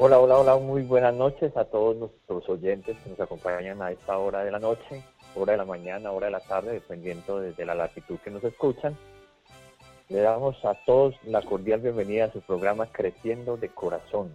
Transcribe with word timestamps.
Hola, 0.00 0.20
hola, 0.20 0.38
hola, 0.38 0.56
muy 0.58 0.82
buenas 0.82 1.12
noches 1.12 1.56
a 1.56 1.64
todos 1.64 1.96
nuestros 1.96 2.48
oyentes 2.48 2.96
que 3.02 3.10
nos 3.10 3.18
acompañan 3.18 3.82
a 3.82 3.90
esta 3.90 4.16
hora 4.16 4.44
de 4.44 4.52
la 4.52 4.60
noche, 4.60 5.02
hora 5.34 5.54
de 5.54 5.58
la 5.58 5.64
mañana, 5.64 6.12
hora 6.12 6.26
de 6.26 6.30
la 6.34 6.40
tarde, 6.40 6.74
dependiendo 6.74 7.40
desde 7.40 7.66
la 7.66 7.74
latitud 7.74 8.16
que 8.20 8.30
nos 8.30 8.44
escuchan. 8.44 8.96
Le 10.08 10.20
damos 10.20 10.64
a 10.64 10.74
todos 10.86 11.16
la 11.24 11.42
cordial 11.42 11.80
bienvenida 11.80 12.26
a 12.26 12.32
su 12.32 12.40
programa 12.42 12.86
Creciendo 12.92 13.56
de 13.56 13.70
Corazón. 13.70 14.32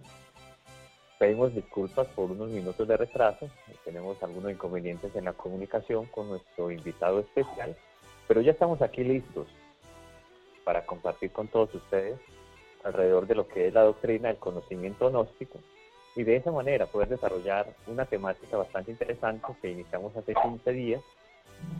Pedimos 1.18 1.54
disculpas 1.54 2.08
por 2.08 2.30
unos 2.30 2.50
minutos 2.50 2.86
de 2.86 2.98
retraso, 2.98 3.48
tenemos 3.86 4.22
algunos 4.22 4.52
inconvenientes 4.52 5.16
en 5.16 5.24
la 5.24 5.32
comunicación 5.32 6.04
con 6.08 6.28
nuestro 6.28 6.70
invitado 6.72 7.20
especial, 7.20 7.74
pero 8.28 8.42
ya 8.42 8.52
estamos 8.52 8.82
aquí 8.82 9.02
listos 9.02 9.46
para 10.62 10.84
compartir 10.84 11.32
con 11.32 11.48
todos 11.48 11.74
ustedes 11.74 12.20
alrededor 12.84 13.26
de 13.26 13.34
lo 13.34 13.48
que 13.48 13.68
es 13.68 13.74
la 13.74 13.82
doctrina 13.82 14.28
del 14.28 14.38
conocimiento 14.38 15.10
gnóstico 15.10 15.58
y 16.16 16.22
de 16.22 16.36
esa 16.36 16.52
manera 16.52 16.86
poder 16.86 17.08
desarrollar 17.08 17.66
una 17.86 18.04
temática 18.04 18.56
bastante 18.56 18.92
interesante 18.92 19.46
que 19.60 19.70
iniciamos 19.70 20.16
hace 20.16 20.34
15 20.34 20.72
días 20.72 21.02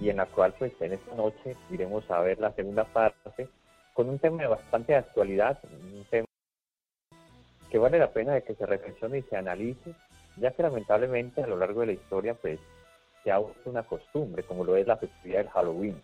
y 0.01 0.09
en 0.09 0.16
la 0.16 0.27
cual 0.27 0.55
pues 0.59 0.73
en 0.80 0.95
esta 0.95 1.15
noche 1.15 1.56
iremos 1.70 2.10
a 2.10 2.20
ver 2.20 2.38
la 2.38 2.52
segunda 2.52 2.84
parte 2.84 3.48
con 3.93 4.09
un 4.09 4.19
tema 4.19 4.43
de 4.43 4.48
bastante 4.48 4.96
actualidad, 4.96 5.59
un 5.62 6.05
tema 6.10 6.27
que 7.71 7.79
vale 7.79 7.98
la 7.98 8.10
pena 8.10 8.34
de 8.34 8.43
que 8.43 8.55
se 8.55 8.66
reflexione 8.66 9.18
y 9.18 9.23
se 9.23 9.37
analice, 9.37 9.95
ya 10.37 10.51
que 10.51 10.62
lamentablemente 10.62 11.43
a 11.43 11.46
lo 11.46 11.57
largo 11.57 11.80
de 11.80 11.87
la 11.87 11.93
historia 11.93 12.34
pues 12.34 12.59
se 13.23 13.30
ha 13.30 13.38
vuelto 13.38 13.71
una 13.71 13.84
costumbre, 13.84 14.43
como 14.43 14.65
lo 14.65 14.77
es 14.77 14.87
la 14.87 14.96
festividad 14.96 15.38
del 15.38 15.51
Halloween. 15.51 16.02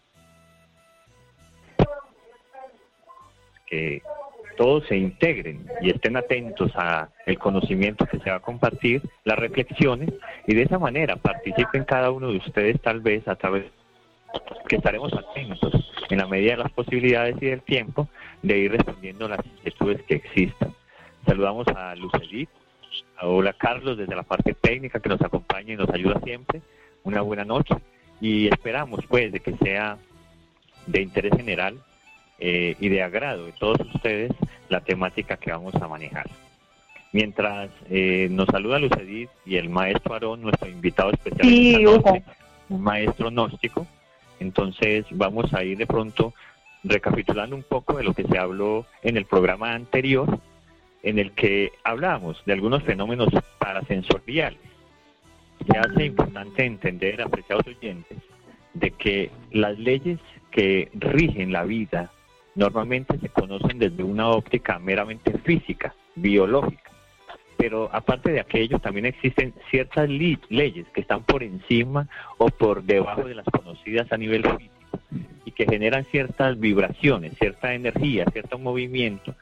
Que 3.66 4.02
todos 4.56 4.86
se 4.86 4.96
integren 4.96 5.66
y 5.80 5.90
estén 5.90 6.16
atentos 6.16 6.70
a 6.74 7.08
el 7.26 7.38
conocimiento 7.38 8.06
que 8.06 8.18
se 8.18 8.30
va 8.30 8.36
a 8.36 8.40
compartir, 8.40 9.02
las 9.24 9.38
reflexiones, 9.38 10.10
y 10.46 10.54
de 10.54 10.62
esa 10.62 10.78
manera 10.78 11.16
participen 11.16 11.84
cada 11.84 12.10
uno 12.10 12.30
de 12.30 12.38
ustedes 12.38 12.80
tal 12.80 13.00
vez 13.00 13.26
a 13.28 13.36
través 13.36 13.64
que 14.68 14.76
estaremos 14.76 15.12
atentos 15.12 15.92
en 16.08 16.18
la 16.18 16.26
medida 16.26 16.52
de 16.52 16.62
las 16.64 16.72
posibilidades 16.72 17.36
y 17.40 17.46
del 17.46 17.62
tiempo 17.62 18.08
de 18.42 18.58
ir 18.58 18.72
respondiendo 18.72 19.28
las 19.28 19.44
inquietudes 19.44 20.02
que 20.02 20.16
existan. 20.16 20.74
Saludamos 21.26 21.66
a 21.68 21.94
Lucelit, 21.96 22.48
a 23.16 23.26
Hola 23.26 23.52
Carlos 23.52 23.98
desde 23.98 24.14
la 24.14 24.22
parte 24.22 24.54
técnica 24.54 25.00
que 25.00 25.08
nos 25.08 25.20
acompaña 25.20 25.74
y 25.74 25.76
nos 25.76 25.90
ayuda 25.90 26.20
siempre. 26.24 26.62
Una 27.02 27.22
buena 27.22 27.44
noche 27.44 27.74
y 28.20 28.48
esperamos 28.48 29.00
pues 29.08 29.32
de 29.32 29.40
que 29.40 29.56
sea 29.56 29.98
de 30.86 31.02
interés 31.02 31.32
general 31.36 31.78
eh, 32.40 32.74
y 32.80 32.88
de 32.88 33.02
agrado 33.02 33.46
de 33.46 33.52
todos 33.52 33.78
ustedes 33.94 34.32
la 34.68 34.80
temática 34.80 35.36
que 35.36 35.52
vamos 35.52 35.74
a 35.74 35.86
manejar. 35.86 36.26
Mientras 37.12 37.70
eh, 37.90 38.28
nos 38.30 38.46
saluda 38.46 38.78
Lucedit 38.78 39.28
y 39.44 39.56
el 39.56 39.68
maestro 39.68 40.14
Aarón, 40.14 40.42
nuestro 40.42 40.68
invitado 40.68 41.10
especial, 41.10 41.46
sí, 41.46 41.84
un 42.68 42.80
maestro 42.80 43.30
gnóstico, 43.30 43.86
entonces 44.38 45.04
vamos 45.10 45.52
a 45.52 45.64
ir 45.64 45.76
de 45.76 45.86
pronto 45.86 46.32
recapitulando 46.84 47.56
un 47.56 47.62
poco 47.62 47.96
de 47.96 48.04
lo 48.04 48.14
que 48.14 48.24
se 48.24 48.38
habló 48.38 48.86
en 49.02 49.16
el 49.16 49.26
programa 49.26 49.74
anterior, 49.74 50.38
en 51.02 51.18
el 51.18 51.32
que 51.32 51.72
hablamos 51.84 52.42
de 52.46 52.52
algunos 52.52 52.82
fenómenos 52.84 53.28
parasensoriales. 53.58 54.60
Se 55.66 55.78
hace 55.78 56.06
importante 56.06 56.64
entender, 56.64 57.20
apreciados 57.20 57.66
oyentes, 57.66 58.18
de 58.72 58.92
que 58.92 59.30
las 59.50 59.78
leyes 59.78 60.18
que 60.50 60.88
rigen 60.94 61.52
la 61.52 61.64
vida 61.64 62.10
normalmente 62.54 63.18
se 63.18 63.28
conocen 63.28 63.78
desde 63.78 64.02
una 64.02 64.28
óptica 64.28 64.78
meramente 64.78 65.38
física, 65.38 65.94
biológica. 66.14 66.90
Pero 67.56 67.90
aparte 67.92 68.32
de 68.32 68.40
aquello, 68.40 68.78
también 68.78 69.06
existen 69.06 69.52
ciertas 69.70 70.08
leyes 70.08 70.86
que 70.94 71.02
están 71.02 71.22
por 71.24 71.42
encima 71.42 72.08
o 72.38 72.48
por 72.48 72.82
debajo 72.82 73.24
de 73.24 73.34
las 73.34 73.44
conocidas 73.44 74.10
a 74.12 74.16
nivel 74.16 74.44
físico 74.44 75.00
y 75.44 75.50
que 75.52 75.66
generan 75.66 76.06
ciertas 76.10 76.58
vibraciones, 76.58 77.34
cierta 77.38 77.74
energía, 77.74 78.24
cierto 78.32 78.58
movimiento 78.58 79.34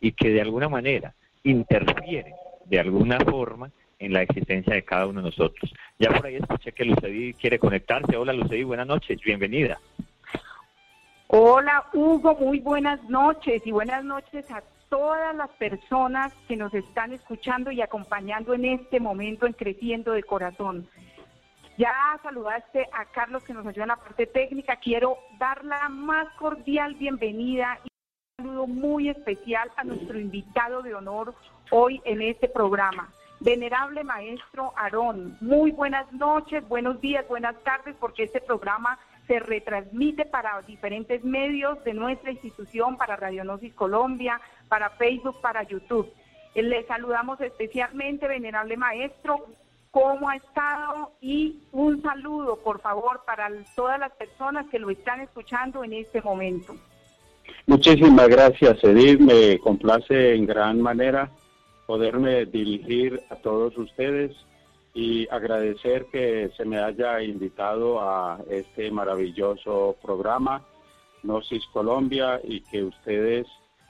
y 0.00 0.12
que 0.12 0.30
de 0.30 0.40
alguna 0.40 0.68
manera 0.68 1.14
interfieren 1.42 2.34
de 2.66 2.80
alguna 2.80 3.18
forma 3.20 3.70
en 3.98 4.12
la 4.12 4.22
existencia 4.22 4.74
de 4.74 4.84
cada 4.84 5.06
uno 5.06 5.20
de 5.20 5.30
nosotros. 5.30 5.72
Ya 5.98 6.10
por 6.10 6.26
ahí 6.26 6.36
escuché 6.36 6.72
que 6.72 6.84
Lucedi 6.84 7.34
quiere 7.34 7.58
conectarse. 7.58 8.16
Hola 8.16 8.32
Lucedi, 8.32 8.62
buenas 8.62 8.86
noches, 8.86 9.20
bienvenida. 9.20 9.78
Hola 11.28 11.86
Hugo, 11.94 12.34
muy 12.34 12.60
buenas 12.60 13.02
noches 13.08 13.62
y 13.64 13.72
buenas 13.72 14.04
noches 14.04 14.48
a 14.50 14.62
todas 14.90 15.34
las 15.34 15.48
personas 15.52 16.34
que 16.46 16.54
nos 16.54 16.72
están 16.74 17.12
escuchando 17.12 17.70
y 17.70 17.80
acompañando 17.80 18.52
en 18.52 18.66
este 18.66 19.00
momento 19.00 19.46
en 19.46 19.54
Creciendo 19.54 20.12
de 20.12 20.22
Corazón. 20.22 20.86
Ya 21.78 21.94
saludaste 22.22 22.86
a 22.92 23.06
Carlos 23.06 23.42
que 23.42 23.54
nos 23.54 23.66
ayuda 23.66 23.84
en 23.84 23.88
la 23.88 23.96
parte 23.96 24.26
técnica. 24.26 24.76
Quiero 24.76 25.16
dar 25.38 25.64
la 25.64 25.88
más 25.88 26.28
cordial 26.34 26.94
bienvenida 26.94 27.80
y 27.82 27.88
un 28.38 28.46
saludo 28.46 28.66
muy 28.66 29.08
especial 29.08 29.72
a 29.76 29.84
nuestro 29.84 30.20
invitado 30.20 30.82
de 30.82 30.94
honor 30.94 31.34
hoy 31.70 32.02
en 32.04 32.20
este 32.20 32.48
programa. 32.48 33.10
Venerable 33.40 34.04
maestro 34.04 34.72
Aarón, 34.76 35.36
muy 35.40 35.72
buenas 35.72 36.10
noches, 36.12 36.66
buenos 36.68 37.00
días, 37.00 37.26
buenas 37.28 37.56
tardes, 37.64 37.96
porque 37.98 38.24
este 38.24 38.40
programa 38.40 38.98
se 39.26 39.38
retransmite 39.38 40.24
para 40.26 40.60
diferentes 40.62 41.24
medios 41.24 41.82
de 41.84 41.94
nuestra 41.94 42.30
institución, 42.30 42.96
para 42.96 43.16
Radionosis 43.16 43.72
Colombia, 43.74 44.40
para 44.68 44.90
Facebook, 44.90 45.40
para 45.40 45.62
YouTube. 45.62 46.10
Eh, 46.54 46.62
le 46.62 46.84
saludamos 46.86 47.40
especialmente, 47.40 48.28
venerable 48.28 48.76
maestro, 48.76 49.46
cómo 49.90 50.28
ha 50.28 50.36
estado 50.36 51.12
y 51.20 51.60
un 51.72 52.02
saludo, 52.02 52.56
por 52.56 52.80
favor, 52.80 53.22
para 53.24 53.48
todas 53.76 53.98
las 53.98 54.12
personas 54.12 54.66
que 54.70 54.78
lo 54.78 54.90
están 54.90 55.20
escuchando 55.20 55.84
en 55.84 55.94
este 55.94 56.20
momento. 56.20 56.74
Muchísimas 57.66 58.28
gracias, 58.28 58.82
Edith. 58.82 59.20
Me 59.20 59.58
complace 59.58 60.34
en 60.34 60.46
gran 60.46 60.80
manera 60.80 61.30
poderme 61.86 62.46
dirigir 62.46 63.20
a 63.30 63.36
todos 63.36 63.76
ustedes 63.76 64.34
y 64.94 65.28
agradecer 65.28 66.06
que 66.06 66.50
se 66.56 66.64
me 66.64 66.78
haya 66.78 67.20
invitado 67.20 68.00
a 68.00 68.38
este 68.48 68.92
maravilloso 68.92 69.96
programa 70.00 70.64
Gnosis 71.24 71.66
Colombia 71.72 72.40
y 72.44 72.60
que 72.60 72.84
ustedes 72.84 73.46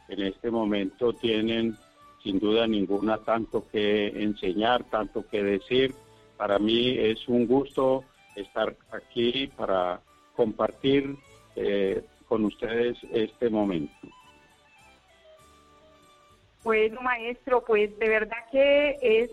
en 0.08 0.22
este 0.22 0.50
momento 0.50 1.12
tienen 1.12 1.76
sin 2.22 2.38
duda 2.38 2.66
ninguna 2.66 3.18
tanto 3.18 3.68
que 3.70 4.06
enseñar, 4.08 4.84
tanto 4.84 5.28
que 5.28 5.42
decir. 5.42 5.94
Para 6.38 6.58
mí 6.58 6.96
es 6.98 7.28
un 7.28 7.46
gusto 7.46 8.02
estar 8.34 8.74
aquí 8.90 9.46
para 9.48 10.00
compartir 10.34 11.16
eh, 11.54 12.02
con 12.26 12.46
ustedes 12.46 12.96
este 13.12 13.50
momento. 13.50 13.92
Bueno, 16.64 17.02
maestro, 17.02 17.62
pues 17.62 17.96
de 17.98 18.08
verdad 18.08 18.38
que 18.50 18.96
es 19.02 19.30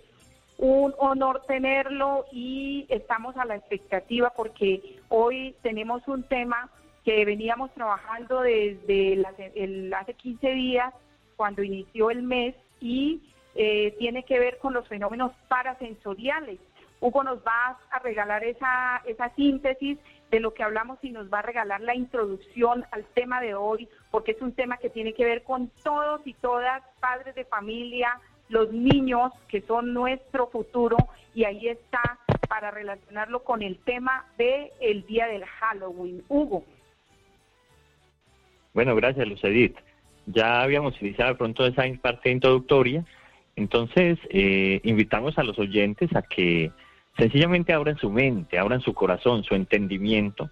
un 0.62 0.94
honor 1.00 1.42
tenerlo 1.48 2.26
y 2.32 2.86
estamos 2.88 3.36
a 3.36 3.46
la 3.46 3.56
expectativa 3.56 4.32
porque 4.36 5.00
hoy 5.10 5.56
tenemos 5.64 6.08
un 6.08 6.22
tema 6.22 6.70
que 7.04 7.26
veníamos 7.26 7.74
trabajando 7.74 8.42
desde 8.42 9.24
hace 9.26 10.14
15 10.14 10.52
días 10.52 10.94
cuando 11.36 11.64
inició 11.64 12.12
el 12.12 12.22
mes 12.22 12.54
y 12.80 13.24
eh, 13.56 13.96
tiene 13.98 14.24
que 14.24 14.38
ver 14.38 14.60
con 14.60 14.76
los 14.76 14.88
fenómenos 14.88 15.32
parasensoriales. 15.48 16.60
Hugo 17.00 17.24
nos 17.24 17.40
va 17.40 17.80
a 17.90 17.98
regalar 17.98 18.44
esa, 18.44 19.02
esa 19.08 19.34
síntesis 19.34 19.98
de 20.30 20.40
lo 20.40 20.54
que 20.54 20.62
hablamos 20.62 21.00
y 21.02 21.10
nos 21.10 21.34
va 21.34 21.40
a 21.40 21.42
regalar 21.42 21.82
la 21.82 21.96
introducción 21.96 22.86
al 22.92 23.04
tema 23.16 23.42
de 23.42 23.56
hoy, 23.56 23.90
porque 24.12 24.34
es 24.34 24.42
un 24.44 24.54
tema 24.54 24.78
que 24.78 24.92
tiene 24.92 25.16
que 25.16 25.26
ver 25.26 25.42
con 25.42 25.72
todos 25.84 26.22
y 26.26 26.36
todas, 26.36 26.84
padres 27.00 27.34
de 27.34 27.46
familia, 27.46 28.22
los 28.52 28.72
niños 28.72 29.32
que 29.48 29.62
son 29.62 29.94
nuestro 29.94 30.48
futuro 30.48 30.98
y 31.34 31.46
ahí 31.46 31.70
está 31.70 32.20
para 32.48 32.70
relacionarlo 32.70 33.44
con 33.44 33.62
el 33.62 33.78
tema 33.80 34.26
de 34.38 34.72
el 34.82 35.06
día 35.06 35.28
del 35.28 35.46
Halloween. 35.46 36.22
Hugo. 36.28 36.66
Bueno, 38.74 38.96
gracias 38.96 39.28
Lucedit. 39.28 39.78
Ya 40.28 40.62
habíamos 40.62 41.02
iniciado 41.02 41.38
pronto 41.38 41.66
esa 41.66 41.84
parte 42.02 42.30
introductoria, 42.30 43.04
entonces 43.56 44.20
eh, 44.30 44.80
invitamos 44.84 45.38
a 45.38 45.44
los 45.44 45.58
oyentes 45.58 46.14
a 46.16 46.22
que 46.22 46.72
sencillamente 47.18 47.74
abran 47.74 47.98
su 47.98 48.12
mente, 48.12 48.60
abran 48.60 48.82
su 48.82 48.94
corazón, 48.94 49.44
su 49.44 49.56
entendimiento, 49.56 50.50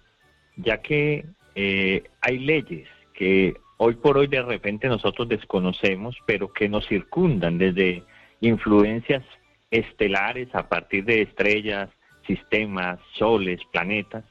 ya 0.56 0.82
que 0.82 1.24
eh, 1.54 2.02
hay 2.20 2.38
leyes 2.38 2.88
que 3.14 3.54
hoy 3.82 3.94
por 3.94 4.18
hoy 4.18 4.26
de 4.26 4.42
repente 4.42 4.88
nosotros 4.88 5.26
desconocemos, 5.26 6.14
pero 6.26 6.52
que 6.52 6.68
nos 6.68 6.86
circundan 6.86 7.56
desde 7.56 8.02
influencias 8.42 9.24
estelares 9.70 10.54
a 10.54 10.68
partir 10.68 11.06
de 11.06 11.22
estrellas, 11.22 11.88
sistemas, 12.26 13.00
soles, 13.14 13.58
planetas. 13.72 14.24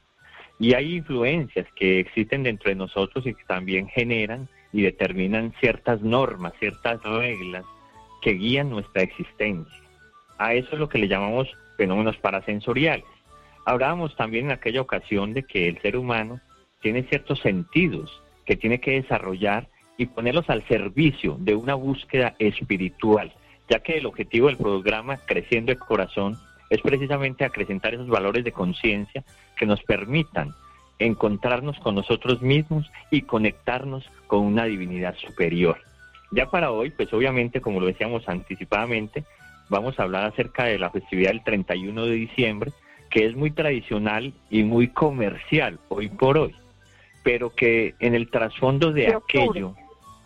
Y 0.60 0.74
hay 0.74 0.94
influencias 0.98 1.66
que 1.74 1.98
existen 1.98 2.44
dentro 2.44 2.68
de 2.68 2.76
nosotros 2.76 3.26
y 3.26 3.34
que 3.34 3.42
también 3.48 3.88
generan 3.88 4.48
y 4.72 4.82
determinan 4.82 5.52
ciertas 5.58 6.00
normas, 6.00 6.52
ciertas 6.60 7.02
reglas 7.02 7.64
que 8.22 8.34
guían 8.34 8.70
nuestra 8.70 9.02
existencia. 9.02 9.82
A 10.38 10.54
eso 10.54 10.68
es 10.74 10.78
lo 10.78 10.88
que 10.88 10.98
le 10.98 11.08
llamamos 11.08 11.48
fenómenos 11.76 12.16
parasensoriales. 12.18 13.04
Hablábamos 13.66 14.14
también 14.14 14.44
en 14.44 14.52
aquella 14.52 14.80
ocasión 14.80 15.34
de 15.34 15.42
que 15.42 15.66
el 15.66 15.82
ser 15.82 15.96
humano 15.96 16.40
tiene 16.82 17.02
ciertos 17.02 17.40
sentidos 17.40 18.22
que 18.50 18.56
tiene 18.56 18.80
que 18.80 19.00
desarrollar 19.00 19.68
y 19.96 20.06
ponerlos 20.06 20.50
al 20.50 20.66
servicio 20.66 21.36
de 21.38 21.54
una 21.54 21.76
búsqueda 21.76 22.34
espiritual, 22.40 23.32
ya 23.68 23.78
que 23.78 23.98
el 23.98 24.06
objetivo 24.06 24.48
del 24.48 24.56
programa 24.56 25.18
Creciendo 25.18 25.70
el 25.70 25.78
Corazón 25.78 26.36
es 26.68 26.80
precisamente 26.80 27.44
acrecentar 27.44 27.94
esos 27.94 28.08
valores 28.08 28.42
de 28.42 28.50
conciencia 28.50 29.22
que 29.56 29.66
nos 29.66 29.80
permitan 29.84 30.52
encontrarnos 30.98 31.78
con 31.78 31.94
nosotros 31.94 32.42
mismos 32.42 32.90
y 33.12 33.22
conectarnos 33.22 34.04
con 34.26 34.40
una 34.40 34.64
divinidad 34.64 35.14
superior. 35.14 35.78
Ya 36.32 36.50
para 36.50 36.72
hoy, 36.72 36.90
pues 36.90 37.12
obviamente, 37.12 37.60
como 37.60 37.78
lo 37.78 37.86
decíamos 37.86 38.28
anticipadamente, 38.28 39.22
vamos 39.68 39.96
a 40.00 40.02
hablar 40.02 40.24
acerca 40.24 40.64
de 40.64 40.80
la 40.80 40.90
festividad 40.90 41.30
del 41.30 41.44
31 41.44 42.06
de 42.06 42.14
diciembre, 42.14 42.72
que 43.10 43.26
es 43.26 43.36
muy 43.36 43.52
tradicional 43.52 44.34
y 44.50 44.64
muy 44.64 44.88
comercial 44.88 45.78
hoy 45.88 46.08
por 46.08 46.36
hoy, 46.36 46.56
pero 47.22 47.50
que 47.50 47.94
en 48.00 48.14
el 48.14 48.30
trasfondo 48.30 48.92
de 48.92 49.14
aquello 49.14 49.74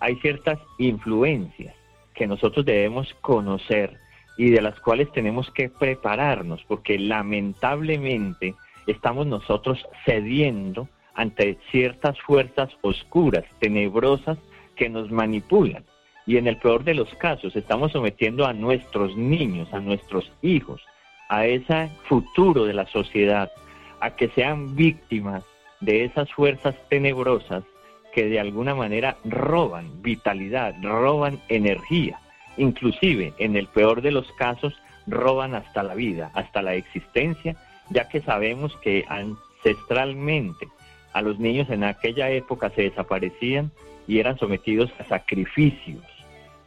hay 0.01 0.17
ciertas 0.17 0.59
influencias 0.79 1.75
que 2.15 2.27
nosotros 2.27 2.65
debemos 2.65 3.13
conocer 3.21 3.99
y 4.37 4.51
de 4.51 4.63
las 4.63 4.79
cuales 4.81 5.11
tenemos 5.13 5.51
que 5.51 5.69
prepararnos, 5.69 6.63
porque 6.65 6.99
lamentablemente 6.99 8.55
estamos 8.87 9.27
nosotros 9.27 9.85
cediendo 10.05 10.89
ante 11.15 11.59
ciertas 11.71 12.21
fuerzas 12.21 12.71
oscuras, 12.83 13.45
tenebrosas, 13.61 14.39
que 14.77 14.89
nos 14.89 15.11
manipulan. 15.11 15.85
Y 16.27 16.37
en 16.37 16.49
el 16.49 16.57
peor 16.59 16.85
de 16.85 16.95
los 16.95 17.13
casos, 17.15 17.55
estamos 17.55 17.93
sometiendo 17.93 18.47
a 18.47 18.53
nuestros 18.53 19.17
niños, 19.17 19.73
a 19.73 19.79
nuestros 19.79 20.31
hijos, 20.43 20.83
a 21.29 21.47
ese 21.47 21.91
futuro 22.09 22.65
de 22.65 22.75
la 22.75 22.87
sociedad, 22.87 23.53
a 24.01 24.11
que 24.17 24.29
sean 24.31 24.75
víctimas 24.75 25.45
de 25.85 26.05
esas 26.05 26.33
fuerzas 26.33 26.75
tenebrosas 26.89 27.65
que 28.13 28.27
de 28.27 28.41
alguna 28.41 28.75
manera 28.75 29.17
roban 29.25 30.03
vitalidad, 30.03 30.75
roban 30.83 31.41
energía, 31.49 32.19
inclusive 32.57 33.35
en 33.39 33.57
el 33.57 33.67
peor 33.67 34.03
de 34.03 34.13
los 34.13 34.31
casos 34.33 34.75
roban 35.07 35.55
hasta 35.55 35.83
la 35.83 35.95
vida, 35.95 36.31
hasta 36.35 36.63
la 36.63 36.75
existencia 36.75 37.57
ya 37.91 38.09
que 38.09 38.21
sabemos 38.23 38.77
que 38.79 39.05
ancestralmente 39.09 40.69
a 41.13 41.23
los 41.23 41.39
niños 41.39 41.71
en 41.71 41.85
aquella 41.85 42.31
época 42.31 42.71
se 42.71 42.83
desaparecían 42.83 43.71
y 44.07 44.19
eran 44.19 44.39
sometidos 44.39 44.91
a 44.99 45.05
sacrificios. 45.05 46.05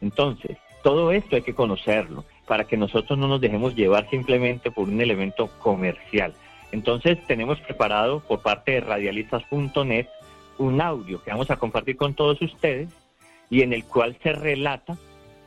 Entonces, 0.01 0.57
todo 0.83 1.11
esto 1.11 1.35
hay 1.35 1.41
que 1.41 1.55
conocerlo 1.55 2.23
para 2.45 2.65
que 2.65 2.77
nosotros 2.77 3.17
no 3.19 3.27
nos 3.27 3.41
dejemos 3.41 3.75
llevar 3.75 4.09
simplemente 4.09 4.71
por 4.71 4.87
un 4.87 5.01
elemento 5.01 5.49
comercial. 5.59 6.33
Entonces, 6.71 7.17
tenemos 7.27 7.59
preparado 7.61 8.19
por 8.21 8.41
parte 8.41 8.73
de 8.73 8.81
radialistas.net 8.81 10.07
un 10.57 10.81
audio 10.81 11.23
que 11.23 11.31
vamos 11.31 11.51
a 11.51 11.57
compartir 11.57 11.97
con 11.97 12.13
todos 12.13 12.41
ustedes 12.41 12.89
y 13.49 13.61
en 13.61 13.73
el 13.73 13.85
cual 13.85 14.17
se 14.21 14.33
relata 14.33 14.97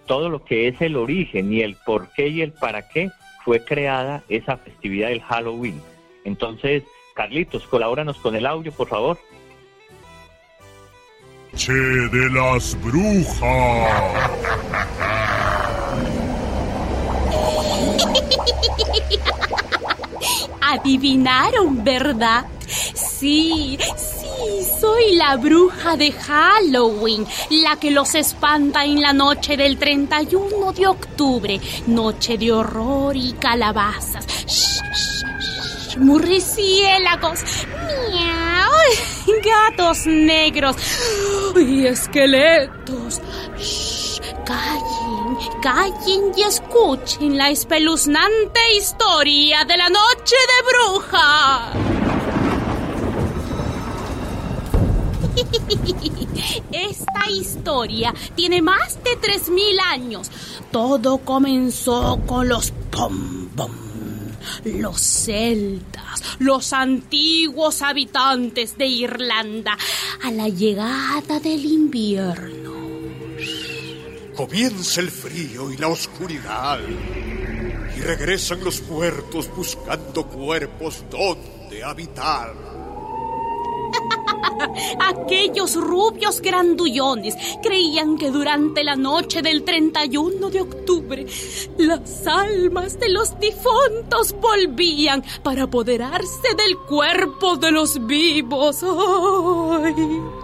todo 0.06 0.28
lo 0.28 0.44
que 0.44 0.68
es 0.68 0.80
el 0.80 0.96
origen 0.96 1.52
y 1.52 1.60
el 1.60 1.76
por 1.76 2.10
qué 2.12 2.28
y 2.28 2.42
el 2.42 2.52
para 2.52 2.88
qué 2.88 3.10
fue 3.44 3.64
creada 3.64 4.22
esa 4.28 4.56
festividad 4.56 5.08
del 5.08 5.22
Halloween. 5.22 5.80
Entonces, 6.24 6.84
Carlitos, 7.14 7.66
colabóranos 7.66 8.16
con 8.18 8.34
el 8.34 8.46
audio, 8.46 8.72
por 8.72 8.88
favor. 8.88 9.18
Che 11.56 11.72
de 11.72 12.30
las 12.30 12.76
brujas. 12.80 13.40
Adivinaron, 20.72 21.82
¿verdad? 21.82 22.46
Sí, 22.94 23.76
sí, 23.96 24.64
soy 24.80 25.16
la 25.16 25.36
bruja 25.36 25.96
de 25.96 26.12
Halloween, 26.12 27.26
la 27.50 27.76
que 27.76 27.90
los 27.90 28.14
espanta 28.14 28.84
en 28.84 29.00
la 29.00 29.12
noche 29.12 29.56
del 29.56 29.76
31 29.78 30.72
de 30.72 30.86
octubre, 30.86 31.60
noche 31.88 32.38
de 32.38 32.52
horror 32.52 33.16
y 33.16 33.32
calabazas. 33.32 34.24
Shh, 34.46 34.80
shh, 34.94 35.96
murciélagos, 35.98 37.40
miau, 38.12 39.40
gatos 39.70 40.06
negros 40.06 40.76
y 41.56 41.86
esqueletos. 41.86 43.20
Shh, 43.58 43.99
callen, 44.50 45.38
callen 45.62 46.32
y 46.36 46.42
escuchen 46.42 47.36
la 47.36 47.50
espeluznante 47.50 48.60
historia 48.76 49.64
de 49.64 49.76
la 49.76 49.88
noche 49.88 50.36
de 50.50 50.58
bruja. 50.68 51.72
Esta 56.72 57.30
historia 57.30 58.12
tiene 58.34 58.60
más 58.62 58.98
de 59.04 59.12
3.000 59.12 59.80
años. 59.80 60.30
Todo 60.72 61.18
comenzó 61.18 62.20
con 62.26 62.48
los 62.48 62.72
pom 62.90 63.48
pom, 63.54 63.70
los 64.64 65.00
celtas, 65.00 66.22
los 66.40 66.72
antiguos 66.72 67.82
habitantes 67.82 68.76
de 68.76 68.86
Irlanda, 68.86 69.76
a 70.22 70.30
la 70.30 70.48
llegada 70.48 71.38
del 71.40 71.64
invierno. 71.64 72.79
Comienza 74.36 75.00
el 75.00 75.10
frío 75.10 75.70
y 75.70 75.76
la 75.76 75.88
oscuridad. 75.88 76.80
Y 77.96 78.00
regresan 78.00 78.64
los 78.64 78.82
muertos 78.82 79.50
buscando 79.54 80.26
cuerpos 80.26 81.04
donde 81.10 81.82
habitar. 81.84 82.54
Aquellos 85.00 85.74
rubios 85.74 86.40
grandullones 86.40 87.34
creían 87.62 88.16
que 88.16 88.30
durante 88.30 88.84
la 88.84 88.96
noche 88.96 89.42
del 89.42 89.64
31 89.64 90.50
de 90.50 90.60
octubre 90.60 91.26
las 91.78 92.26
almas 92.26 92.98
de 92.98 93.08
los 93.08 93.38
difuntos 93.38 94.34
volvían 94.40 95.24
para 95.42 95.64
apoderarse 95.64 96.54
del 96.56 96.78
cuerpo 96.78 97.56
de 97.56 97.70
los 97.70 98.06
vivos. 98.06 98.82
¡Ay! 98.82 100.39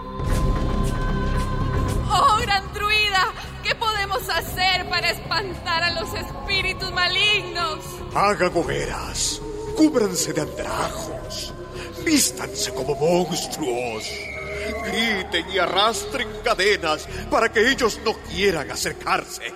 Para 4.89 5.11
espantar 5.11 5.83
a 5.83 6.01
los 6.01 6.13
espíritus 6.15 6.93
malignos? 6.93 7.85
Hagan 8.15 8.53
hogueras, 8.55 9.41
cúbranse 9.77 10.33
de 10.33 10.41
andrajos, 10.41 11.55
vístanse 12.05 12.73
como 12.73 12.95
monstruos, 12.95 14.05
griten 14.85 15.51
y 15.51 15.59
arrastren 15.59 16.29
cadenas 16.43 17.07
para 17.31 17.51
que 17.51 17.71
ellos 17.71 18.01
no 18.05 18.15
quieran 18.31 18.71
acercarse. 18.71 19.55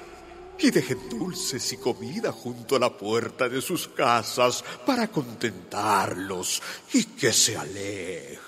Y 0.59 0.71
dejen 0.71 1.09
dulces 1.09 1.73
y 1.73 1.79
comida 1.79 2.33
junto 2.33 2.77
a 2.77 2.79
la 2.79 2.91
puerta 2.91 3.49
de 3.49 3.63
sus 3.63 3.89
casas 3.89 4.63
para 4.85 5.09
contentarlos 5.09 6.63
y 6.93 7.05
que 7.05 7.33
se 7.33 7.57
alejen. 7.57 8.41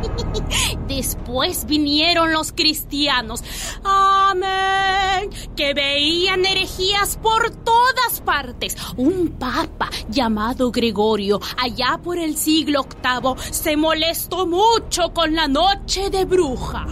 Después 0.88 1.66
vinieron 1.66 2.32
los 2.32 2.52
cristianos. 2.52 3.42
Amén. 3.84 5.30
Que 5.56 5.74
veían 5.74 6.44
herejías 6.44 7.16
por 7.16 7.50
todas 7.50 8.20
partes. 8.24 8.76
Un 8.96 9.28
papa 9.38 9.90
llamado 10.08 10.70
Gregorio, 10.70 11.40
allá 11.58 11.98
por 12.02 12.18
el 12.18 12.36
siglo 12.36 12.86
VIII, 13.02 13.34
se 13.52 13.76
molestó 13.76 14.46
mucho 14.46 15.12
con 15.14 15.34
la 15.34 15.46
noche 15.48 16.10
de 16.10 16.24
brujas. 16.24 16.90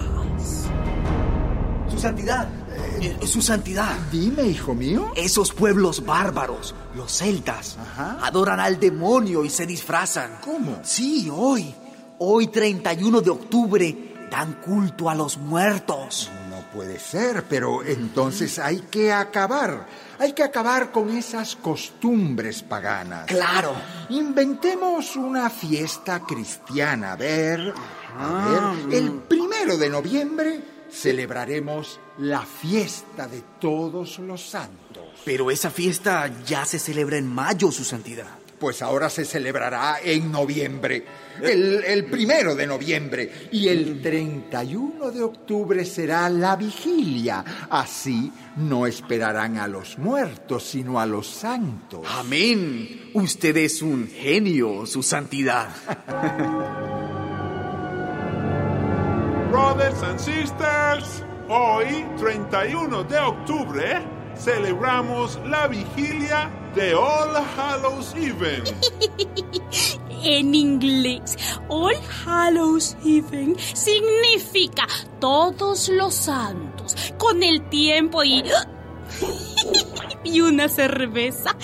Su 1.90 1.98
santidad. 1.98 2.48
eh, 3.00 3.26
Su 3.26 3.42
santidad. 3.42 3.96
Dime, 4.12 4.44
hijo 4.44 4.74
mío. 4.74 5.10
Esos 5.16 5.52
pueblos 5.52 6.04
bárbaros, 6.04 6.74
los 6.94 7.10
celtas, 7.12 7.76
Ajá. 7.80 8.18
adoran 8.22 8.60
al 8.60 8.78
demonio 8.78 9.44
y 9.44 9.50
se 9.50 9.66
disfrazan. 9.66 10.38
¿Cómo? 10.44 10.78
Sí, 10.84 11.28
hoy. 11.34 11.74
Hoy, 12.20 12.48
31 12.48 13.20
de 13.20 13.30
octubre, 13.30 14.14
dan 14.28 14.54
culto 14.54 15.08
a 15.08 15.14
los 15.14 15.38
muertos. 15.38 16.30
No 16.50 16.62
puede 16.72 16.98
ser, 16.98 17.44
pero 17.48 17.84
entonces 17.84 18.58
hay 18.58 18.80
que 18.90 19.12
acabar. 19.12 19.87
Hay 20.18 20.32
que 20.32 20.42
acabar 20.42 20.90
con 20.90 21.16
esas 21.16 21.54
costumbres 21.54 22.64
paganas. 22.64 23.26
Claro. 23.26 23.72
Inventemos 24.08 25.14
una 25.14 25.48
fiesta 25.48 26.20
cristiana. 26.26 27.12
A 27.12 27.16
ver, 27.16 27.72
a 28.18 28.75
ver, 28.82 28.94
el 28.94 29.12
primero 29.12 29.76
de 29.78 29.88
noviembre 29.88 30.60
celebraremos 30.90 32.00
la 32.18 32.44
fiesta 32.44 33.28
de 33.28 33.42
todos 33.60 34.18
los 34.18 34.42
santos. 34.42 35.04
Pero 35.25 35.52
esa 35.52 35.70
fiesta 35.70 36.28
ya 36.44 36.64
se 36.64 36.80
celebra 36.80 37.16
en 37.16 37.28
mayo, 37.28 37.70
su 37.70 37.84
santidad. 37.84 38.38
Pues 38.58 38.82
ahora 38.82 39.08
se 39.10 39.24
celebrará 39.24 39.98
en 40.02 40.30
noviembre, 40.30 41.04
el, 41.42 41.84
el, 41.84 42.04
primero 42.06 42.54
de 42.54 42.66
noviembre, 42.66 43.48
y 43.52 43.68
el 43.68 44.02
31 44.02 45.10
de 45.10 45.22
octubre 45.22 45.84
será 45.84 46.28
la 46.28 46.56
vigilia. 46.56 47.44
Así 47.70 48.32
no 48.56 48.86
esperarán 48.86 49.58
a 49.58 49.68
los 49.68 49.98
muertos, 49.98 50.64
sino 50.64 51.00
a 51.00 51.06
los 51.06 51.26
santos. 51.26 52.06
Amén. 52.08 53.10
Usted 53.14 53.56
es 53.56 53.82
un 53.82 54.08
genio, 54.08 54.86
su 54.86 55.02
santidad. 55.02 55.68
Brothers 59.50 60.02
and 60.02 60.18
sisters, 60.20 61.24
hoy, 61.48 62.04
31 62.18 63.04
de 63.04 63.18
octubre, 63.18 64.17
celebramos 64.38 65.38
la 65.47 65.66
vigilia 65.68 66.50
de 66.75 66.95
All 66.95 67.35
Hallows 67.57 68.14
Even. 68.14 68.62
en 70.25 70.54
inglés, 70.54 71.37
All 71.68 71.97
Hallows 72.25 72.97
Even 73.04 73.57
significa 73.59 74.87
todos 75.21 75.88
los 75.88 76.14
santos, 76.14 77.14
con 77.18 77.42
el 77.42 77.68
tiempo 77.68 78.23
y... 78.23 78.45
una 80.40 80.68
cerveza. 80.68 81.57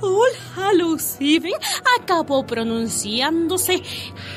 All 0.00 0.30
Hallows 0.56 1.16
Even 1.20 1.52
acabó 1.98 2.46
pronunciándose 2.46 3.82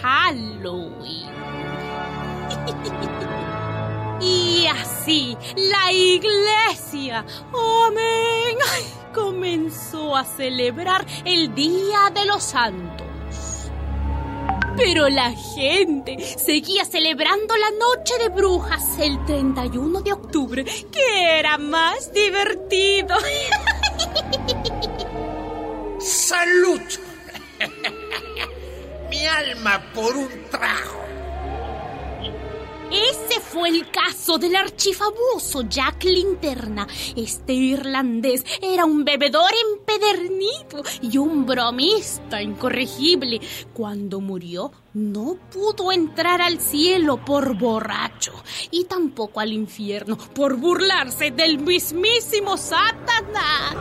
Halloween. 0.02 1.32
Y 4.24 4.66
así 4.68 5.38
la 5.58 5.92
iglesia, 5.92 7.26
amén, 7.54 8.58
comenzó 9.14 10.16
a 10.16 10.24
celebrar 10.24 11.06
el 11.26 11.54
Día 11.54 12.10
de 12.14 12.26
los 12.26 12.42
Santos. 12.42 13.06
Pero 14.78 15.10
la 15.10 15.32
gente 15.32 16.18
seguía 16.38 16.86
celebrando 16.86 17.58
la 17.58 17.70
noche 17.72 18.18
de 18.18 18.30
brujas 18.30 18.98
el 19.00 19.24
31 19.26 20.02
de 20.02 20.14
octubre, 20.14 20.64
que 20.64 21.40
era 21.40 21.58
más 21.58 22.14
divertido. 22.14 23.18
¡Salud! 26.00 26.82
Mi 29.10 29.26
alma 29.26 29.84
por 29.94 30.16
un 30.16 30.30
trago. 30.50 31.03
Ese 32.94 33.42
fue 33.42 33.70
el 33.70 33.90
caso 33.90 34.38
del 34.38 34.56
archifamoso 34.56 35.64
Jack 35.68 36.04
Linterna. 36.04 36.88
Este 37.16 37.54
irlandés 37.54 38.46
era 38.62 38.86
un 38.86 39.04
bebedor 39.04 39.50
empedernido 39.72 40.84
y 41.02 41.18
un 41.18 41.44
bromista 41.44 42.40
incorregible. 42.40 43.42
Cuando 43.74 44.22
murió, 44.22 44.72
no 44.94 45.40
pudo 45.52 45.92
entrar 45.92 46.40
al 46.40 46.60
cielo 46.60 47.18
por 47.26 47.58
borracho 47.58 48.34
y 48.70 48.84
tampoco 48.86 49.40
al 49.40 49.52
infierno 49.52 50.16
por 50.16 50.58
burlarse 50.58 51.32
del 51.32 51.58
mismísimo 51.58 52.58
Satanás. 52.58 53.76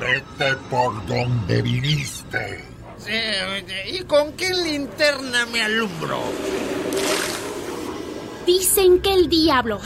Vete 0.00 0.56
por 0.70 1.04
donde 1.04 1.60
viniste. 1.60 2.64
¿Y 3.92 4.00
con 4.04 4.32
qué 4.32 4.54
linterna 4.54 5.44
me 5.52 5.60
alumbro? 5.60 6.22
Dicen 8.46 9.00
que 9.00 9.12
el 9.12 9.28
diablo 9.28 9.80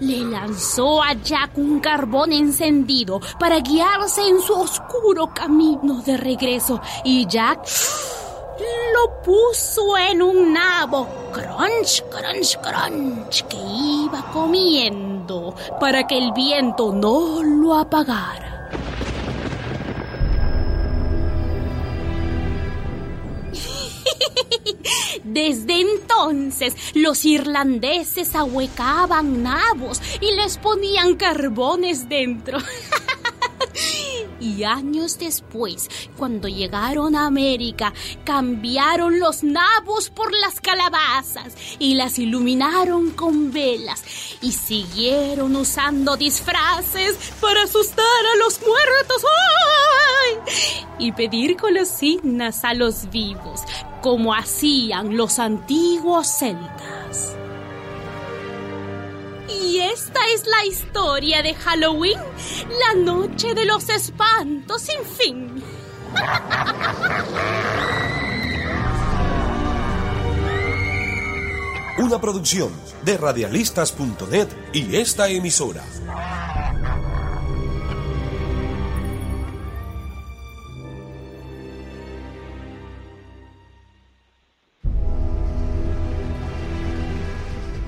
le 0.00 0.20
lanzó 0.20 1.02
a 1.02 1.12
Jack 1.12 1.58
un 1.58 1.80
carbón 1.80 2.32
encendido 2.32 3.20
para 3.38 3.60
guiarse 3.60 4.26
en 4.26 4.40
su 4.40 4.54
oscuro 4.54 5.32
camino 5.34 6.00
de 6.00 6.16
regreso 6.16 6.80
y 7.04 7.26
Jack 7.26 7.68
lo 8.94 9.22
puso 9.22 9.98
en 9.98 10.22
un 10.22 10.52
nabo 10.52 11.06
crunch, 11.32 12.02
crunch, 12.10 12.56
crunch 12.58 13.44
que 13.44 13.58
iba 13.58 14.30
comiendo 14.32 15.54
para 15.78 16.06
que 16.06 16.16
el 16.16 16.32
viento 16.32 16.92
no 16.92 17.42
lo 17.42 17.74
apagara. 17.74 18.57
Desde 25.24 25.80
entonces 25.80 26.74
los 26.94 27.24
irlandeses 27.24 28.34
ahuecaban 28.34 29.42
nabos 29.42 30.00
y 30.20 30.34
les 30.34 30.58
ponían 30.58 31.16
carbones 31.16 32.08
dentro. 32.08 32.58
Y 34.40 34.64
años 34.64 35.18
después, 35.18 35.88
cuando 36.16 36.48
llegaron 36.48 37.16
a 37.16 37.26
América, 37.26 37.92
cambiaron 38.24 39.18
los 39.18 39.42
nabos 39.42 40.10
por 40.10 40.32
las 40.32 40.60
calabazas 40.60 41.54
y 41.78 41.94
las 41.94 42.18
iluminaron 42.18 43.10
con 43.10 43.52
velas 43.52 44.02
y 44.40 44.52
siguieron 44.52 45.56
usando 45.56 46.16
disfraces 46.16 47.16
para 47.40 47.64
asustar 47.64 48.04
a 48.04 48.36
los 48.44 48.60
muertos 48.60 49.22
y 50.98 51.12
pedir 51.12 51.56
golosinas 51.56 52.64
a 52.64 52.74
los 52.74 53.10
vivos, 53.10 53.62
como 54.02 54.34
hacían 54.34 55.16
los 55.16 55.38
antiguos 55.38 56.28
celtas. 56.38 57.38
Y 59.48 59.80
esta 59.80 60.20
es 60.34 60.46
la 60.46 60.64
historia 60.66 61.42
de 61.42 61.54
Halloween, 61.54 62.18
la 62.68 63.00
noche 63.00 63.54
de 63.54 63.64
los 63.64 63.88
espantos 63.88 64.82
sin 64.82 65.04
fin. 65.04 65.62
Una 71.98 72.20
producción 72.20 72.72
de 73.04 73.16
radialistas.net 73.16 74.48
y 74.72 74.96
esta 74.96 75.28
emisora. 75.28 75.82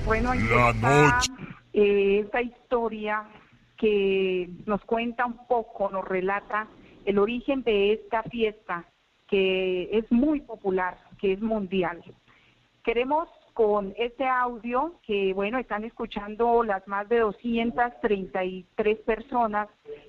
Bueno, 0.05 0.33
La 0.33 0.73
noche. 0.73 1.50
Esta 1.73 2.41
historia 2.41 3.23
que 3.77 4.49
nos 4.65 4.83
cuenta 4.85 5.25
un 5.25 5.47
poco, 5.47 5.89
nos 5.89 6.05
relata 6.07 6.67
el 7.05 7.17
origen 7.17 7.63
de 7.63 7.93
esta 7.93 8.23
fiesta 8.23 8.85
que 9.27 9.89
es 9.91 10.11
muy 10.11 10.41
popular, 10.41 10.97
que 11.19 11.33
es 11.33 11.41
mundial. 11.41 12.03
Queremos 12.83 13.29
con 13.53 13.93
este 13.97 14.25
audio 14.25 14.95
que, 15.05 15.33
bueno, 15.33 15.57
están 15.57 15.83
escuchando 15.83 16.63
las 16.63 16.87
más 16.87 17.07
de 17.09 17.19
233 17.19 18.99
personas 18.99 19.67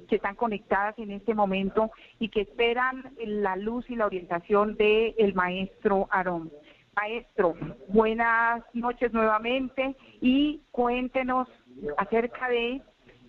que 0.09 0.17
están 0.17 0.37
conectadas 0.37 0.99
en 0.99 1.11
este 1.11 1.35
momento 1.35 1.91
y 2.19 2.29
que 2.29 2.43
esperan 2.43 3.13
la 3.25 3.57
luz 3.57 3.89
y 3.91 3.97
la 3.97 4.07
orientación 4.07 4.77
del 4.77 5.15
el 5.19 5.35
maestro 5.35 6.09
Aarón. 6.11 6.51
Maestro, 6.95 7.55
buenas 7.89 8.63
noches 8.75 9.13
nuevamente 9.13 9.97
y 10.21 10.61
cuéntenos 10.71 11.49
acerca 11.97 12.49
de 12.49 12.83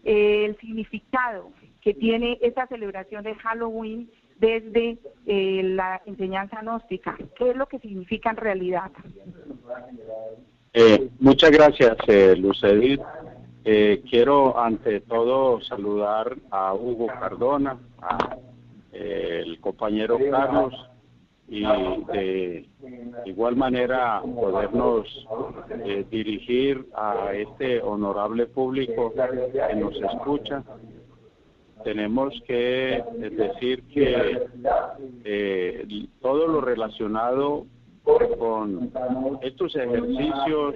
eh, 0.03 0.45
el 0.45 0.57
significado 0.59 1.51
que 1.81 1.93
tiene 1.93 2.37
esta 2.41 2.67
celebración 2.67 3.23
de 3.23 3.35
Halloween 3.35 4.09
desde 4.37 4.97
eh, 5.25 5.61
la 5.63 6.01
enseñanza 6.05 6.61
gnóstica. 6.61 7.17
¿Qué 7.37 7.51
es 7.51 7.55
lo 7.55 7.67
que 7.67 7.79
significa 7.79 8.31
en 8.31 8.37
realidad? 8.37 8.91
Eh, 10.73 11.09
muchas 11.19 11.51
gracias, 11.51 11.95
eh, 12.07 12.35
Lucedit. 12.35 12.99
Eh, 13.63 14.03
quiero 14.09 14.59
ante 14.59 14.99
todo 14.99 15.61
saludar 15.61 16.35
a 16.51 16.73
Hugo 16.73 17.07
Cardona, 17.07 17.77
a 18.01 18.35
eh, 18.91 19.43
el 19.45 19.61
compañero 19.61 20.17
Carlos 20.29 20.73
y 21.47 21.61
de 21.61 22.65
igual 23.25 23.55
manera 23.55 24.21
podernos 24.21 25.27
eh, 25.85 26.05
dirigir 26.09 26.85
a 26.95 27.33
este 27.33 27.81
honorable 27.81 28.47
público 28.47 29.13
que 29.13 29.75
nos 29.75 29.95
escucha. 29.95 30.63
Tenemos 31.83 32.33
que 32.47 33.03
decir 33.17 33.83
que 33.87 34.47
eh, 35.25 36.07
todo 36.21 36.47
lo 36.47 36.61
relacionado 36.61 37.65
con 38.03 38.91
estos 39.41 39.75
ejercicios 39.75 40.75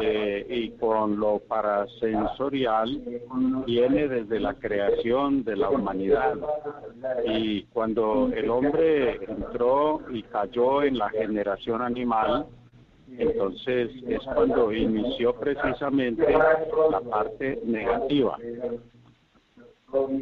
eh, 0.00 0.46
y 0.48 0.70
con 0.72 1.18
lo 1.18 1.38
parasensorial 1.38 3.00
viene 3.64 4.08
desde 4.08 4.40
la 4.40 4.54
creación 4.54 5.44
de 5.44 5.56
la 5.56 5.70
humanidad. 5.70 6.34
Y 7.26 7.62
cuando 7.64 8.30
el 8.34 8.50
hombre 8.50 9.24
entró 9.24 10.00
y 10.10 10.22
cayó 10.24 10.82
en 10.82 10.98
la 10.98 11.10
generación 11.10 11.82
animal 11.82 12.46
entonces 13.18 13.90
es 14.08 14.20
cuando 14.34 14.72
inició 14.72 15.34
precisamente 15.34 16.26
la 16.32 17.00
parte 17.00 17.60
negativa. 17.64 18.38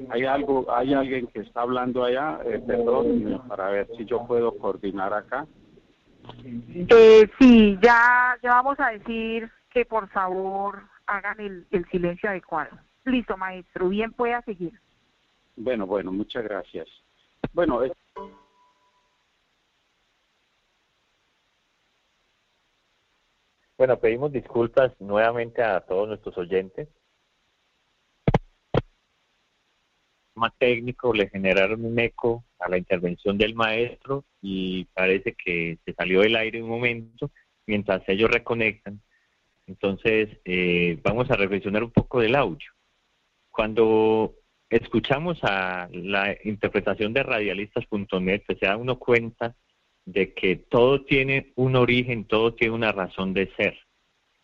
Hay 0.08 0.24
algo, 0.24 0.66
hay 0.68 0.92
alguien 0.94 1.28
que 1.28 1.40
está 1.40 1.62
hablando 1.62 2.02
allá, 2.02 2.40
eh, 2.44 2.60
perdón, 2.66 3.40
para 3.46 3.70
ver 3.70 3.88
si 3.96 4.04
yo 4.04 4.26
puedo 4.26 4.56
coordinar 4.58 5.14
acá. 5.14 5.46
Eh, 6.88 7.30
sí, 7.38 7.78
ya, 7.82 8.38
ya 8.42 8.50
vamos 8.50 8.78
a 8.80 8.90
decir 8.90 9.50
que 9.70 9.84
por 9.84 10.08
favor 10.10 10.82
hagan 11.06 11.40
el, 11.40 11.66
el 11.70 11.88
silencio 11.90 12.28
adecuado. 12.28 12.70
Listo, 13.04 13.36
maestro, 13.36 13.88
bien 13.88 14.12
pueda 14.12 14.42
seguir. 14.42 14.78
Bueno, 15.56 15.86
bueno, 15.86 16.12
muchas 16.12 16.44
gracias. 16.44 16.88
Bueno, 17.52 17.82
es- 17.82 17.92
Bueno, 23.78 23.98
pedimos 23.98 24.30
disculpas 24.30 24.92
nuevamente 25.00 25.62
a 25.62 25.80
todos 25.80 26.06
nuestros 26.08 26.36
oyentes. 26.36 26.88
Más 30.40 30.56
técnico 30.56 31.12
le 31.12 31.28
generaron 31.28 31.84
un 31.84 31.98
eco 31.98 32.44
a 32.58 32.70
la 32.70 32.78
intervención 32.78 33.36
del 33.36 33.54
maestro 33.54 34.24
y 34.40 34.86
parece 34.86 35.34
que 35.34 35.78
se 35.84 35.92
salió 35.92 36.22
del 36.22 36.34
aire 36.34 36.62
un 36.62 36.70
momento 36.70 37.30
mientras 37.66 38.02
ellos 38.08 38.30
reconectan. 38.30 39.02
Entonces, 39.66 40.30
eh, 40.46 40.98
vamos 41.02 41.30
a 41.30 41.36
reflexionar 41.36 41.84
un 41.84 41.90
poco 41.90 42.20
del 42.20 42.36
audio. 42.36 42.72
Cuando 43.50 44.34
escuchamos 44.70 45.38
a 45.42 45.90
la 45.92 46.34
interpretación 46.44 47.12
de 47.12 47.22
radialistas.net, 47.22 48.42
pues 48.46 48.58
se 48.58 48.66
da 48.66 48.78
uno 48.78 48.98
cuenta 48.98 49.54
de 50.06 50.32
que 50.32 50.56
todo 50.56 51.04
tiene 51.04 51.52
un 51.56 51.76
origen, 51.76 52.24
todo 52.24 52.54
tiene 52.54 52.74
una 52.74 52.92
razón 52.92 53.34
de 53.34 53.52
ser. 53.56 53.78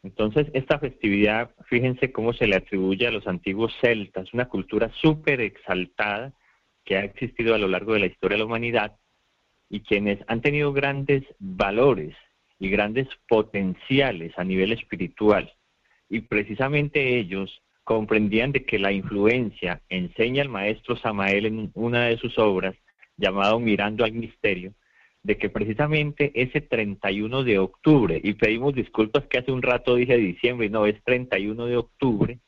Entonces, 0.07 0.47
esta 0.55 0.79
festividad, 0.79 1.51
fíjense 1.65 2.13
cómo 2.13 2.33
se 2.33 2.47
le 2.47 2.55
atribuye 2.55 3.09
a 3.09 3.11
los 3.11 3.27
antiguos 3.27 3.75
celtas, 3.81 4.33
una 4.33 4.45
cultura 4.45 4.89
súper 5.01 5.41
exaltada 5.41 6.33
que 6.85 6.97
ha 6.97 7.03
existido 7.03 7.57
a 7.57 7.59
lo 7.59 7.67
largo 7.67 7.93
de 7.93 7.99
la 7.99 8.07
historia 8.07 8.37
de 8.37 8.39
la 8.39 8.45
humanidad 8.45 8.97
y 9.69 9.81
quienes 9.81 10.21
han 10.29 10.43
tenido 10.43 10.73
grandes 10.73 11.25
valores 11.41 12.15
y 12.61 12.71
grandes 12.71 13.09
potenciales 13.29 14.33
a 14.39 14.45
nivel 14.45 14.71
espiritual. 14.71 15.53
Y 16.09 16.21
precisamente 16.21 17.19
ellos 17.19 17.61
comprendían 17.83 18.53
de 18.53 18.65
que 18.65 18.79
la 18.79 18.93
influencia, 18.93 19.83
enseña 19.89 20.43
el 20.43 20.49
maestro 20.49 20.97
Samael 20.97 21.47
en 21.47 21.73
una 21.75 22.05
de 22.05 22.17
sus 22.19 22.39
obras, 22.39 22.77
llamado 23.17 23.59
Mirando 23.59 24.05
al 24.05 24.13
Misterio, 24.13 24.73
de 25.27 25.39
que 25.39 25.51
precisamente 25.51 26.31
ese 26.41 26.61
31 26.61 27.43
de 27.43 27.59
octubre, 27.59 28.21
y 28.23 28.35
pedimos 28.35 28.77
disculpas 28.77 29.27
que 29.27 29.39
hace 29.39 29.51
un 29.51 29.61
rato 29.61 29.97
dije 29.97 30.17
diciembre, 30.17 30.71
no, 30.71 30.87
es 30.87 31.03
31 31.03 31.67
de 31.67 31.77
octubre, 31.77 32.39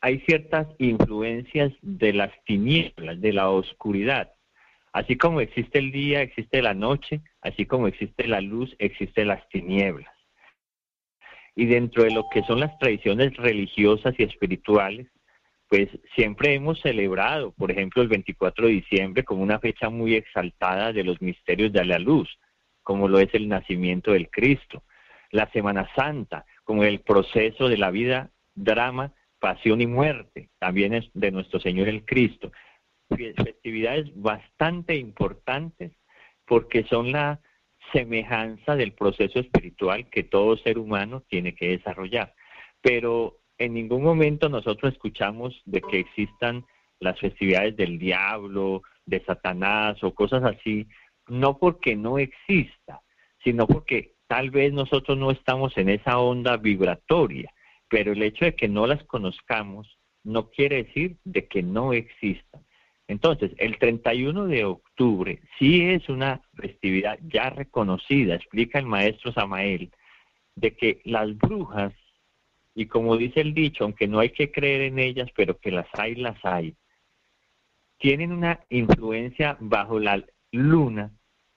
hay 0.00 0.20
ciertas 0.20 0.66
influencias 0.78 1.70
de 1.82 2.14
las 2.14 2.32
tinieblas, 2.46 3.20
de 3.20 3.34
la 3.34 3.50
oscuridad. 3.50 4.32
Así 4.94 5.16
como 5.16 5.42
existe 5.42 5.78
el 5.78 5.92
día, 5.92 6.22
existe 6.22 6.62
la 6.62 6.72
noche, 6.72 7.20
así 7.42 7.66
como 7.66 7.86
existe 7.86 8.26
la 8.26 8.40
luz, 8.40 8.74
existen 8.78 9.28
las 9.28 9.46
tinieblas. 9.50 10.14
Y 11.54 11.66
dentro 11.66 12.04
de 12.04 12.12
lo 12.12 12.30
que 12.32 12.44
son 12.44 12.60
las 12.60 12.78
tradiciones 12.78 13.36
religiosas 13.36 14.14
y 14.16 14.22
espirituales, 14.22 15.06
pues 15.68 15.88
siempre 16.14 16.54
hemos 16.54 16.80
celebrado, 16.80 17.52
por 17.52 17.70
ejemplo, 17.70 18.02
el 18.02 18.08
24 18.08 18.66
de 18.66 18.72
diciembre 18.72 19.24
como 19.24 19.42
una 19.42 19.58
fecha 19.58 19.90
muy 19.90 20.14
exaltada 20.14 20.92
de 20.92 21.04
los 21.04 21.20
misterios 21.20 21.72
de 21.72 21.84
la 21.84 21.98
luz, 21.98 22.38
como 22.82 23.06
lo 23.06 23.18
es 23.18 23.28
el 23.34 23.48
nacimiento 23.48 24.12
del 24.12 24.30
Cristo. 24.30 24.82
La 25.30 25.50
Semana 25.52 25.86
Santa, 25.94 26.46
como 26.64 26.84
el 26.84 27.00
proceso 27.00 27.68
de 27.68 27.76
la 27.76 27.90
vida, 27.90 28.30
drama, 28.54 29.12
pasión 29.38 29.82
y 29.82 29.86
muerte, 29.86 30.48
también 30.58 30.94
es 30.94 31.10
de 31.12 31.30
nuestro 31.30 31.60
Señor 31.60 31.88
el 31.88 32.04
Cristo. 32.06 32.50
Festividades 33.10 34.10
bastante 34.14 34.96
importantes 34.96 35.92
porque 36.46 36.84
son 36.84 37.12
la 37.12 37.40
semejanza 37.92 38.74
del 38.74 38.92
proceso 38.92 39.38
espiritual 39.38 40.08
que 40.10 40.22
todo 40.22 40.56
ser 40.56 40.78
humano 40.78 41.22
tiene 41.28 41.54
que 41.54 41.68
desarrollar. 41.68 42.34
Pero 42.80 43.38
en 43.58 43.74
ningún 43.74 44.02
momento 44.02 44.48
nosotros 44.48 44.92
escuchamos 44.92 45.60
de 45.64 45.80
que 45.80 46.00
existan 46.00 46.64
las 47.00 47.18
festividades 47.18 47.76
del 47.76 47.98
diablo, 47.98 48.82
de 49.06 49.24
Satanás 49.24 50.02
o 50.02 50.14
cosas 50.14 50.44
así, 50.44 50.86
no 51.28 51.58
porque 51.58 51.96
no 51.96 52.18
exista, 52.18 53.00
sino 53.42 53.66
porque 53.66 54.14
tal 54.26 54.50
vez 54.50 54.72
nosotros 54.72 55.18
no 55.18 55.30
estamos 55.30 55.76
en 55.76 55.88
esa 55.88 56.18
onda 56.18 56.56
vibratoria, 56.56 57.52
pero 57.88 58.12
el 58.12 58.22
hecho 58.22 58.44
de 58.44 58.54
que 58.54 58.68
no 58.68 58.86
las 58.86 59.02
conozcamos 59.04 59.98
no 60.24 60.50
quiere 60.50 60.84
decir 60.84 61.16
de 61.24 61.46
que 61.46 61.62
no 61.62 61.92
existan. 61.92 62.64
Entonces, 63.08 63.52
el 63.56 63.78
31 63.78 64.46
de 64.48 64.64
octubre 64.66 65.40
sí 65.58 65.82
es 65.82 66.08
una 66.10 66.42
festividad 66.54 67.18
ya 67.22 67.48
reconocida, 67.48 68.34
explica 68.34 68.78
el 68.78 68.84
maestro 68.86 69.32
Samael, 69.32 69.90
de 70.56 70.76
que 70.76 71.00
las 71.04 71.34
brujas 71.38 71.94
y 72.78 72.86
como 72.86 73.16
dice 73.16 73.40
el 73.40 73.54
dicho, 73.54 73.82
aunque 73.82 74.06
no 74.06 74.20
hay 74.20 74.30
que 74.30 74.52
creer 74.52 74.82
en 74.82 75.00
ellas, 75.00 75.28
pero 75.34 75.58
que 75.58 75.72
las 75.72 75.88
hay, 75.94 76.14
las 76.14 76.38
hay, 76.44 76.76
tienen 77.98 78.30
una 78.30 78.60
influencia 78.68 79.56
bajo 79.58 79.98
la 79.98 80.24
luna 80.52 81.10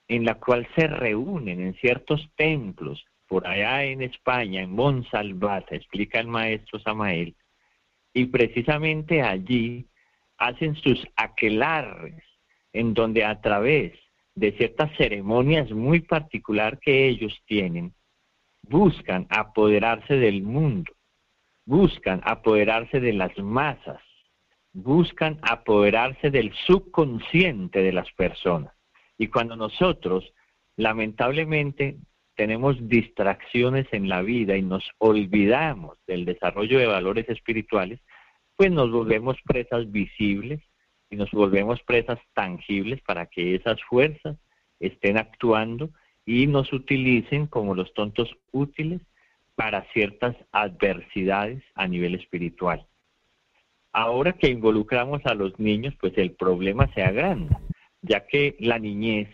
en 0.08 0.24
la 0.24 0.34
cual 0.40 0.66
se 0.74 0.88
reúnen 0.88 1.60
en 1.60 1.74
ciertos 1.74 2.28
templos, 2.34 3.04
por 3.28 3.46
allá 3.46 3.84
en 3.84 4.02
España, 4.02 4.62
en 4.62 4.72
Monsalvat, 4.72 5.70
explica 5.70 6.18
el 6.18 6.26
maestro 6.26 6.80
Samael, 6.80 7.36
y 8.12 8.26
precisamente 8.26 9.22
allí 9.22 9.86
hacen 10.38 10.74
sus 10.74 11.06
aquelarres, 11.14 12.24
en 12.72 12.94
donde 12.94 13.24
a 13.24 13.40
través 13.40 13.92
de 14.34 14.50
ciertas 14.56 14.90
ceremonias 14.96 15.70
muy 15.70 16.00
particular 16.00 16.80
que 16.80 17.06
ellos 17.06 17.40
tienen, 17.46 17.94
buscan 18.62 19.28
apoderarse 19.30 20.16
del 20.16 20.42
mundo 20.42 20.92
buscan 21.64 22.20
apoderarse 22.24 23.00
de 23.00 23.12
las 23.12 23.36
masas, 23.38 24.00
buscan 24.72 25.38
apoderarse 25.42 26.30
del 26.30 26.52
subconsciente 26.66 27.82
de 27.82 27.92
las 27.92 28.10
personas. 28.12 28.72
Y 29.18 29.28
cuando 29.28 29.56
nosotros, 29.56 30.32
lamentablemente, 30.76 31.96
tenemos 32.34 32.76
distracciones 32.88 33.86
en 33.92 34.08
la 34.08 34.22
vida 34.22 34.56
y 34.56 34.62
nos 34.62 34.88
olvidamos 34.98 35.98
del 36.06 36.24
desarrollo 36.24 36.78
de 36.78 36.86
valores 36.86 37.28
espirituales, 37.28 38.00
pues 38.56 38.70
nos 38.70 38.90
volvemos 38.90 39.36
presas 39.44 39.90
visibles 39.90 40.60
y 41.10 41.16
nos 41.16 41.30
volvemos 41.30 41.82
presas 41.82 42.18
tangibles 42.32 43.00
para 43.02 43.26
que 43.26 43.54
esas 43.54 43.82
fuerzas 43.84 44.38
estén 44.80 45.18
actuando 45.18 45.90
y 46.24 46.46
nos 46.46 46.72
utilicen 46.72 47.46
como 47.46 47.74
los 47.74 47.92
tontos 47.94 48.34
útiles 48.50 49.00
para 49.54 49.84
ciertas 49.92 50.36
adversidades 50.50 51.62
a 51.74 51.86
nivel 51.86 52.14
espiritual. 52.14 52.86
Ahora 53.92 54.32
que 54.32 54.48
involucramos 54.48 55.20
a 55.26 55.34
los 55.34 55.58
niños, 55.58 55.94
pues 56.00 56.16
el 56.16 56.32
problema 56.32 56.92
se 56.94 57.02
agranda, 57.02 57.60
ya 58.00 58.26
que 58.26 58.56
la 58.58 58.78
niñez, 58.78 59.28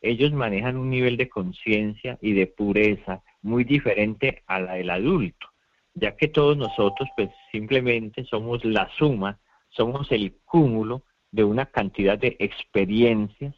ellos 0.00 0.32
manejan 0.32 0.76
un 0.76 0.90
nivel 0.90 1.16
de 1.16 1.28
conciencia 1.28 2.18
y 2.20 2.32
de 2.32 2.46
pureza 2.46 3.22
muy 3.42 3.64
diferente 3.64 4.42
a 4.46 4.60
la 4.60 4.74
del 4.74 4.90
adulto, 4.90 5.48
ya 5.94 6.16
que 6.16 6.28
todos 6.28 6.56
nosotros 6.56 7.08
pues 7.16 7.28
simplemente 7.52 8.24
somos 8.24 8.64
la 8.64 8.88
suma, 8.96 9.38
somos 9.68 10.10
el 10.10 10.34
cúmulo 10.44 11.02
de 11.30 11.44
una 11.44 11.66
cantidad 11.66 12.18
de 12.18 12.36
experiencias, 12.38 13.54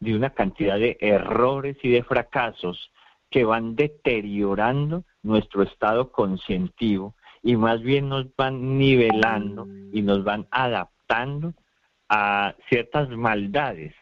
de 0.00 0.14
una 0.14 0.30
cantidad 0.30 0.78
de 0.78 0.96
errores 1.00 1.76
y 1.82 1.90
de 1.90 2.02
fracasos 2.02 2.92
que 3.30 3.44
van 3.44 3.76
deteriorando 3.76 5.04
nuestro 5.28 5.62
estado 5.62 6.10
conscientivo 6.10 7.14
y 7.42 7.56
más 7.56 7.80
bien 7.82 8.08
nos 8.08 8.34
van 8.36 8.78
nivelando 8.78 9.68
y 9.92 10.02
nos 10.02 10.24
van 10.24 10.48
adaptando 10.50 11.54
a 12.08 12.54
ciertas 12.68 13.08
maldades 13.10 13.94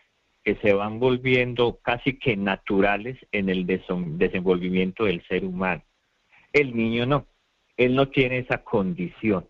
que 0.42 0.54
se 0.56 0.72
van 0.72 0.98
volviendo 1.00 1.78
casi 1.82 2.18
que 2.18 2.36
naturales 2.36 3.18
en 3.32 3.48
el 3.48 3.66
desenvolvimiento 3.66 5.04
del 5.04 5.22
ser 5.26 5.44
humano. 5.44 5.82
El 6.52 6.74
niño 6.74 7.04
no, 7.04 7.26
él 7.76 7.94
no 7.94 8.08
tiene 8.08 8.38
esa 8.38 8.62
condición. 8.62 9.48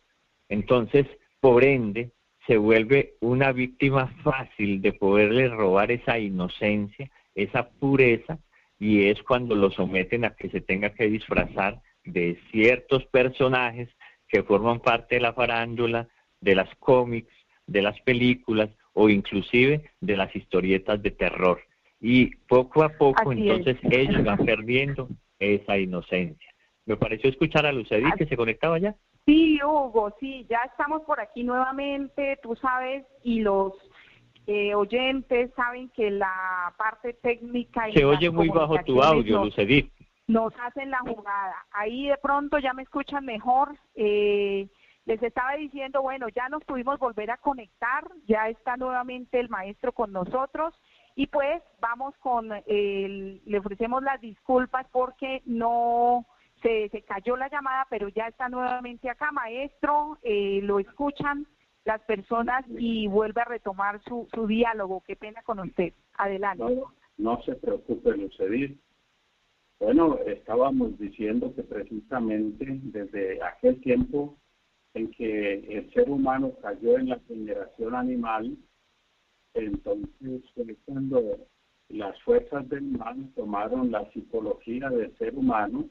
Entonces, 0.49 1.07
por 1.39 1.65
ende, 1.65 2.11
se 2.47 2.57
vuelve 2.57 3.15
una 3.21 3.53
víctima 3.53 4.09
fácil 4.23 4.81
de 4.81 4.93
poderle 4.93 5.49
robar 5.49 5.91
esa 5.91 6.19
inocencia, 6.19 7.11
esa 7.35 7.69
pureza 7.69 8.39
y 8.79 9.09
es 9.09 9.23
cuando 9.23 9.55
lo 9.55 9.71
someten 9.71 10.25
a 10.25 10.35
que 10.35 10.49
se 10.51 10.61
tenga 10.61 10.91
que 10.91 11.09
disfrazar 11.09 11.81
de 12.05 12.39
ciertos 12.51 13.05
personajes 13.07 13.89
que 14.29 14.43
forman 14.43 14.81
parte 14.81 15.17
de 15.17 15.21
la 15.21 15.33
farándula, 15.33 16.09
de 16.41 16.55
las 16.55 16.73
cómics, 16.77 17.33
de 17.67 17.83
las 17.83 18.01
películas 18.03 18.71
o 18.93 19.09
inclusive 19.09 19.91
de 20.01 20.17
las 20.17 20.35
historietas 20.35 21.03
de 21.03 21.11
terror. 21.11 21.61
Y 22.01 22.37
poco 22.49 22.83
a 22.83 22.91
poco 22.91 23.31
Así 23.31 23.49
entonces 23.49 23.77
es. 23.83 23.93
ellos 23.93 24.25
van 24.25 24.45
perdiendo 24.45 25.09
esa 25.39 25.79
inocencia. 25.79 26.51
Me 26.85 26.97
pareció 26.97 27.31
escuchar 27.31 27.67
a 27.67 27.73
Lucedí 27.73 28.11
que 28.17 28.27
se 28.27 28.37
conectaba 28.37 28.79
ya. 28.79 28.95
Sí, 29.25 29.59
Hugo, 29.63 30.15
sí, 30.21 30.47
ya 30.49 30.61
estamos 30.71 31.03
por 31.03 31.21
aquí 31.21 31.43
nuevamente, 31.43 32.39
tú 32.43 32.55
sabes, 32.55 33.05
y 33.25 33.41
los 33.41 33.73
eh, 34.47 34.75
oyentes 34.75 35.51
saben 35.55 35.89
que 35.91 36.11
la 36.11 36.73
parte 36.79 37.15
técnica... 37.15 37.89
Y 37.89 37.95
Se 37.95 38.05
oye 38.05 38.31
muy 38.31 38.49
bajo 38.49 38.77
tu 38.85 39.03
audio, 39.03 39.45
Lucedit. 39.45 39.93
Nos 40.29 40.53
hacen 40.61 40.91
la 40.91 40.99
jugada. 40.99 41.57
Ahí 41.73 42.09
de 42.09 42.17
pronto 42.19 42.59
ya 42.59 42.73
me 42.73 42.83
escuchan 42.83 43.25
mejor. 43.25 43.77
Eh, 43.95 44.69
les 45.05 45.23
estaba 45.23 45.55
diciendo, 45.55 46.03
bueno, 46.03 46.29
ya 46.29 46.49
nos 46.49 46.65
pudimos 46.65 46.99
volver 46.99 47.31
a 47.31 47.37
conectar, 47.37 48.05
ya 48.27 48.49
está 48.49 48.77
nuevamente 48.77 49.39
el 49.39 49.49
maestro 49.49 49.93
con 49.93 50.13
nosotros 50.13 50.75
y 51.15 51.29
pues 51.29 51.63
vamos 51.81 52.15
con, 52.19 52.51
el, 52.67 53.41
le 53.45 53.59
ofrecemos 53.59 54.03
las 54.03 54.21
disculpas 54.21 54.87
porque 54.91 55.43
no 55.47 56.27
se, 56.61 56.89
se, 56.89 57.03
cayó 57.03 57.37
la 57.37 57.49
llamada, 57.49 57.87
pero 57.89 58.09
ya 58.09 58.27
está 58.27 58.49
nuevamente 58.49 59.09
acá, 59.09 59.31
maestro, 59.31 60.19
eh, 60.23 60.61
lo 60.63 60.81
escuchan 60.81 61.47
las 61.87 62.03
personas 62.03 62.65
y 62.69 63.07
vuelve 63.07 63.41
a 63.41 63.45
retomar 63.45 64.03
su, 64.03 64.29
su 64.35 64.47
diálogo. 64.47 65.03
Qué 65.07 65.17
pena 65.17 65.41
con 65.43 65.61
usted. 65.61 65.93
Adelante. 66.15 66.83
No, 67.17 67.43
se 67.43 67.55
preocupe, 67.55 68.17
Lucedit. 68.17 68.79
Bueno, 69.79 70.19
estábamos 70.27 70.99
diciendo 70.99 71.55
que 71.55 71.63
precisamente 71.63 72.67
desde 72.83 73.43
aquel 73.43 73.81
tiempo 73.81 74.37
en 74.95 75.11
que 75.13 75.79
el 75.79 75.93
ser 75.93 76.11
humano 76.11 76.53
cayó 76.63 76.99
en 76.99 77.11
la 77.11 77.21
generación 77.29 77.95
animal, 77.95 78.57
entonces 79.55 80.43
fue 80.55 80.77
cuando 80.87 81.23
las 81.89 82.21
fuerzas 82.23 82.69
del 82.69 82.83
mal 82.83 83.31
tomaron 83.35 83.91
la 83.91 84.11
psicología 84.11 84.89
del 84.89 85.17
ser 85.19 85.37
humano 85.37 85.89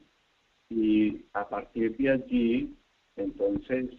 y 0.68 1.24
a 1.32 1.48
partir 1.48 1.96
de 1.96 2.10
allí, 2.10 2.76
entonces 3.16 3.90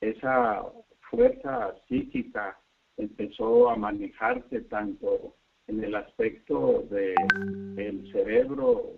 esa 0.00 0.62
fuerza 1.10 1.74
psíquica 1.88 2.58
empezó 2.96 3.68
a 3.68 3.76
manejarse 3.76 4.60
tanto 4.62 5.36
en 5.66 5.84
el 5.84 5.94
aspecto 5.94 6.86
del 6.90 7.78
el 7.78 8.12
cerebro 8.12 8.94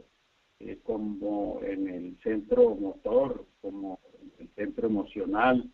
eh, 0.61 0.79
como 0.83 1.61
en 1.63 1.89
el 1.89 2.19
centro 2.23 2.75
motor, 2.75 3.45
como 3.61 3.99
el 4.39 4.49
centro 4.55 4.87
emocional, 4.87 5.71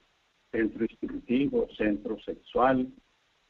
centro 0.50 0.84
instintivo, 0.84 1.68
centro 1.76 2.18
sexual, 2.20 2.88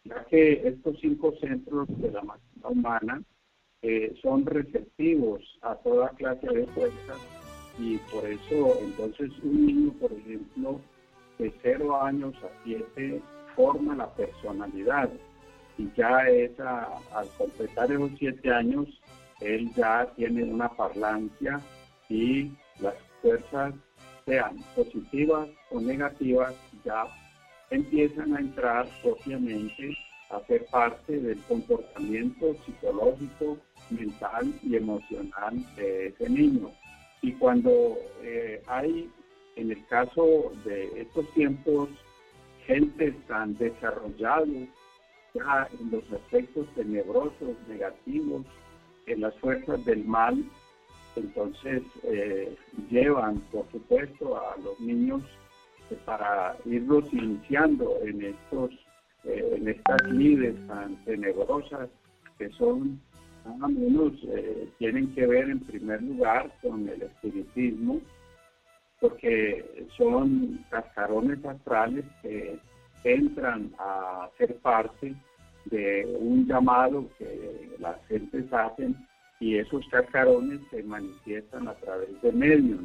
ya 0.05 0.25
que 0.27 0.69
estos 0.69 0.99
cinco 1.01 1.35
centros 1.41 1.87
de 2.01 2.11
la 2.11 2.23
máquina 2.23 2.69
humana 2.69 3.23
eh, 3.83 4.15
son 4.21 4.45
receptivos 4.47 5.43
a 5.63 5.77
toda 5.77 6.11
clase 6.11 6.47
de 6.49 6.67
fuerzas 6.69 7.19
y 7.79 7.97
por 8.13 8.27
eso 8.27 8.77
entonces 8.81 9.31
un 9.43 9.67
niño, 9.67 9.93
por 10.01 10.13
ejemplo, 10.13 10.81
de 11.39 11.53
0 11.63 12.03
años 12.03 12.35
a 12.43 12.49
7 12.65 13.23
forma 13.55 13.95
la 13.97 14.13
personalidad 14.15 15.11
y 15.79 15.89
ya 15.97 16.29
esa, 16.29 16.89
al 17.15 17.29
completar 17.39 17.91
esos 17.91 18.11
7 18.19 18.53
años, 18.53 18.87
él 19.41 19.71
ya 19.75 20.07
tiene 20.17 20.45
una 20.45 20.69
parlancia 20.69 21.61
y 22.09 22.51
las 22.81 22.95
fuerzas, 23.23 23.75
sean 24.27 24.57
positivas 24.75 25.49
o 25.71 25.81
negativas, 25.81 26.55
ya 26.85 27.05
empiezan 27.71 28.37
a 28.37 28.41
entrar 28.41 28.87
propiamente 29.03 29.97
a 30.31 30.41
ser 30.47 30.67
parte 30.67 31.19
del 31.19 31.41
comportamiento 31.45 32.55
psicológico, 32.65 33.57
mental 33.91 34.53
y 34.63 34.77
emocional 34.77 35.55
de 35.77 36.09
ese 36.09 36.29
niño. 36.29 36.71
Y 37.23 37.33
cuando 37.33 37.97
eh, 38.23 38.63
hay, 38.67 39.11
en 39.59 39.73
el 39.73 39.85
caso 39.87 40.53
de 40.65 41.03
estos 41.03 41.29
tiempos, 41.35 41.89
gente 42.67 43.13
tan 43.27 43.57
desarrollados 43.59 44.49
ya 45.35 45.69
en 45.81 45.91
los 45.91 46.05
aspectos 46.13 46.67
tenebrosos, 46.75 47.57
negativos, 47.67 48.47
en 49.07 49.21
las 49.21 49.35
fuerzas 49.37 49.85
del 49.85 50.05
mal, 50.05 50.45
entonces 51.17 51.83
eh, 52.05 52.57
llevan, 52.91 53.41
por 53.51 53.69
supuesto, 53.73 54.39
a 54.39 54.57
los 54.59 54.79
niños 54.79 55.23
eh, 55.91 55.99
para 56.05 56.57
irlos 56.65 57.13
iniciando 57.13 57.99
en 58.03 58.23
estos 58.23 58.71
eh, 59.25 59.55
en 59.57 59.69
estas 59.69 60.01
tan 60.69 61.05
tenebrosas 61.05 61.89
que 62.39 62.49
son 62.51 63.01
nada 63.45 63.67
menos 63.67 64.13
tienen 64.79 65.13
que 65.15 65.27
ver 65.27 65.51
en 65.51 65.59
primer 65.61 66.01
lugar 66.03 66.53
con 66.63 66.89
el 66.89 67.03
espiritismo 67.03 68.01
porque 69.01 69.87
son 69.97 70.65
cascarones 70.71 71.45
astrales 71.45 72.05
que 72.23 72.59
entran 73.05 73.73
a 73.79 74.29
ser 74.39 74.57
parte 74.57 75.15
de 75.67 76.17
un 76.19 76.47
llamado 76.47 77.09
que 77.19 77.77
las 77.79 78.05
gentes 78.07 78.53
hacen 78.53 78.97
y 79.41 79.57
esos 79.57 79.87
cascarones 79.89 80.61
se 80.71 80.83
manifiestan 80.83 81.69
a 81.69 81.75
través 81.75 82.21
de 82.23 82.33
medios. 82.33 82.81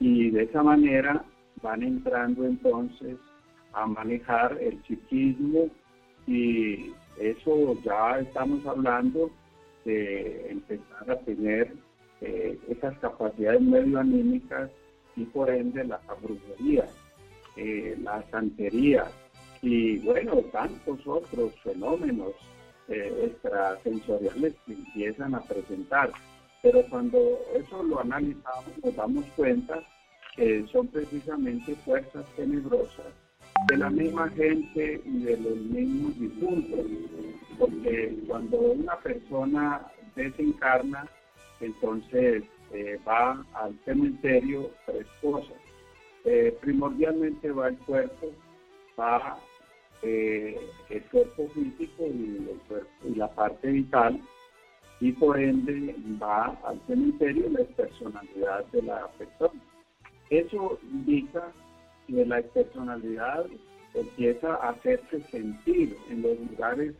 Y 0.00 0.30
de 0.30 0.44
esa 0.44 0.62
manera 0.62 1.24
van 1.62 1.82
entrando 1.82 2.44
entonces 2.44 3.16
a 3.72 3.86
manejar 3.86 4.58
el 4.60 4.82
psiquismo 4.84 5.68
y 6.26 6.92
eso 7.20 7.76
ya 7.84 8.18
estamos 8.20 8.64
hablando 8.66 9.30
de 9.84 10.50
empezar 10.50 11.10
a 11.10 11.18
tener 11.20 11.72
eh, 12.20 12.58
esas 12.68 12.98
capacidades 12.98 13.60
medio 13.60 13.98
anímicas 13.98 14.70
y 15.18 15.24
por 15.24 15.50
ende 15.50 15.84
la 15.84 16.00
brujería, 16.22 16.86
eh, 17.56 17.96
la 18.00 18.22
santería, 18.30 19.04
y 19.60 19.98
bueno, 19.98 20.36
tantos 20.52 21.04
otros 21.06 21.52
fenómenos 21.64 22.32
eh, 22.88 23.30
extrasensoriales 23.32 24.54
que 24.64 24.74
empiezan 24.74 25.34
a 25.34 25.40
presentar. 25.40 26.12
Pero 26.62 26.84
cuando 26.88 27.18
eso 27.54 27.82
lo 27.82 28.00
analizamos, 28.00 28.72
nos 28.82 28.94
damos 28.94 29.24
cuenta 29.36 29.82
que 30.36 30.64
son 30.70 30.86
precisamente 30.86 31.74
fuerzas 31.84 32.24
tenebrosas 32.36 33.06
de 33.66 33.76
la 33.76 33.90
misma 33.90 34.28
gente 34.30 35.00
y 35.04 35.22
de 35.24 35.36
los 35.36 35.56
mismos 35.56 36.18
difuntos. 36.18 36.86
Porque 37.58 38.16
cuando 38.28 38.58
una 38.58 38.96
persona 38.98 39.82
desencarna, 40.14 41.08
entonces 41.60 42.44
eh, 42.72 42.98
va 43.06 43.44
al 43.54 43.78
cementerio 43.84 44.70
tres 44.86 45.06
cosas. 45.20 45.56
Eh, 46.24 46.56
primordialmente 46.60 47.50
va 47.50 47.68
el 47.68 47.78
cuerpo, 47.78 48.32
va 48.98 49.38
eh, 50.02 50.58
el 50.90 51.02
cuerpo 51.04 51.48
físico 51.54 52.06
y, 52.06 53.16
la 53.16 53.28
parte 53.34 53.68
vital, 53.68 54.20
y 55.00 55.12
por 55.12 55.38
ende 55.38 55.94
va 56.20 56.58
al 56.64 56.80
cementerio 56.86 57.48
la 57.50 57.64
personalidad 57.64 58.64
de 58.66 58.82
la 58.82 59.08
persona. 59.18 59.60
Eso 60.30 60.78
indica 60.82 61.52
que 62.06 62.24
la 62.26 62.42
personalidad 62.42 63.46
empieza 63.94 64.54
a 64.56 64.70
hacerse 64.70 65.22
sentir 65.30 65.96
en 66.10 66.22
los 66.22 66.38
lugares 66.38 66.94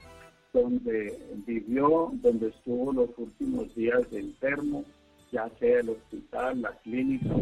donde 0.52 1.18
vivió, 1.46 2.10
donde 2.14 2.48
estuvo 2.48 2.92
los 2.92 3.10
últimos 3.18 3.74
días 3.74 4.10
de 4.10 4.20
enfermo, 4.20 4.84
ya 5.30 5.48
sea 5.58 5.80
el 5.80 5.90
hospital, 5.90 6.62
la 6.62 6.72
clínica. 6.78 7.34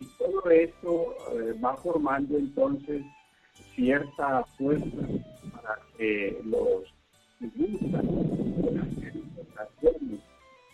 Y 0.00 0.06
todo 0.18 0.50
esto 0.50 1.14
eh, 1.32 1.54
va 1.64 1.76
formando 1.76 2.36
entonces 2.36 3.02
cierta 3.74 4.44
fuerza 4.56 4.96
para 5.54 5.78
que 5.96 6.40
los 6.44 6.84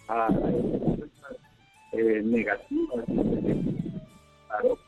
a 0.09 0.29
eh, 1.93 2.23
negativas 2.25 3.05
claro 4.49 4.79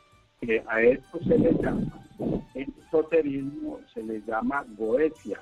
que 0.41 0.63
a 0.67 0.83
esto 0.83 1.19
se 1.25 1.39
le 1.39 1.53
llama 1.55 2.07
en 2.55 2.75
esoterismo 2.87 3.81
se 3.95 4.03
le 4.03 4.21
llama 4.23 4.65
goetia 4.77 5.41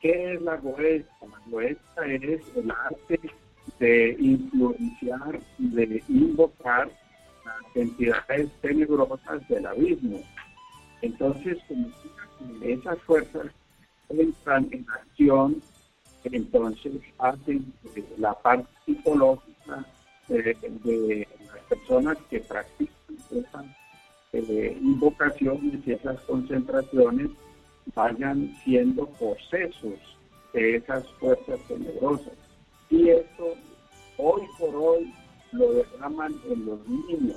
¿qué 0.00 0.34
es 0.34 0.42
la 0.42 0.56
goetia? 0.56 1.06
la 1.22 1.40
goetia 1.50 2.04
es 2.06 2.56
el 2.56 2.70
arte 2.70 3.20
de 3.78 4.16
influenciar 4.18 5.40
de 5.58 6.02
invocar 6.08 6.90
las 7.44 7.76
entidades 7.76 8.50
tenebrosas 8.60 9.46
del 9.48 9.66
abismo 9.66 10.20
entonces, 11.02 11.58
esas 12.62 12.98
fuerzas 13.02 13.46
entran 14.08 14.68
en 14.72 14.86
acción, 14.90 15.62
entonces 16.24 16.92
hacen 17.18 17.72
la 18.16 18.34
parte 18.34 18.68
psicológica 18.84 19.86
de, 20.28 21.26
las 21.46 21.64
personas 21.68 22.18
que 22.28 22.40
practican 22.40 22.94
esas 23.30 23.64
eh, 24.32 24.76
invocaciones 24.80 25.86
y 25.86 25.92
esas 25.92 26.20
concentraciones 26.22 27.30
vayan 27.94 28.54
siendo 28.64 29.06
procesos 29.06 29.98
de 30.52 30.76
esas 30.76 31.06
fuerzas 31.12 31.60
tenebrosas. 31.68 32.47
Y 32.90 33.10
esto 33.10 33.54
hoy 34.16 34.42
por 34.58 34.74
hoy 34.74 35.14
lo 35.52 35.72
derraman 35.74 36.34
en 36.50 36.66
los 36.66 36.78
niños 36.88 37.36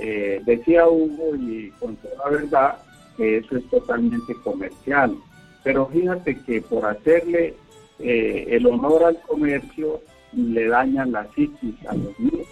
Eh, 0.00 0.40
decía 0.46 0.86
Hugo, 0.86 1.34
y 1.34 1.70
con 1.80 1.96
toda 1.96 2.30
verdad, 2.30 2.78
que 3.16 3.38
eso 3.38 3.56
es 3.56 3.68
totalmente 3.68 4.32
comercial. 4.44 5.16
Pero 5.64 5.86
fíjate 5.86 6.40
que 6.42 6.62
por 6.62 6.86
hacerle 6.86 7.56
eh, 7.98 8.46
el 8.48 8.64
honor 8.66 9.02
al 9.02 9.20
comercio, 9.22 10.00
le 10.32 10.68
dañan 10.68 11.10
la 11.10 11.26
psiquis 11.34 11.74
a 11.88 11.94
los 11.94 12.18
niños, 12.20 12.46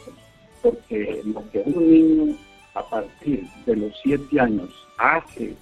porque 0.61 1.23
lo 1.25 1.49
que 1.51 1.63
un 1.67 1.91
niño 1.91 2.37
a 2.75 2.83
partir 2.83 3.45
de 3.65 3.77
los 3.77 3.93
siete 4.03 4.41
años 4.41 4.71
hace 4.99 5.55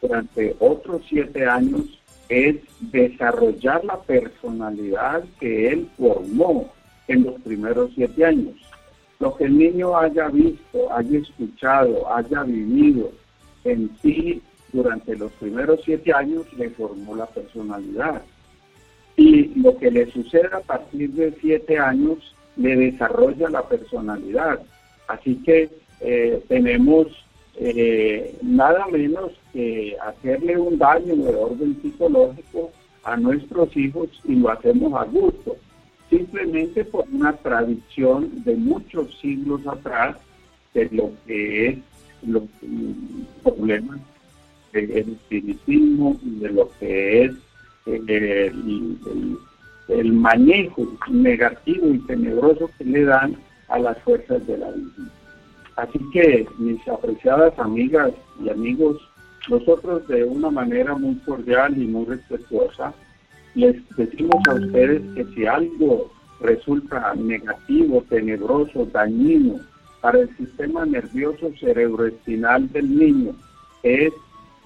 durante 0.00 0.54
otros 0.60 1.02
siete 1.08 1.46
años 1.46 1.82
es 2.28 2.56
desarrollar 2.80 3.84
la 3.84 4.00
personalidad 4.02 5.24
que 5.38 5.68
él 5.68 5.88
formó 5.96 6.72
en 7.08 7.24
los 7.24 7.40
primeros 7.42 7.92
siete 7.94 8.24
años. 8.24 8.54
Lo 9.20 9.36
que 9.36 9.44
el 9.44 9.58
niño 9.58 9.96
haya 9.96 10.28
visto, 10.28 10.92
haya 10.92 11.18
escuchado, 11.18 12.12
haya 12.12 12.42
vivido 12.42 13.12
en 13.64 13.90
sí 14.02 14.42
durante 14.72 15.16
los 15.16 15.30
primeros 15.32 15.80
siete 15.84 16.12
años 16.12 16.46
le 16.56 16.70
formó 16.70 17.14
la 17.14 17.26
personalidad. 17.26 18.22
Y 19.16 19.60
lo 19.60 19.76
que 19.78 19.90
le 19.90 20.10
sucede 20.10 20.48
a 20.52 20.60
partir 20.60 21.10
de 21.12 21.32
siete 21.40 21.78
años 21.78 22.34
le 22.56 22.76
desarrolla 22.76 23.48
la 23.48 23.62
personalidad. 23.62 24.60
Así 25.06 25.36
que 25.44 25.70
eh, 26.00 26.42
tenemos 26.48 27.06
eh, 27.56 28.36
nada 28.42 28.86
menos 28.88 29.32
que 29.52 29.96
hacerle 30.02 30.58
un 30.58 30.78
daño 30.78 31.16
de 31.16 31.34
orden 31.34 31.78
psicológico 31.80 32.70
a 33.04 33.16
nuestros 33.16 33.76
hijos 33.76 34.08
y 34.24 34.36
lo 34.36 34.50
hacemos 34.50 34.92
a 34.94 35.04
gusto, 35.04 35.56
simplemente 36.10 36.84
por 36.84 37.04
una 37.12 37.32
tradición 37.34 38.30
de 38.44 38.56
muchos 38.56 39.18
siglos 39.20 39.66
atrás 39.66 40.16
de 40.72 40.88
lo 40.90 41.12
que 41.26 41.68
es 41.68 41.78
los 42.26 42.44
problemas 43.42 44.00
del 44.72 44.90
espiritismo 44.90 46.16
y 46.24 46.38
de 46.40 46.48
lo 46.50 46.70
que 46.80 47.24
es 47.24 47.32
eh, 47.86 48.52
el, 49.88 50.12
manejo 50.12 50.88
negativo 51.10 51.88
y 51.88 51.98
tenebroso 52.00 52.70
que 52.78 52.84
le 52.84 53.04
dan 53.04 53.36
a 53.68 53.78
las 53.78 53.98
fuerzas 53.98 54.46
de 54.46 54.58
la 54.58 54.70
vida. 54.70 54.90
Así 55.76 55.98
que, 56.12 56.46
mis 56.58 56.86
apreciadas 56.88 57.58
amigas 57.58 58.12
y 58.42 58.48
amigos, 58.48 58.96
nosotros 59.48 60.06
de 60.08 60.24
una 60.24 60.50
manera 60.50 60.94
muy 60.94 61.16
cordial 61.16 61.76
y 61.76 61.86
muy 61.86 62.06
respetuosa 62.06 62.94
les 63.54 63.76
decimos 63.96 64.36
a 64.48 64.54
ustedes 64.54 65.02
que 65.14 65.24
si 65.34 65.46
algo 65.46 66.10
resulta 66.40 67.14
negativo, 67.14 68.04
tenebroso, 68.08 68.86
dañino 68.86 69.60
para 70.00 70.20
el 70.20 70.36
sistema 70.36 70.84
nervioso 70.84 71.50
cerebroespinal 71.60 72.70
del 72.72 72.98
niño, 72.98 73.32
es 73.82 74.12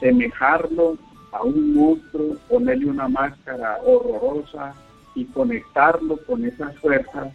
semejarlo 0.00 0.96
a 1.32 1.42
un 1.42 1.74
monstruo, 1.74 2.36
ponerle 2.48 2.86
una 2.86 3.08
máscara 3.08 3.78
horrorosa 3.84 4.74
y 5.14 5.24
conectarlo 5.26 6.16
con 6.26 6.44
esas 6.44 6.76
fuerzas 6.78 7.32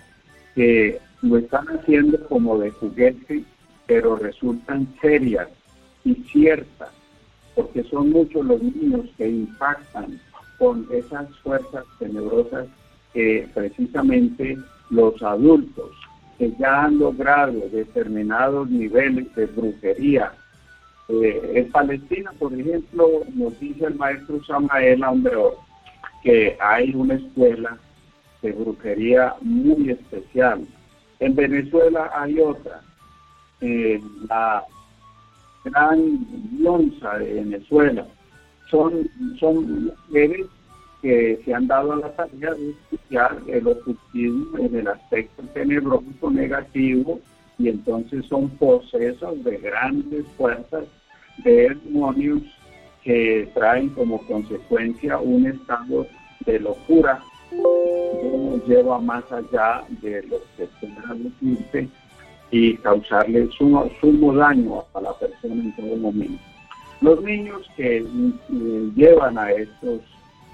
que 0.55 0.99
lo 1.21 1.37
están 1.37 1.67
haciendo 1.67 2.19
como 2.27 2.57
de 2.57 2.71
juguete 2.71 3.43
pero 3.85 4.15
resultan 4.15 4.87
serias 5.01 5.49
y 6.03 6.15
ciertas, 6.31 6.89
porque 7.55 7.83
son 7.83 8.11
muchos 8.11 8.45
los 8.45 8.61
niños 8.61 9.09
que 9.17 9.29
impactan 9.29 10.19
con 10.57 10.87
esas 10.91 11.27
fuerzas 11.39 11.85
tenebrosas 11.99 12.67
que 13.13 13.47
precisamente 13.53 14.57
los 14.89 15.21
adultos 15.21 15.91
que 16.37 16.51
ya 16.57 16.85
han 16.85 16.99
logrado 16.99 17.59
determinados 17.71 18.69
niveles 18.69 19.33
de 19.35 19.45
brujería. 19.45 20.31
Eh, 21.09 21.51
en 21.55 21.71
Palestina, 21.71 22.31
por 22.39 22.53
ejemplo, 22.53 23.07
nos 23.33 23.59
dice 23.59 23.85
el 23.85 23.95
maestro 23.95 24.43
Samael 24.43 25.03
Ambreor 25.03 25.57
que 26.23 26.57
hay 26.59 26.95
una 26.95 27.15
escuela 27.15 27.77
de 28.41 28.51
brujería 28.53 29.35
muy 29.41 29.91
especial. 29.91 30.65
En 31.19 31.35
Venezuela 31.35 32.09
hay 32.15 32.39
otra, 32.39 32.81
la 34.27 34.63
gran 35.63 36.25
lonza 36.59 37.17
de 37.19 37.33
Venezuela. 37.33 38.05
Son, 38.69 39.09
son 39.39 39.85
mujeres 39.85 40.47
que 41.01 41.41
se 41.43 41.53
han 41.53 41.67
dado 41.67 41.93
a 41.93 41.97
la 41.97 42.15
tarea 42.15 42.53
de 42.53 42.71
estudiar 42.91 43.37
el 43.47 43.67
ocultismo 43.67 44.57
en 44.57 44.75
el 44.75 44.87
aspecto 44.87 45.43
tenebroso 45.53 46.31
negativo 46.31 47.19
y 47.57 47.69
entonces 47.69 48.25
son 48.25 48.49
posesos 48.51 49.43
de 49.43 49.57
grandes 49.57 50.25
fuerzas 50.37 50.85
de 51.43 51.69
demonios 51.69 52.41
que 53.03 53.49
traen 53.53 53.89
como 53.89 54.25
consecuencia 54.25 55.19
un 55.19 55.45
estado 55.45 56.07
de 56.45 56.59
locura 56.59 57.21
que 57.49 58.37
nos 58.37 58.65
lleva 58.67 58.99
más 58.99 59.29
allá 59.31 59.83
de 60.01 60.23
lo 60.23 60.37
que 60.55 60.69
decirse 61.15 61.89
y 62.53 62.77
causarle 62.77 63.49
sumo, 63.57 63.89
sumo 63.99 64.31
daño 64.31 64.83
a 64.93 65.01
la 65.01 65.11
persona 65.13 65.55
en 65.55 65.75
todo 65.75 65.95
momento. 65.97 66.39
Los 67.01 67.19
niños 67.23 67.67
que 67.75 67.97
eh, 67.97 68.91
llevan 68.95 69.39
a 69.39 69.51
estos 69.51 70.01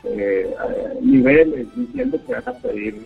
eh, 0.05 0.55
niveles 1.01 1.67
diciendo 1.75 2.17
que 2.25 2.33
van 2.35 2.47
a 2.47 2.53
pedir 2.53 3.05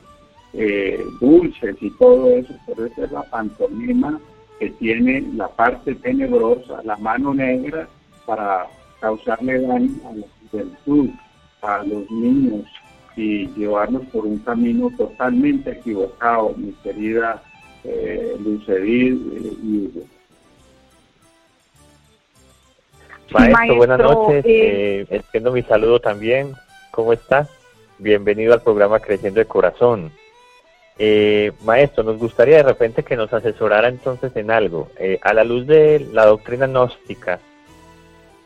eh, 0.54 1.04
dulces 1.20 1.76
y 1.82 1.90
todo 1.98 2.30
eso, 2.38 2.54
pero 2.68 2.86
esa 2.86 3.06
es 3.06 3.12
la 3.12 3.24
pantomima 3.24 4.20
que 4.60 4.70
tiene 4.70 5.22
la 5.34 5.48
parte 5.48 5.96
tenebrosa, 5.96 6.84
la 6.84 6.96
mano 6.98 7.34
negra, 7.34 7.88
para 8.28 8.68
causarle 9.02 9.60
daño 9.60 9.92
a 10.08 10.14
la 10.18 10.28
juventud, 10.52 11.10
a 11.64 11.84
los 11.84 12.12
niños 12.12 12.68
y 13.16 13.48
llevarlos 13.58 14.04
por 14.14 14.28
un 14.28 14.38
camino 14.38 14.92
totalmente 14.96 15.72
equivocado, 15.72 16.54
mi 16.56 16.74
querida 16.84 17.42
eh, 17.84 18.38
y 18.86 19.90
Maestro, 23.32 23.76
buenas 23.78 24.00
noches. 24.00 24.46
Eh, 24.46 25.08
eh 25.10 25.40
mi 25.40 25.64
saludo 25.64 26.00
también. 26.00 26.54
¿Cómo 26.92 27.14
está? 27.14 27.48
Bienvenido 27.98 28.54
al 28.54 28.62
programa 28.62 29.00
Creciendo 29.00 29.40
de 29.40 29.46
Corazón. 29.46 30.12
Eh, 31.00 31.52
maestro, 31.64 32.04
nos 32.04 32.20
gustaría 32.20 32.58
de 32.58 32.64
repente 32.64 33.04
que 33.04 33.16
nos 33.16 33.34
asesorara 33.34 33.88
entonces 33.88 34.36
en 34.36 34.52
algo. 34.52 34.90
Eh, 35.00 35.20
a 35.24 35.34
la 35.34 35.44
luz 35.44 35.66
de 35.66 36.06
la 36.12 36.26
doctrina 36.26 36.68
gnóstica, 36.68 37.40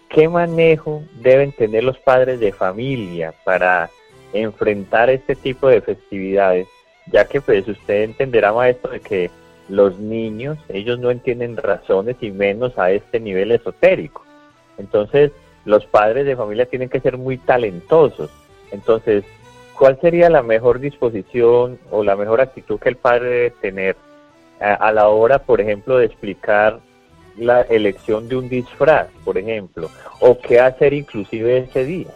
¿qué 0.10 0.30
manejo 0.30 1.04
deben 1.22 1.52
tener 1.52 1.84
los 1.84 1.98
padres 2.00 2.40
de 2.40 2.54
familia 2.54 3.34
para 3.44 3.90
enfrentar 4.32 5.10
este 5.10 5.36
tipo 5.36 5.68
de 5.68 5.82
festividades 5.82 6.68
ya 7.12 7.26
que 7.26 7.42
pues 7.42 7.68
usted 7.68 8.04
entenderá 8.04 8.54
maestro 8.54 8.92
de 8.92 9.00
que 9.00 9.32
los 9.70 10.00
niños, 10.00 10.58
ellos 10.70 11.00
no 11.00 11.12
entienden 11.12 11.58
razones 11.58 12.16
y 12.22 12.32
menos 12.32 12.78
a 12.78 12.92
este 12.92 13.20
nivel 13.20 13.52
esotérico. 13.52 14.24
Entonces, 14.78 15.32
los 15.66 15.86
padres 15.86 16.26
de 16.26 16.36
familia 16.36 16.66
tienen 16.66 16.90
que 16.90 17.02
ser 17.02 17.18
muy 17.18 17.38
talentosos. 17.38 18.30
Entonces, 18.72 19.26
¿cuál 19.78 20.00
sería 20.00 20.30
la 20.30 20.42
mejor 20.42 20.80
disposición 20.80 21.80
o 21.92 22.04
la 22.04 22.16
mejor 22.16 22.40
actitud 22.42 22.80
que 22.80 22.90
el 22.90 22.96
padre 22.96 23.30
debe 23.30 23.52
tener 23.52 23.96
a, 24.62 24.74
a 24.74 24.92
la 24.92 25.10
hora, 25.10 25.40
por 25.40 25.60
ejemplo, 25.60 25.98
de 25.98 26.06
explicar 26.06 26.80
la 27.38 27.62
elección 27.62 28.28
de 28.30 28.38
un 28.38 28.50
disfraz, 28.50 29.08
por 29.24 29.38
ejemplo, 29.38 29.90
o 30.20 30.40
qué 30.40 30.60
hacer 30.60 30.94
inclusive 30.94 31.58
ese 31.60 31.86
día? 31.86 32.12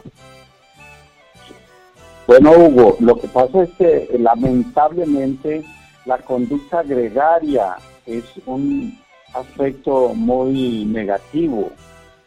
Bueno, 2.31 2.51
Hugo, 2.51 2.95
lo 3.01 3.19
que 3.19 3.27
pasa 3.27 3.63
es 3.63 3.71
que 3.71 4.07
lamentablemente 4.17 5.65
la 6.05 6.17
conducta 6.19 6.81
gregaria 6.81 7.75
es 8.05 8.23
un 8.45 8.97
aspecto 9.33 10.13
muy 10.15 10.85
negativo. 10.85 11.71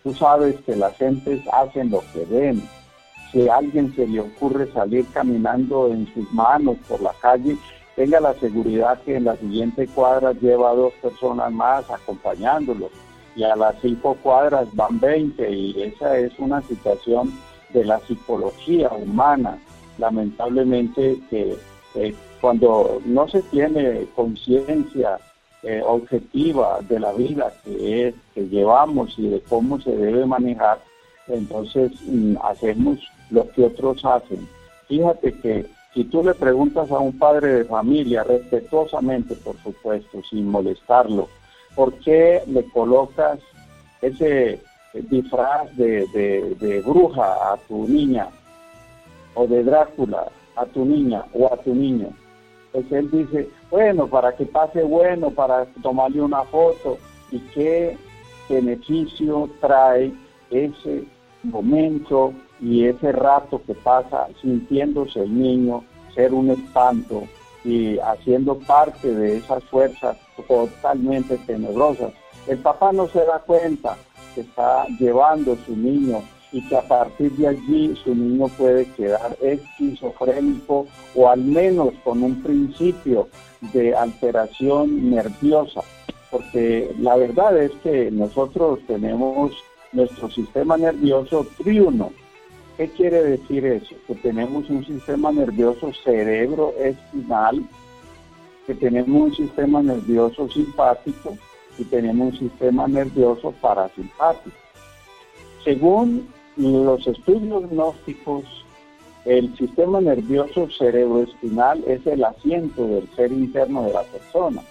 Tú 0.02 0.12
sabes 0.12 0.56
que 0.66 0.76
las 0.76 0.94
gentes 0.98 1.40
hacen 1.50 1.90
lo 1.90 2.02
que 2.12 2.26
ven. 2.26 2.62
Si 3.32 3.48
a 3.48 3.56
alguien 3.56 3.96
se 3.96 4.06
le 4.06 4.20
ocurre 4.20 4.70
salir 4.74 5.06
caminando 5.14 5.88
en 5.90 6.06
sus 6.12 6.30
manos 6.34 6.76
por 6.86 7.00
la 7.00 7.14
calle, 7.22 7.56
tenga 7.96 8.20
la 8.20 8.34
seguridad 8.34 9.00
que 9.06 9.16
en 9.16 9.24
la 9.24 9.38
siguiente 9.38 9.86
cuadra 9.86 10.32
lleva 10.32 10.74
dos 10.74 10.92
personas 11.00 11.50
más 11.50 11.90
acompañándolo 11.90 12.90
y 13.36 13.44
a 13.44 13.56
las 13.56 13.76
cinco 13.80 14.18
cuadras 14.22 14.68
van 14.74 15.00
20 15.00 15.50
y 15.50 15.82
esa 15.82 16.18
es 16.18 16.38
una 16.38 16.60
situación 16.60 17.32
de 17.72 17.86
la 17.86 17.98
psicología 18.00 18.90
humana 18.90 19.58
lamentablemente 19.98 21.18
que 21.30 21.56
eh, 21.94 22.14
cuando 22.40 23.00
no 23.04 23.28
se 23.28 23.42
tiene 23.42 24.06
conciencia 24.14 25.18
eh, 25.62 25.80
objetiva 25.84 26.80
de 26.88 27.00
la 27.00 27.12
vida 27.12 27.52
que, 27.64 28.08
es, 28.08 28.14
que 28.34 28.48
llevamos 28.48 29.14
y 29.18 29.28
de 29.28 29.40
cómo 29.40 29.80
se 29.80 29.96
debe 29.96 30.26
manejar, 30.26 30.78
entonces 31.28 31.92
mm, 32.06 32.36
hacemos 32.42 32.98
lo 33.30 33.48
que 33.50 33.64
otros 33.64 34.04
hacen. 34.04 34.46
Fíjate 34.88 35.32
que 35.40 35.66
si 35.94 36.04
tú 36.04 36.22
le 36.22 36.34
preguntas 36.34 36.90
a 36.90 36.98
un 36.98 37.18
padre 37.18 37.54
de 37.54 37.64
familia, 37.64 38.24
respetuosamente 38.24 39.36
por 39.36 39.56
supuesto, 39.62 40.20
sin 40.28 40.48
molestarlo, 40.48 41.28
¿por 41.74 41.94
qué 42.00 42.42
le 42.46 42.64
colocas 42.64 43.38
ese 44.02 44.60
disfraz 44.92 45.74
de, 45.76 46.06
de 46.08 46.82
bruja 46.84 47.52
a 47.52 47.56
tu 47.68 47.88
niña 47.88 48.28
o 49.34 49.46
de 49.46 49.64
Drácula 49.64 50.28
a 50.56 50.66
tu 50.66 50.84
niña 50.84 51.24
o 51.32 51.52
a 51.52 51.56
tu 51.58 51.74
niño? 51.74 52.08
Pues 52.72 52.90
él 52.90 53.10
dice, 53.10 53.48
bueno, 53.70 54.06
para 54.08 54.34
que 54.34 54.46
pase 54.46 54.82
bueno, 54.82 55.30
para 55.30 55.66
tomarle 55.82 56.20
una 56.20 56.42
foto 56.44 56.98
y 57.30 57.38
qué 57.54 57.96
beneficio 58.48 59.48
trae 59.60 60.12
ese 60.50 61.04
momento 61.42 62.32
y 62.60 62.86
ese 62.86 63.12
rato 63.12 63.60
que 63.66 63.74
pasa 63.74 64.28
sintiéndose 64.40 65.20
el 65.20 65.38
niño 65.38 65.84
ser 66.14 66.32
un 66.32 66.50
espanto 66.50 67.24
y 67.64 67.98
haciendo 67.98 68.58
parte 68.58 69.12
de 69.12 69.38
esas 69.38 69.64
fuerzas 69.64 70.16
totalmente 70.46 71.38
tenebrosas. 71.38 72.12
El 72.46 72.58
papá 72.58 72.92
no 72.92 73.08
se 73.08 73.24
da 73.24 73.38
cuenta 73.40 73.96
que 74.34 74.42
está 74.42 74.86
llevando 74.98 75.56
su 75.64 75.76
niño 75.76 76.22
y 76.54 76.62
que 76.68 76.76
a 76.76 76.82
partir 76.86 77.32
de 77.32 77.48
allí 77.48 77.96
su 78.04 78.14
niño 78.14 78.46
puede 78.46 78.86
quedar 78.92 79.36
esquizofrénico 79.42 80.86
o 81.16 81.28
al 81.28 81.40
menos 81.40 81.92
con 82.04 82.22
un 82.22 82.40
principio 82.44 83.28
de 83.72 83.92
alteración 83.92 85.10
nerviosa. 85.10 85.80
Porque 86.30 86.94
la 87.00 87.16
verdad 87.16 87.60
es 87.60 87.72
que 87.82 88.08
nosotros 88.12 88.78
tenemos 88.86 89.52
nuestro 89.90 90.30
sistema 90.30 90.76
nervioso 90.76 91.44
triuno. 91.58 92.12
¿Qué 92.76 92.88
quiere 92.90 93.24
decir 93.24 93.66
eso? 93.66 93.96
Que 94.06 94.14
tenemos 94.14 94.70
un 94.70 94.86
sistema 94.86 95.32
nervioso 95.32 95.90
cerebro-espinal, 96.04 97.64
que 98.64 98.76
tenemos 98.76 99.08
un 99.08 99.34
sistema 99.34 99.82
nervioso 99.82 100.48
simpático 100.50 101.36
y 101.78 101.84
tenemos 101.84 102.34
un 102.34 102.38
sistema 102.38 102.86
nervioso 102.86 103.52
parasimpático. 103.60 104.56
Según 105.64 106.33
los 106.56 107.06
estudios 107.06 107.70
gnósticos, 107.70 108.44
el 109.24 109.56
sistema 109.56 110.00
nervioso 110.00 110.68
cerebroespinal 110.70 111.82
es 111.86 112.06
el 112.06 112.24
asiento 112.24 112.86
del 112.86 113.08
ser 113.16 113.32
interno 113.32 113.84
de 113.84 113.92
la 113.92 114.02
persona, 114.02 114.62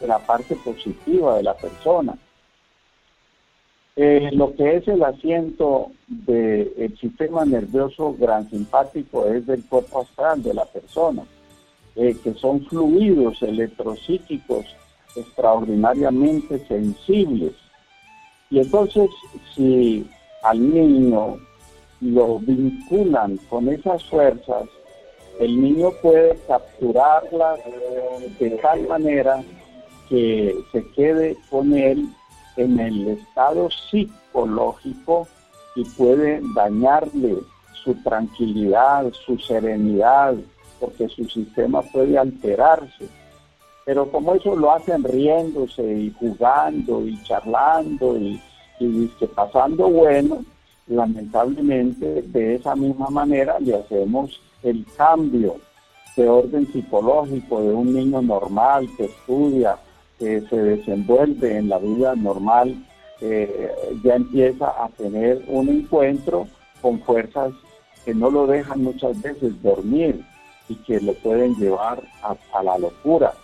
de 0.00 0.06
la 0.06 0.18
parte 0.18 0.56
positiva 0.56 1.36
de 1.36 1.42
la 1.42 1.54
persona. 1.54 2.16
Eh, 3.96 4.30
lo 4.32 4.54
que 4.54 4.76
es 4.76 4.88
el 4.88 5.02
asiento 5.02 5.90
del 6.06 6.96
sistema 6.98 7.44
nervioso 7.44 8.14
gran 8.18 8.48
simpático 8.48 9.26
es 9.26 9.46
del 9.46 9.64
cuerpo 9.64 10.02
astral 10.02 10.42
de 10.42 10.54
la 10.54 10.64
persona, 10.64 11.24
eh, 11.96 12.16
que 12.22 12.32
son 12.34 12.64
fluidos 12.66 13.42
electrocíticos 13.42 14.64
extraordinariamente 15.16 16.60
sensibles. 16.66 17.52
Y 18.48 18.60
entonces, 18.60 19.10
si 19.54 20.08
al 20.42 20.74
niño 20.74 21.38
lo 22.00 22.38
vinculan 22.38 23.36
con 23.48 23.68
esas 23.68 24.02
fuerzas, 24.04 24.64
el 25.38 25.60
niño 25.60 25.90
puede 26.02 26.36
capturarlas 26.46 27.60
de 28.38 28.50
tal 28.62 28.86
manera 28.88 29.42
que 30.08 30.54
se 30.72 30.84
quede 30.92 31.36
con 31.50 31.72
él 31.72 32.08
en 32.56 32.80
el 32.80 33.08
estado 33.08 33.68
psicológico 33.70 35.26
y 35.76 35.84
puede 35.84 36.40
dañarle 36.54 37.36
su 37.84 37.94
tranquilidad, 38.02 39.10
su 39.24 39.38
serenidad, 39.38 40.34
porque 40.78 41.08
su 41.08 41.24
sistema 41.24 41.82
puede 41.82 42.18
alterarse. 42.18 43.08
Pero 43.84 44.10
como 44.10 44.34
eso 44.34 44.54
lo 44.56 44.72
hacen 44.72 45.04
riéndose 45.04 45.82
y 45.82 46.12
jugando 46.18 47.06
y 47.06 47.22
charlando 47.22 48.16
y 48.16 48.40
y 48.80 49.08
que 49.18 49.26
pasando 49.26 49.88
bueno, 49.88 50.44
lamentablemente 50.88 52.22
de 52.22 52.54
esa 52.56 52.74
misma 52.74 53.08
manera 53.10 53.60
le 53.60 53.76
hacemos 53.76 54.40
el 54.62 54.84
cambio 54.96 55.56
de 56.16 56.28
orden 56.28 56.66
psicológico 56.72 57.62
de 57.62 57.72
un 57.72 57.94
niño 57.94 58.20
normal 58.20 58.88
que 58.96 59.04
estudia, 59.04 59.76
que 60.18 60.40
se 60.42 60.56
desenvuelve 60.56 61.56
en 61.56 61.68
la 61.68 61.78
vida 61.78 62.14
normal, 62.16 62.74
eh, 63.20 63.70
ya 64.02 64.16
empieza 64.16 64.66
a 64.66 64.88
tener 64.88 65.42
un 65.48 65.68
encuentro 65.68 66.48
con 66.82 67.00
fuerzas 67.00 67.52
que 68.04 68.14
no 68.14 68.30
lo 68.30 68.46
dejan 68.46 68.82
muchas 68.82 69.20
veces 69.20 69.62
dormir 69.62 70.24
y 70.68 70.74
que 70.76 71.00
le 71.00 71.12
pueden 71.14 71.54
llevar 71.56 72.02
a, 72.22 72.62
la 72.62 72.78
locura. 72.78 73.34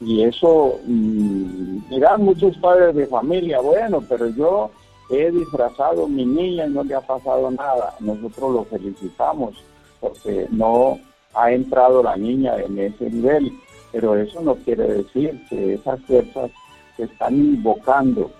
Y 0.00 0.22
eso, 0.22 0.78
mm, 0.84 1.88
dirán 1.90 2.24
muchos 2.24 2.56
padres 2.58 2.94
de 2.94 3.06
familia, 3.06 3.60
bueno, 3.60 4.02
pero 4.08 4.28
yo 4.28 4.70
he 5.10 5.30
disfrazado 5.30 6.08
mi 6.08 6.24
niña 6.24 6.66
y 6.66 6.70
no 6.70 6.82
le 6.84 6.94
ha 6.94 7.00
pasado 7.00 7.50
nada. 7.50 7.94
Nosotros 8.00 8.52
lo 8.52 8.64
felicitamos 8.64 9.62
porque 10.00 10.46
no 10.50 10.98
ha 11.34 11.52
entrado 11.52 12.02
la 12.02 12.16
niña 12.16 12.56
en 12.56 12.78
ese 12.78 13.10
nivel, 13.10 13.52
pero 13.92 14.16
eso 14.16 14.40
no 14.40 14.54
quiere 14.56 14.86
decir 14.86 15.40
que 15.48 15.74
esas 15.74 16.00
fuerzas 16.02 16.50
que 16.96 17.04
están 17.04 17.34
invocando 17.34 18.30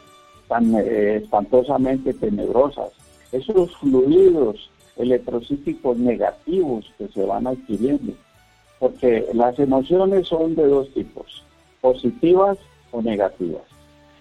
tan 0.49 0.75
eh, 0.75 1.17
espantosamente 1.17 2.13
tenebrosas, 2.15 2.93
esos 3.33 3.75
fluidos 3.79 4.71
electrocíticos 4.97 5.97
negativos 5.97 6.93
que 6.99 7.09
se 7.09 7.25
van 7.25 7.47
adquiriendo, 7.47 8.13
porque 8.79 9.27
las 9.33 9.59
emociones 9.59 10.29
son 10.29 10.55
de 10.55 10.67
dos 10.67 10.93
tipos, 10.93 11.45
positivas 11.81 12.59
o 12.93 13.03
negativas 13.03 13.74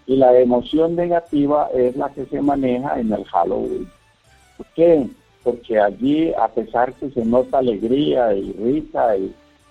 y 0.05 0.15
la 0.17 0.37
emoción 0.37 0.95
negativa 0.95 1.69
es 1.73 1.95
la 1.95 2.09
que 2.09 2.25
se 2.25 2.41
maneja 2.41 2.99
en 2.99 3.13
el 3.13 3.23
Halloween. 3.25 3.87
¿Por 4.57 4.65
qué? 4.75 5.07
Porque 5.43 5.79
allí, 5.79 6.33
a 6.33 6.47
pesar 6.49 6.93
que 6.93 7.09
se 7.11 7.25
nota 7.25 7.59
alegría 7.59 8.33
y 8.33 8.51
risa 8.53 9.15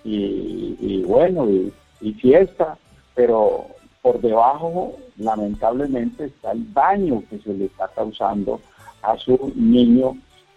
y, 0.05 1.03
bueno, 1.07 1.49
y, 1.49 2.13
fiesta, 2.15 2.77
pero 3.15 3.67
por 4.01 4.21
debajo, 4.21 4.97
lamentablemente, 5.17 6.25
está 6.25 6.53
el 6.53 6.73
daño 6.73 7.23
que 7.31 7.39
se 7.39 7.55
le 7.55 7.67
está 7.67 7.89
causando 7.89 8.61
a 9.03 9.17
su 9.19 9.53
niño 9.55 10.17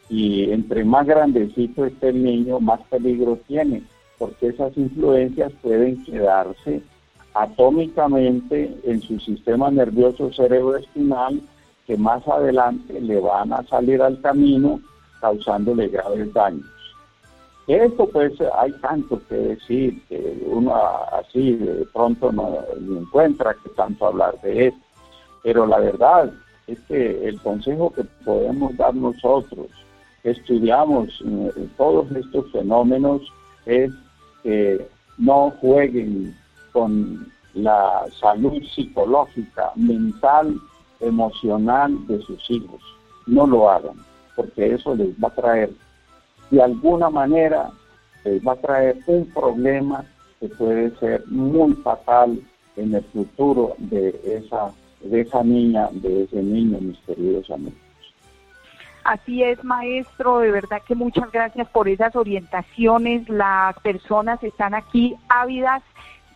y 0.09 0.51
entre 0.51 0.83
más 0.83 1.05
grandecito 1.05 1.85
esté 1.85 2.09
el 2.09 2.23
niño, 2.23 2.59
más 2.59 2.81
peligro 2.89 3.39
tiene, 3.47 3.83
porque 4.17 4.47
esas 4.47 4.75
influencias 4.77 5.51
pueden 5.61 6.03
quedarse 6.03 6.81
atómicamente 7.35 8.73
en 8.85 9.01
su 9.01 9.19
sistema 9.19 9.69
nervioso 9.69 10.31
cerebroespinal 10.31 11.41
que 11.85 11.97
más 11.97 12.25
adelante 12.27 12.99
le 12.99 13.19
van 13.19 13.51
a 13.53 13.61
salir 13.63 14.01
al 14.01 14.19
camino 14.21 14.79
causándole 15.19 15.89
graves 15.89 16.33
daños. 16.33 16.65
Esto 17.67 18.07
pues 18.07 18.33
hay 18.57 18.71
tanto 18.73 19.19
que 19.27 19.35
decir 19.35 20.01
que 20.07 20.43
uno 20.45 20.73
así 21.11 21.53
de 21.53 21.85
pronto 21.93 22.31
no, 22.31 22.59
encuentra 22.77 23.55
que 23.55 23.69
tanto 23.71 24.07
hablar 24.07 24.39
de 24.41 24.67
esto, 24.67 24.79
pero 25.43 25.65
la 25.65 25.79
verdad 25.79 26.31
es 26.67 26.79
que 26.81 27.27
el 27.27 27.39
consejo 27.41 27.91
que 27.91 28.03
podemos 28.23 28.75
dar 28.77 28.95
nosotros, 28.95 29.67
que 30.23 30.31
estudiamos 30.31 31.09
eh, 31.25 31.67
todos 31.75 32.09
estos 32.11 32.51
fenómenos, 32.51 33.21
es 33.65 33.91
que 34.41 34.87
no 35.17 35.51
jueguen 35.59 36.35
con 36.75 37.31
la 37.53 38.03
salud 38.19 38.61
psicológica, 38.75 39.71
mental, 39.77 40.59
emocional 40.99 42.05
de 42.05 42.19
sus 42.19 42.51
hijos. 42.51 42.81
No 43.27 43.47
lo 43.47 43.69
hagan, 43.69 43.95
porque 44.35 44.73
eso 44.73 44.93
les 44.93 45.11
va 45.11 45.29
a 45.29 45.35
traer, 45.35 45.71
de 46.51 46.61
alguna 46.61 47.09
manera, 47.09 47.71
les 48.25 48.45
va 48.45 48.51
a 48.51 48.57
traer 48.57 48.97
un 49.07 49.25
problema 49.27 50.03
que 50.41 50.49
puede 50.49 50.93
ser 50.97 51.23
muy 51.27 51.71
fatal 51.75 52.41
en 52.75 52.93
el 52.93 53.03
futuro 53.05 53.75
de 53.77 54.09
esa, 54.25 54.73
de 54.99 55.21
esa 55.21 55.43
niña, 55.43 55.87
de 55.93 56.23
ese 56.23 56.43
niño, 56.43 56.77
mis 56.81 56.99
queridos 56.99 57.49
amigos. 57.51 57.79
Así 59.05 59.43
es, 59.43 59.63
maestro, 59.63 60.39
de 60.39 60.51
verdad 60.51 60.81
que 60.85 60.95
muchas 60.95 61.31
gracias 61.31 61.69
por 61.69 61.87
esas 61.87 62.17
orientaciones. 62.17 63.29
Las 63.29 63.79
personas 63.79 64.43
están 64.43 64.73
aquí 64.73 65.15
ávidas 65.29 65.81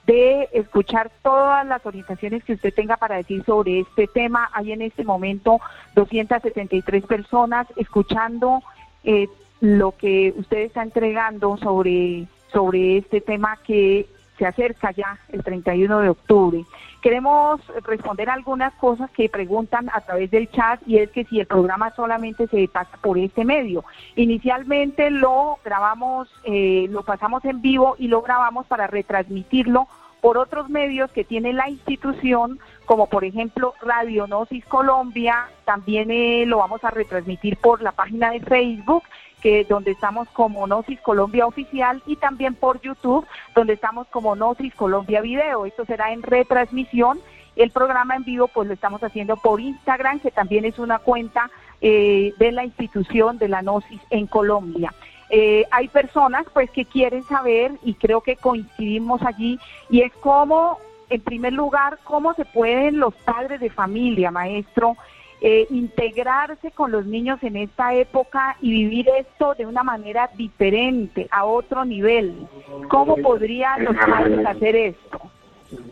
de 0.10 0.50
escuchar 0.54 1.12
todas 1.22 1.64
las 1.68 1.86
orientaciones 1.86 2.44
que 2.44 2.54
usted 2.54 2.74
tenga 2.74 2.98
para 2.98 3.18
decir 3.18 3.44
sobre 3.46 3.82
este 3.82 4.08
tema. 4.08 4.50
Hay 4.54 4.72
en 4.72 4.82
este 4.82 5.04
momento 5.04 5.60
273 5.94 7.06
personas 7.06 7.68
escuchando 7.76 8.64
eh, 9.04 9.28
lo 9.62 9.92
que 9.92 10.34
usted 10.36 10.62
está 10.62 10.82
entregando 10.82 11.58
sobre, 11.58 12.26
sobre 12.52 12.98
este 12.98 13.22
tema 13.22 13.58
que 13.58 14.08
se 14.40 14.48
acerca 14.48 14.90
ya 14.92 15.20
el 15.32 15.44
31 15.44 16.00
de 16.00 16.10
octubre. 16.10 16.66
Queremos 17.04 17.62
responder 17.84 18.32
algunas 18.32 18.74
cosas 18.74 19.12
que 19.12 19.30
preguntan 19.30 19.92
a 19.94 20.02
través 20.02 20.32
del 20.32 20.50
chat 20.50 20.82
y 20.88 20.98
es 20.98 21.12
que 21.12 21.24
si 21.26 21.40
el 21.40 21.46
programa 21.46 21.92
solamente 21.92 22.48
se 22.48 22.68
pasa 22.68 22.98
por 23.02 23.20
este 23.20 23.46
medio. 23.46 23.86
Inicialmente 24.16 25.12
lo 25.12 25.60
grabamos, 25.64 26.30
eh, 26.46 26.88
lo 26.90 27.04
pasamos 27.04 27.46
en 27.46 27.62
vivo 27.62 27.96
y 28.00 28.08
lo 28.08 28.24
grabamos 28.24 28.66
para 28.66 28.88
retransmitirlo 28.88 29.88
por 30.22 30.38
otros 30.38 30.70
medios 30.70 31.12
que 31.12 31.24
tiene 31.24 31.54
la 31.54 31.70
institución 31.70 32.60
como 32.90 33.06
por 33.06 33.24
ejemplo 33.24 33.76
Radio 33.82 34.26
Gnosis 34.26 34.66
Colombia, 34.66 35.48
también 35.64 36.10
eh, 36.10 36.46
lo 36.48 36.58
vamos 36.58 36.84
a 36.84 36.90
retransmitir 36.90 37.56
por 37.58 37.84
la 37.84 37.92
página 37.92 38.32
de 38.32 38.40
Facebook, 38.40 39.04
que 39.44 39.64
donde 39.64 39.92
estamos 39.92 40.28
como 40.30 40.66
Gnosis 40.66 41.00
Colombia 41.02 41.46
Oficial 41.46 42.02
y 42.08 42.16
también 42.16 42.56
por 42.56 42.82
YouTube, 42.82 43.28
donde 43.54 43.74
estamos 43.74 44.08
como 44.08 44.36
Gnosis 44.36 44.74
Colombia 44.74 45.22
Video. 45.22 45.68
Esto 45.68 45.86
será 45.86 46.12
en 46.12 46.24
retransmisión. 46.24 47.20
El 47.56 47.70
programa 47.70 48.16
en 48.16 48.24
vivo 48.24 48.48
pues 48.48 48.68
lo 48.68 48.74
estamos 48.74 49.04
haciendo 49.04 49.38
por 49.38 49.62
Instagram, 49.62 50.20
que 50.20 50.32
también 50.32 50.66
es 50.66 50.80
una 50.80 50.98
cuenta 50.98 51.52
eh, 51.82 52.34
de 52.40 52.52
la 52.52 52.66
institución 52.66 53.38
de 53.38 53.50
la 53.50 53.62
Gnosis 53.62 54.02
en 54.10 54.26
Colombia. 54.26 54.94
Eh, 55.30 55.66
hay 55.72 55.88
personas 55.90 56.46
pues 56.54 56.72
que 56.72 56.86
quieren 56.86 57.24
saber 57.24 57.74
y 57.84 57.94
creo 57.94 58.22
que 58.22 58.36
coincidimos 58.36 59.22
allí 59.22 59.60
y 59.90 60.02
es 60.02 60.12
cómo, 60.22 60.80
en 61.10 61.22
primer 61.22 61.54
lugar, 61.54 62.00
cómo 62.04 62.34
se 62.34 62.46
pueden 62.46 63.00
los 63.00 63.14
padres 63.14 63.60
de 63.60 63.70
familia, 63.70 64.32
maestro, 64.32 64.96
eh, 65.42 65.68
integrarse 65.70 66.72
con 66.72 66.92
los 66.92 67.06
niños 67.06 67.42
en 67.44 67.56
esta 67.56 67.94
época 67.94 68.58
y 68.60 68.72
vivir 68.72 69.08
esto 69.18 69.54
de 69.56 69.66
una 69.66 69.84
manera 69.84 70.30
diferente, 70.36 71.28
a 71.32 71.46
otro 71.46 71.86
nivel. 71.86 72.48
¿Cómo 72.90 73.16
podrían 73.18 73.86
los 73.86 73.96
padres 73.96 74.46
hacer 74.46 74.76
esto? 74.76 75.22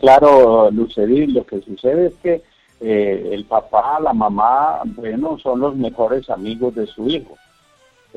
Claro, 0.02 0.70
Lucerín, 0.72 1.34
lo 1.34 1.46
que 1.46 1.62
sucede 1.62 2.08
es 2.08 2.16
que 2.16 2.42
eh, 2.82 3.30
el 3.32 3.46
papá, 3.46 4.00
la 4.00 4.14
mamá, 4.14 4.82
bueno, 4.84 5.38
son 5.40 5.62
los 5.62 5.76
mejores 5.76 6.30
amigos 6.30 6.76
de 6.76 6.88
su 6.88 7.08
hijo. 7.08 7.38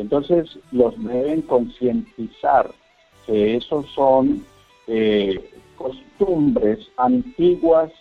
Entonces 0.00 0.58
los 0.72 0.94
deben 1.02 1.42
concientizar 1.42 2.70
que 3.26 3.56
esos 3.56 3.86
son 3.94 4.44
eh, 4.86 5.50
costumbres 5.76 6.78
antiguas 6.96 7.92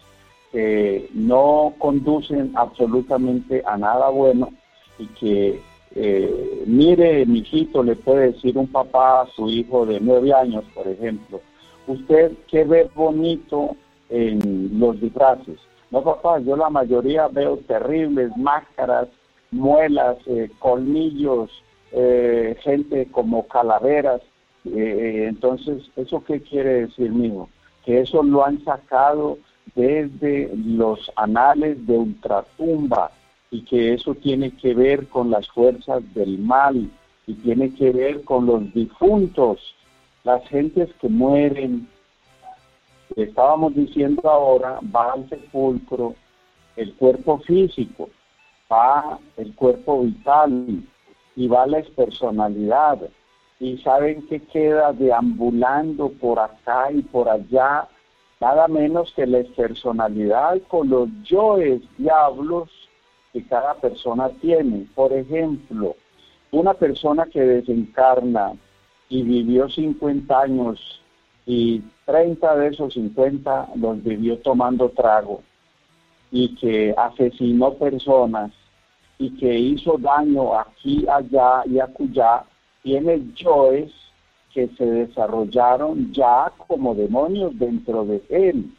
que 0.52 1.10
no 1.14 1.74
conducen 1.78 2.52
absolutamente 2.56 3.62
a 3.66 3.78
nada 3.78 4.10
bueno 4.10 4.50
y 4.98 5.06
que 5.08 5.62
eh, 5.96 6.64
mire, 6.66 7.26
mijito, 7.26 7.84
le 7.84 7.96
puede 7.96 8.32
decir 8.32 8.58
un 8.58 8.68
papá 8.68 9.22
a 9.22 9.28
su 9.28 9.50
hijo 9.50 9.86
de 9.86 10.00
nueve 10.00 10.34
años, 10.34 10.64
por 10.74 10.88
ejemplo, 10.88 11.42
usted 11.88 12.32
qué 12.48 12.64
ve 12.64 12.90
bonito 12.96 13.76
en 14.10 14.80
los 14.80 15.00
disfraces. 15.02 15.60
No, 15.92 16.04
papá, 16.04 16.40
yo 16.40 16.56
la 16.56 16.70
mayoría 16.70 17.28
veo 17.28 17.58
terribles 17.58 18.32
máscaras, 18.38 19.08
muelas, 19.52 20.18
eh, 20.28 20.50
colmillos, 20.60 21.50
eh, 21.92 22.58
gente 22.62 23.08
como 23.12 23.48
calaveras. 23.48 24.22
Eh, 24.66 25.26
entonces, 25.28 25.90
¿eso 25.96 26.24
qué 26.24 26.42
quiere 26.42 26.86
decir, 26.86 27.12
mijo? 27.12 27.50
Que 27.86 28.02
eso 28.02 28.24
lo 28.24 28.46
han 28.46 28.64
sacado 28.64 29.38
desde 29.76 30.52
los 30.56 31.12
anales 31.16 31.86
de 31.88 31.98
ultratumba 31.98 33.12
y 33.52 33.64
que 33.64 33.94
eso 33.94 34.14
tiene 34.16 34.52
que 34.52 34.74
ver 34.74 35.08
con 35.08 35.32
las 35.32 35.48
fuerzas 35.50 36.04
del 36.14 36.40
mal 36.40 36.90
y 37.28 37.34
tiene 37.36 37.74
que 37.74 37.92
ver 37.92 38.24
con 38.24 38.46
los 38.46 38.74
difuntos, 38.74 39.76
las 40.24 40.48
gentes 40.50 40.90
que 41.00 41.10
mueren. 41.10 41.88
Estábamos 43.16 43.76
diciendo 43.76 44.30
ahora, 44.30 44.80
va 44.96 45.14
al 45.14 45.28
sepulcro 45.30 46.16
el 46.76 46.94
cuerpo 46.96 47.40
físico, 47.40 48.10
va 48.72 49.20
el 49.38 49.54
cuerpo 49.56 50.04
vital, 50.04 50.84
y 51.40 51.48
va 51.48 51.66
la 51.66 51.82
personalidad. 51.96 53.00
Y 53.62 53.78
saben 53.78 54.28
que 54.28 54.42
queda 54.42 54.92
deambulando 54.92 56.10
por 56.10 56.38
acá 56.38 56.92
y 56.92 57.02
por 57.02 57.30
allá, 57.30 57.88
nada 58.42 58.68
menos 58.68 59.14
que 59.14 59.26
la 59.26 59.44
personalidad 59.56 60.62
con 60.68 60.90
los 60.90 61.08
yoes 61.24 61.82
diablos 61.98 62.70
que 63.32 63.46
cada 63.46 63.74
persona 63.76 64.28
tiene. 64.42 64.86
Por 64.94 65.14
ejemplo, 65.14 65.96
una 66.52 66.74
persona 66.74 67.26
que 67.26 67.40
desencarna 67.40 68.52
y 69.08 69.24
vivió 69.24 69.70
50 69.70 70.42
años 70.42 71.02
y 71.46 71.82
30 72.06 72.56
de 72.58 72.68
esos 72.68 72.94
50 72.96 73.70
los 73.76 74.04
vivió 74.04 74.40
tomando 74.40 74.90
trago 74.90 75.42
y 76.32 76.54
que 76.56 76.94
asesinó 76.98 77.76
personas 77.76 78.52
y 79.20 79.32
que 79.32 79.54
hizo 79.54 79.98
daño 79.98 80.58
aquí, 80.58 81.06
allá 81.08 81.64
y 81.66 81.80
acullá, 81.80 82.46
tiene 82.82 83.22
yoes 83.36 83.92
que 84.54 84.70
se 84.70 84.86
desarrollaron 84.86 86.12
ya 86.14 86.52
como 86.68 86.96
demonios 86.96 87.58
dentro 87.60 88.06
de 88.06 88.24
él, 88.30 88.74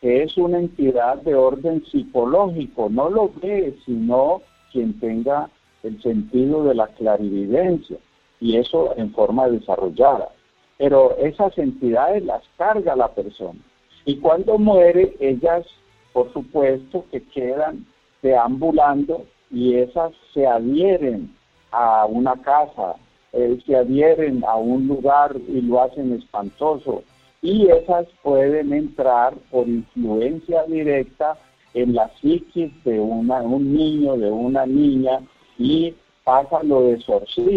que 0.00 0.24
es 0.24 0.36
una 0.36 0.58
entidad 0.58 1.22
de 1.22 1.36
orden 1.36 1.84
psicológico, 1.86 2.88
no 2.90 3.08
lo 3.08 3.30
ve 3.40 3.76
sino 3.86 4.42
quien 4.72 4.98
tenga 4.98 5.48
el 5.84 6.02
sentido 6.02 6.64
de 6.64 6.74
la 6.74 6.88
clarividencia, 6.88 7.96
y 8.40 8.56
eso 8.56 8.94
en 8.96 9.12
forma 9.12 9.48
desarrollada. 9.48 10.28
Pero 10.76 11.16
esas 11.18 11.56
entidades 11.56 12.24
las 12.24 12.42
carga 12.58 12.96
la 12.96 13.14
persona. 13.14 13.60
Y 14.04 14.16
cuando 14.16 14.58
muere, 14.58 15.14
ellas, 15.20 15.64
por 16.12 16.32
supuesto, 16.32 17.04
que 17.12 17.22
quedan 17.22 17.86
deambulando 18.22 19.24
y 19.54 19.76
esas 19.76 20.12
se 20.32 20.46
adhieren 20.46 21.34
a 21.70 22.04
una 22.06 22.34
casa, 22.42 22.96
eh, 23.32 23.58
se 23.64 23.76
adhieren 23.76 24.44
a 24.44 24.56
un 24.56 24.86
lugar 24.88 25.36
y 25.48 25.60
lo 25.60 25.82
hacen 25.82 26.12
espantoso. 26.12 27.04
Y 27.40 27.68
esas 27.68 28.06
pueden 28.22 28.72
entrar 28.72 29.34
por 29.50 29.68
influencia 29.68 30.64
directa 30.64 31.36
en 31.74 31.94
la 31.94 32.10
psiquis 32.20 32.72
de 32.84 32.98
una, 32.98 33.42
un 33.42 33.72
niño, 33.72 34.16
de 34.16 34.30
una 34.30 34.66
niña, 34.66 35.20
y 35.58 35.94
pasa 36.24 36.62
lo, 36.62 36.82
de 36.82 36.98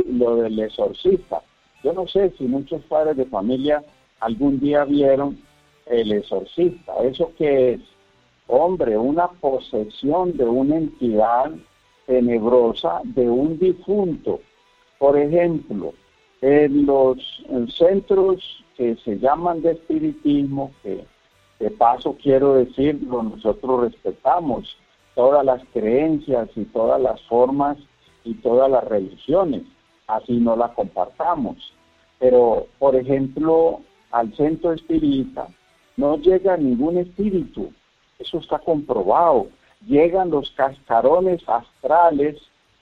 lo 0.08 0.36
del 0.38 0.60
exorcista. 0.60 1.42
Yo 1.84 1.94
no 1.94 2.08
sé 2.08 2.32
si 2.38 2.44
muchos 2.46 2.82
padres 2.84 3.18
de 3.18 3.26
familia 3.26 3.84
algún 4.20 4.60
día 4.60 4.84
vieron 4.84 5.40
el 5.86 6.12
exorcista. 6.12 6.94
¿Eso 7.04 7.32
qué 7.38 7.74
es? 7.74 7.82
Hombre, 8.48 8.98
una 8.98 9.28
posesión 9.28 10.36
de 10.38 10.46
una 10.46 10.78
entidad 10.78 11.52
tenebrosa 12.08 13.02
de 13.04 13.30
un 13.30 13.60
difunto. 13.60 14.40
Por 14.98 15.18
ejemplo, 15.20 15.94
en 16.42 16.88
los 16.88 17.18
centros 17.78 18.64
que 18.76 18.96
se 19.04 19.20
llaman 19.20 19.62
de 19.62 19.74
espiritismo, 19.74 20.72
que 20.82 21.06
de 21.60 21.72
paso 21.72 22.18
quiero 22.22 22.56
decirlo, 22.56 23.22
nosotros 23.22 23.82
respetamos 23.82 24.78
todas 25.14 25.46
las 25.46 25.62
creencias 25.74 26.50
y 26.56 26.64
todas 26.66 27.00
las 27.02 27.22
formas 27.24 27.78
y 28.24 28.34
todas 28.36 28.70
las 28.70 28.84
religiones, 28.84 29.64
así 30.08 30.34
no 30.34 30.56
las 30.56 30.72
compartamos. 30.72 31.74
Pero, 32.20 32.68
por 32.80 32.96
ejemplo, 32.96 33.82
al 34.12 34.36
centro 34.36 34.74
espírita 34.74 35.48
no 35.98 36.18
llega 36.18 36.58
ningún 36.58 36.98
espíritu, 36.98 37.72
eso 38.20 38.38
está 38.38 38.60
comprobado 38.60 39.48
llegan 39.86 40.30
los 40.30 40.52
cascarones 40.52 41.42
astrales 41.48 42.38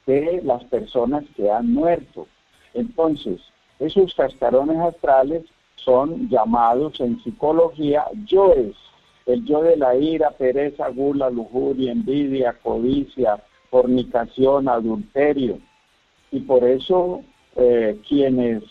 de 0.06 0.42
las 0.44 0.64
personas 0.66 1.24
que 1.36 1.50
han 1.50 1.74
muerto. 1.74 2.28
Entonces, 2.74 3.42
esos 3.80 4.14
cascarones 4.14 4.78
astrales 4.80 5.44
son 5.76 6.30
llamados 6.30 7.00
en 7.00 7.22
psicología 7.24 8.06
yoes, 8.26 8.76
el 9.26 9.44
yo 9.46 9.62
de 9.64 9.76
la 9.78 9.96
ira, 9.96 10.32
pereza, 10.32 10.90
gula, 10.90 11.30
lujuria, 11.30 11.92
envidia, 11.92 12.54
codicia, 12.62 13.42
fornicación, 13.70 14.70
adulterio. 14.70 15.60
Y 16.32 16.42
por 16.42 16.64
eso 16.64 17.22
eh, 17.56 18.00
quienes 18.08 18.64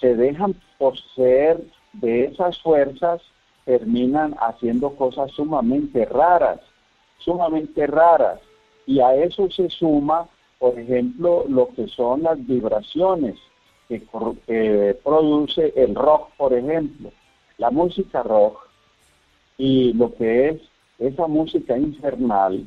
se 0.00 0.16
dejan 0.16 0.54
poseer 0.78 1.62
de 1.92 2.24
esas 2.24 2.60
fuerzas 2.60 3.22
terminan 3.64 4.34
haciendo 4.40 4.90
cosas 4.96 5.30
sumamente 5.32 6.04
raras 6.06 6.60
sumamente 7.20 7.86
raras. 7.86 8.40
Y 8.86 9.00
a 9.00 9.14
eso 9.14 9.48
se 9.50 9.68
suma, 9.70 10.26
por 10.58 10.78
ejemplo, 10.78 11.44
lo 11.48 11.68
que 11.68 11.86
son 11.88 12.22
las 12.22 12.44
vibraciones 12.46 13.36
que, 13.88 14.00
produce 15.02 15.72
el 15.76 15.94
rock, 15.94 16.30
por 16.36 16.52
ejemplo, 16.52 17.10
la 17.58 17.70
música 17.70 18.22
rock 18.22 18.58
y 19.58 19.92
lo 19.92 20.14
que 20.14 20.48
es 20.48 20.60
esa 20.98 21.26
música 21.26 21.76
infernal 21.76 22.64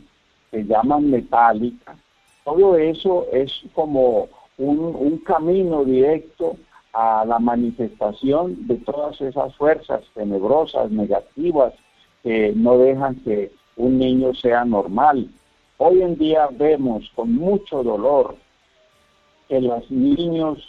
que 0.52 0.64
llaman 0.66 1.10
metálica, 1.10 1.96
todo 2.44 2.78
eso 2.78 3.26
es 3.32 3.52
como 3.74 4.28
un, 4.58 4.80
un 4.80 5.18
camino 5.20 5.84
directo 5.86 6.58
a 6.92 7.26
la 7.26 7.40
manifestación 7.40 8.68
de 8.68 8.76
todas 8.78 9.20
esas 9.22 9.56
fuerzas 9.56 10.02
tenebrosas, 10.14 10.92
negativas, 10.92 11.74
que 12.22 12.54
no 12.56 12.78
dejan 12.78 13.16
que 13.24 13.52
un 13.78 13.98
niño 13.98 14.34
sea 14.34 14.66
normal. 14.66 15.30
Hoy 15.78 16.02
en 16.02 16.18
día 16.18 16.48
vemos 16.52 17.10
con 17.16 17.34
mucho 17.36 17.84
dolor 17.84 18.36
que 19.50 19.60
los 19.60 19.90
niños 19.92 20.60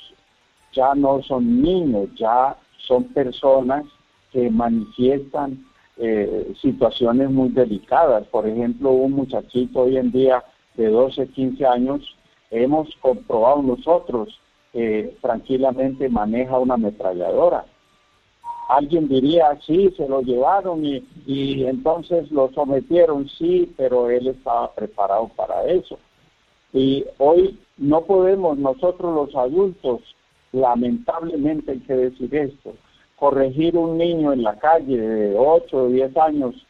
ya 0.72 0.94
no 0.94 1.22
son 1.22 1.62
niños, 1.62 2.08
ya 2.16 2.56
son 2.78 3.04
personas 3.04 3.84
que 4.32 4.50
manifiestan 4.50 5.64
eh, 5.96 6.52
situaciones 6.60 7.30
muy 7.30 7.50
delicadas. 7.50 8.26
Por 8.28 8.48
ejemplo, 8.48 8.90
un 8.90 9.12
muchachito 9.12 9.82
hoy 9.82 9.96
en 9.96 10.10
día 10.10 10.42
de 10.74 10.88
12, 10.88 11.28
15 11.28 11.66
años, 11.66 12.16
hemos 12.50 12.94
comprobado 12.96 13.62
nosotros, 13.62 14.40
eh, 14.72 15.16
tranquilamente 15.22 16.08
maneja 16.08 16.58
una 16.58 16.74
ametralladora. 16.74 17.64
Alguien 18.68 19.08
diría, 19.08 19.58
sí, 19.66 19.92
se 19.96 20.08
lo 20.08 20.22
llevaron 20.22 20.84
y, 20.84 21.64
entonces 21.64 22.30
lo 22.30 22.50
sometieron, 22.52 23.28
sí, 23.28 23.72
pero 23.76 24.08
él 24.08 24.28
estaba 24.28 24.72
preparado 24.74 25.28
para 25.36 25.64
eso. 25.64 25.98
Y 26.72 27.04
hoy 27.18 27.58
no 27.76 28.02
podemos 28.02 28.58
nosotros 28.58 29.14
los 29.14 29.36
adultos, 29.36 30.00
lamentablemente 30.52 31.72
hay 31.72 31.80
que 31.80 31.94
decir 31.94 32.34
esto, 32.34 32.74
corregir 33.16 33.76
un 33.76 33.98
niño 33.98 34.32
en 34.32 34.42
la 34.42 34.58
calle 34.58 34.98
de 34.98 35.36
8 35.38 35.76
o 35.76 35.88
10 35.88 36.16
años, 36.16 36.66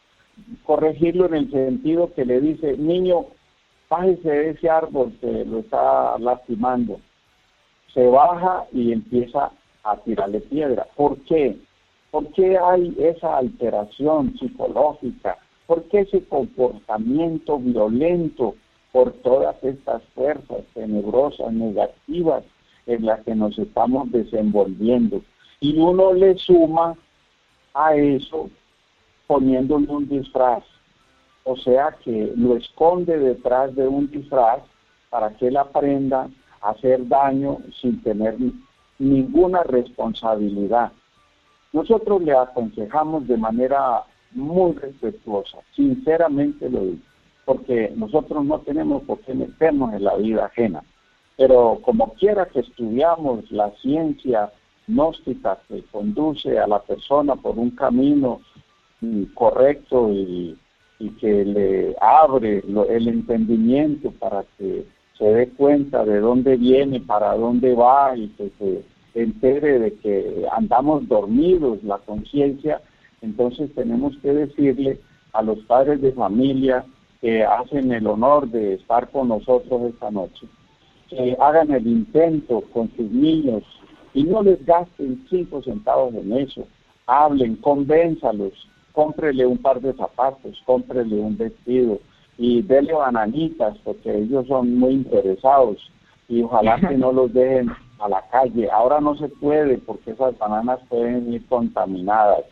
corregirlo 0.63 1.27
en 1.27 1.33
el 1.35 1.51
sentido 1.51 2.13
que 2.13 2.25
le 2.25 2.41
dice, 2.41 2.77
niño, 2.77 3.27
bájese 3.89 4.29
de 4.29 4.49
ese 4.51 4.69
árbol 4.69 5.13
que 5.21 5.45
lo 5.45 5.59
está 5.59 6.17
lastimando. 6.19 6.99
Se 7.93 8.05
baja 8.07 8.65
y 8.73 8.91
empieza 8.91 9.51
a 9.83 9.97
tirarle 9.97 10.41
piedra. 10.41 10.87
¿Por 10.95 11.17
qué? 11.19 11.57
¿Por 12.15 12.31
qué 12.31 12.57
hay 12.57 12.95
esa 12.97 13.39
alteración 13.39 14.37
psicológica? 14.37 15.37
¿Por 15.67 15.83
qué 15.89 15.99
ese 15.99 16.23
comportamiento 16.23 17.59
violento 17.59 18.55
por 18.93 19.11
todas 19.15 19.61
estas 19.61 20.01
fuerzas 20.15 20.59
tenebrosas, 20.73 21.51
negativas 21.51 22.45
en 22.85 23.05
las 23.05 23.21
que 23.25 23.35
nos 23.35 23.59
estamos 23.59 24.09
desenvolviendo? 24.13 25.23
Y 25.59 25.77
uno 25.77 26.13
le 26.13 26.37
suma 26.37 26.95
a 27.73 27.95
eso 27.97 28.49
poniéndole 29.27 29.87
un 29.89 30.07
disfraz. 30.07 30.63
O 31.43 31.57
sea 31.57 31.97
que 32.01 32.31
lo 32.37 32.55
esconde 32.55 33.19
detrás 33.19 33.75
de 33.75 33.89
un 33.89 34.09
disfraz 34.09 34.61
para 35.09 35.35
que 35.35 35.49
él 35.49 35.57
aprenda 35.57 36.29
a 36.61 36.69
hacer 36.69 37.05
daño 37.09 37.57
sin 37.81 38.01
tener 38.01 38.37
ninguna 38.99 39.63
responsabilidad. 39.63 40.93
Nosotros 41.75 42.21
le 42.21 42.31
aconsejamos 42.31 43.27
de 43.27 43.35
manera 43.35 44.03
muy 44.31 44.71
respetuosa, 44.75 45.57
sinceramente 45.75 46.69
lo 46.69 46.79
digo, 46.79 47.03
porque 47.43 47.91
nosotros 47.97 48.45
no 48.45 48.59
tenemos 48.59 49.03
por 49.03 49.19
qué 49.19 49.33
meternos 49.33 49.93
en 49.93 50.05
la 50.05 50.15
vida 50.15 50.45
ajena. 50.45 50.85
Pero 51.35 51.79
como 51.81 52.13
quiera 52.13 52.45
que 52.45 52.61
estudiamos 52.61 53.51
la 53.51 53.71
ciencia 53.81 54.53
gnóstica 54.87 55.59
que 55.67 55.83
conduce 55.91 56.57
a 56.57 56.65
la 56.65 56.79
persona 56.79 57.35
por 57.35 57.59
un 57.59 57.71
camino 57.71 58.39
mm, 59.01 59.23
correcto 59.33 60.13
y, 60.13 60.57
que 61.19 61.43
le 61.43 61.95
abre 61.99 62.63
el 62.89 63.07
entendimiento 63.09 64.11
para 64.11 64.45
que 64.57 64.85
se 65.17 65.25
dé 65.25 65.49
cuenta 65.49 66.05
de 66.05 66.19
dónde 66.21 66.55
viene, 66.55 67.01
para 67.01 67.35
dónde 67.35 67.75
va 67.75 68.15
y 68.15 68.29
que 68.29 68.49
se 68.57 68.94
entere 69.15 69.79
de 69.79 69.93
que 69.95 70.45
andamos 70.51 71.07
dormidos, 71.07 71.83
la 71.83 71.97
conciencia, 71.99 72.81
entonces 73.21 73.73
tenemos 73.73 74.15
que 74.17 74.33
decirle 74.33 74.99
a 75.33 75.41
los 75.41 75.59
padres 75.65 76.01
de 76.01 76.11
familia 76.11 76.85
que 77.21 77.43
hacen 77.43 77.91
el 77.91 78.05
honor 78.07 78.47
de 78.49 78.75
estar 78.75 79.09
con 79.09 79.29
nosotros 79.29 79.93
esta 79.93 80.11
noche, 80.11 80.47
que 81.09 81.35
hagan 81.39 81.71
el 81.71 81.87
intento 81.87 82.61
con 82.73 82.91
sus 82.95 83.09
niños 83.09 83.63
y 84.13 84.23
no 84.23 84.43
les 84.43 84.63
gasten 84.65 85.25
cinco 85.29 85.61
centavos 85.63 86.13
en 86.13 86.33
eso. 86.33 86.67
Hablen, 87.07 87.55
convénzalos, 87.57 88.53
cómprele 88.91 89.45
un 89.45 89.57
par 89.57 89.81
de 89.81 89.93
zapatos, 89.93 90.61
cómprele 90.65 91.15
un 91.15 91.37
vestido 91.37 91.99
y 92.37 92.61
dele 92.61 92.93
bananitas 92.93 93.77
porque 93.83 94.17
ellos 94.17 94.47
son 94.47 94.77
muy 94.77 94.93
interesados 94.93 95.77
y 96.27 96.41
ojalá 96.41 96.79
que 96.79 96.97
no 96.97 97.11
los 97.11 97.33
dejen 97.33 97.69
a 97.99 98.09
la 98.09 98.21
calle. 98.29 98.69
Ahora 98.71 98.99
no 98.99 99.15
se 99.15 99.27
puede 99.27 99.77
porque 99.79 100.11
esas 100.11 100.37
bananas 100.37 100.79
pueden 100.89 101.31
ir 101.33 101.45
contaminadas. 101.47 102.43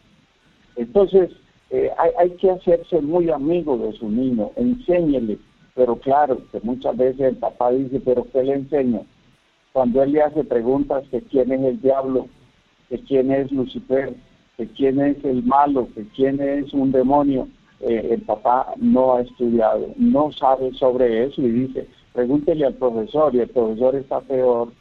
Entonces, 0.75 1.31
eh, 1.69 1.91
hay, 1.97 2.11
hay, 2.19 2.29
que 2.37 2.51
hacerse 2.51 3.01
muy 3.01 3.29
amigo 3.29 3.77
de 3.77 3.93
su 3.93 4.09
niño, 4.09 4.51
enséñele, 4.55 5.37
pero 5.75 5.95
claro, 5.95 6.37
que 6.51 6.59
muchas 6.61 6.95
veces 6.97 7.21
el 7.21 7.37
papá 7.37 7.71
dice, 7.71 7.99
pero 7.99 8.25
¿qué 8.31 8.43
le 8.43 8.53
enseño? 8.53 9.05
cuando 9.73 10.03
él 10.03 10.13
le 10.13 10.21
hace 10.21 10.43
preguntas 10.43 11.09
de 11.11 11.21
quién 11.23 11.51
es 11.51 11.61
el 11.61 11.81
diablo, 11.81 12.27
de 12.89 12.99
quién 12.99 13.31
es 13.31 13.51
Lucifer, 13.51 14.15
de 14.57 14.67
quién 14.67 15.01
es 15.01 15.17
el 15.25 15.43
malo, 15.43 15.87
de 15.95 16.05
quién 16.15 16.39
es 16.39 16.71
un 16.73 16.91
demonio, 16.91 17.47
eh, 17.81 18.09
el 18.11 18.21
papá 18.21 18.73
no 18.77 19.15
ha 19.15 19.21
estudiado, 19.21 19.87
no 19.97 20.31
sabe 20.31 20.71
sobre 20.75 21.25
eso 21.25 21.41
y 21.41 21.49
dice, 21.49 21.87
pregúntele 22.13 22.67
al 22.67 22.75
profesor 22.75 23.33
y 23.33 23.39
el 23.39 23.49
profesor 23.49 23.95
está 23.95 24.21
peor. 24.21 24.71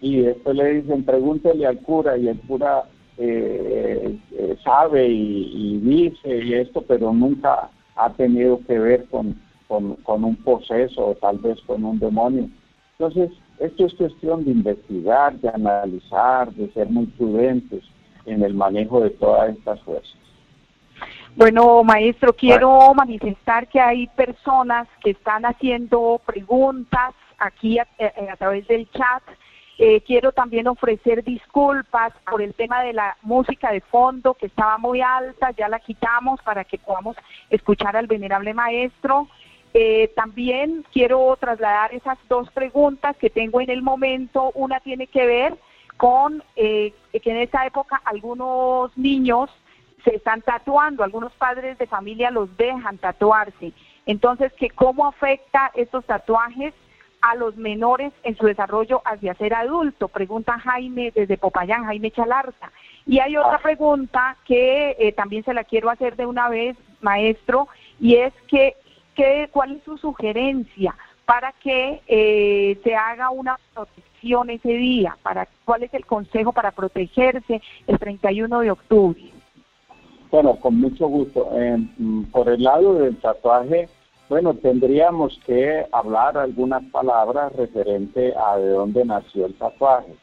Y 0.00 0.20
después 0.22 0.56
le 0.56 0.80
dicen, 0.80 1.04
pregúntele 1.04 1.66
al 1.66 1.78
cura 1.80 2.16
y 2.16 2.28
el 2.28 2.38
cura 2.40 2.84
eh, 3.18 4.18
eh, 4.32 4.56
sabe 4.64 5.08
y, 5.08 5.78
dice 5.78 6.44
y 6.44 6.54
esto, 6.54 6.82
pero 6.82 7.12
nunca 7.12 7.70
ha 7.96 8.10
tenido 8.14 8.60
que 8.66 8.78
ver 8.78 9.04
con, 9.06 9.38
con, 9.68 9.96
con 9.96 10.24
un 10.24 10.36
proceso 10.36 11.08
o 11.08 11.14
tal 11.16 11.38
vez 11.38 11.60
con 11.66 11.84
un 11.84 11.98
demonio. 11.98 12.48
Entonces, 12.98 13.30
esto 13.58 13.86
es 13.86 13.94
cuestión 13.94 14.44
de 14.44 14.52
investigar, 14.52 15.34
de 15.34 15.50
analizar, 15.50 16.50
de 16.52 16.72
ser 16.72 16.88
muy 16.88 17.06
prudentes 17.06 17.84
en 18.24 18.42
el 18.42 18.54
manejo 18.54 19.00
de 19.00 19.10
todas 19.10 19.50
estas 19.56 19.80
fuerzas. 19.82 20.16
Bueno, 21.36 21.84
maestro, 21.84 22.32
quiero 22.32 22.92
manifestar 22.94 23.68
que 23.68 23.80
hay 23.80 24.06
personas 24.08 24.88
que 25.02 25.10
están 25.10 25.44
haciendo 25.44 26.20
preguntas 26.26 27.14
aquí 27.38 27.78
a, 27.78 27.86
eh, 27.98 28.12
través 28.38 28.66
del 28.66 28.88
chat. 28.90 29.22
Eh, 29.82 30.02
quiero 30.02 30.30
también 30.32 30.68
ofrecer 30.68 31.24
disculpas 31.24 32.12
por 32.30 32.42
el 32.42 32.52
tema 32.52 32.82
de 32.82 32.92
la 32.92 33.16
música 33.22 33.72
de 33.72 33.80
fondo 33.80 34.34
que 34.34 34.44
estaba 34.44 34.76
muy 34.76 35.00
alta, 35.00 35.52
ya 35.52 35.70
la 35.70 35.80
quitamos 35.80 36.38
para 36.42 36.64
que 36.64 36.76
podamos 36.76 37.16
escuchar 37.48 37.96
al 37.96 38.06
venerable 38.06 38.52
maestro. 38.52 39.26
Eh, 39.72 40.12
también 40.14 40.84
quiero 40.92 41.34
trasladar 41.40 41.94
esas 41.94 42.18
dos 42.28 42.50
preguntas 42.50 43.16
que 43.16 43.30
tengo 43.30 43.62
en 43.62 43.70
el 43.70 43.80
momento. 43.80 44.52
Una 44.54 44.80
tiene 44.80 45.06
que 45.06 45.24
ver 45.24 45.54
con 45.96 46.44
eh, 46.56 46.92
que 47.12 47.30
en 47.30 47.38
esta 47.38 47.64
época 47.64 48.02
algunos 48.04 48.94
niños 48.98 49.48
se 50.04 50.14
están 50.14 50.42
tatuando, 50.42 51.04
algunos 51.04 51.32
padres 51.32 51.78
de 51.78 51.86
familia 51.86 52.30
los 52.30 52.54
dejan 52.58 52.98
tatuarse. 52.98 53.72
Entonces, 54.04 54.52
que 54.52 54.68
¿cómo 54.68 55.06
afecta 55.06 55.70
estos 55.74 56.04
tatuajes 56.04 56.74
a 57.22 57.34
los 57.34 57.56
menores 57.56 58.12
en 58.22 58.36
su 58.36 58.46
desarrollo 58.46 59.02
hacia 59.04 59.34
ser 59.34 59.54
adulto? 59.54 60.08
Pregunta 60.08 60.58
Jaime 60.58 61.12
desde 61.14 61.38
Popayán, 61.38 61.84
Jaime 61.84 62.10
Chalarza. 62.10 62.72
Y 63.06 63.18
hay 63.18 63.36
otra 63.36 63.58
pregunta 63.58 64.36
que 64.44 64.96
eh, 64.98 65.12
también 65.12 65.44
se 65.44 65.54
la 65.54 65.64
quiero 65.64 65.90
hacer 65.90 66.16
de 66.16 66.26
una 66.26 66.48
vez, 66.48 66.76
maestro, 67.00 67.68
y 67.98 68.16
es 68.16 68.32
que 68.48 68.76
¿Cuál 69.52 69.72
es 69.72 69.82
su 69.84 69.98
sugerencia 69.98 70.94
para 71.26 71.52
que 71.52 72.00
eh, 72.06 72.78
se 72.82 72.94
haga 72.94 73.30
una 73.30 73.58
protección 73.74 74.50
ese 74.50 74.72
día? 74.72 75.16
Para, 75.22 75.46
¿Cuál 75.64 75.82
es 75.82 75.92
el 75.94 76.06
consejo 76.06 76.52
para 76.52 76.70
protegerse 76.70 77.60
el 77.86 77.98
31 77.98 78.60
de 78.60 78.70
octubre? 78.70 79.22
Bueno, 80.30 80.56
con 80.56 80.80
mucho 80.80 81.06
gusto. 81.08 81.50
Mm, 81.98 82.24
por 82.24 82.48
el 82.48 82.62
lado 82.62 82.94
del 82.94 83.16
tatuaje, 83.18 83.88
bueno, 84.30 84.54
tendríamos 84.54 85.36
que 85.44 85.84
hablar 85.90 86.38
algunas 86.38 86.84
palabras 86.92 87.52
referente 87.56 88.32
a 88.36 88.56
de 88.58 88.68
dónde 88.68 89.04
nació 89.04 89.46
el 89.46 89.54
tatuaje. 89.54 90.14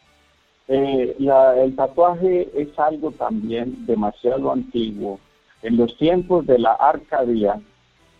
Eh, 0.70 1.16
el 1.20 1.76
tatuaje 1.76 2.50
es 2.56 2.70
algo 2.80 3.12
también 3.12 3.86
demasiado 3.86 4.54
antiguo. 4.54 5.20
En 5.62 5.76
los 5.76 5.96
tiempos 5.98 6.48
de 6.48 6.58
la 6.58 6.72
Arcadia, 6.72 7.60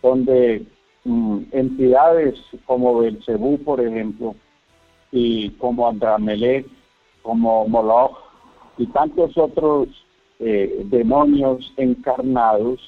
donde 0.02 0.66
mm, 1.04 1.38
entidades 1.52 2.38
como 2.66 2.98
Belcebú, 2.98 3.56
por 3.64 3.80
ejemplo, 3.80 4.34
y 5.10 5.48
como 5.52 5.88
Andramelech, 5.88 6.66
como 7.22 7.66
Moloch 7.66 8.18
y 8.76 8.86
tantos 8.88 9.38
otros 9.38 9.88
eh, 10.38 10.82
demonios 10.84 11.72
encarnados 11.78 12.78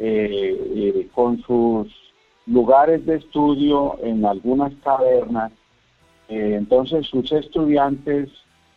eh, 0.00 0.58
eh, 0.74 1.08
con 1.14 1.40
sus 1.42 1.99
lugares 2.46 3.04
de 3.06 3.16
estudio 3.16 3.98
en 4.02 4.24
algunas 4.24 4.72
cavernas, 4.82 5.52
entonces 6.28 7.06
sus 7.06 7.30
estudiantes 7.32 8.28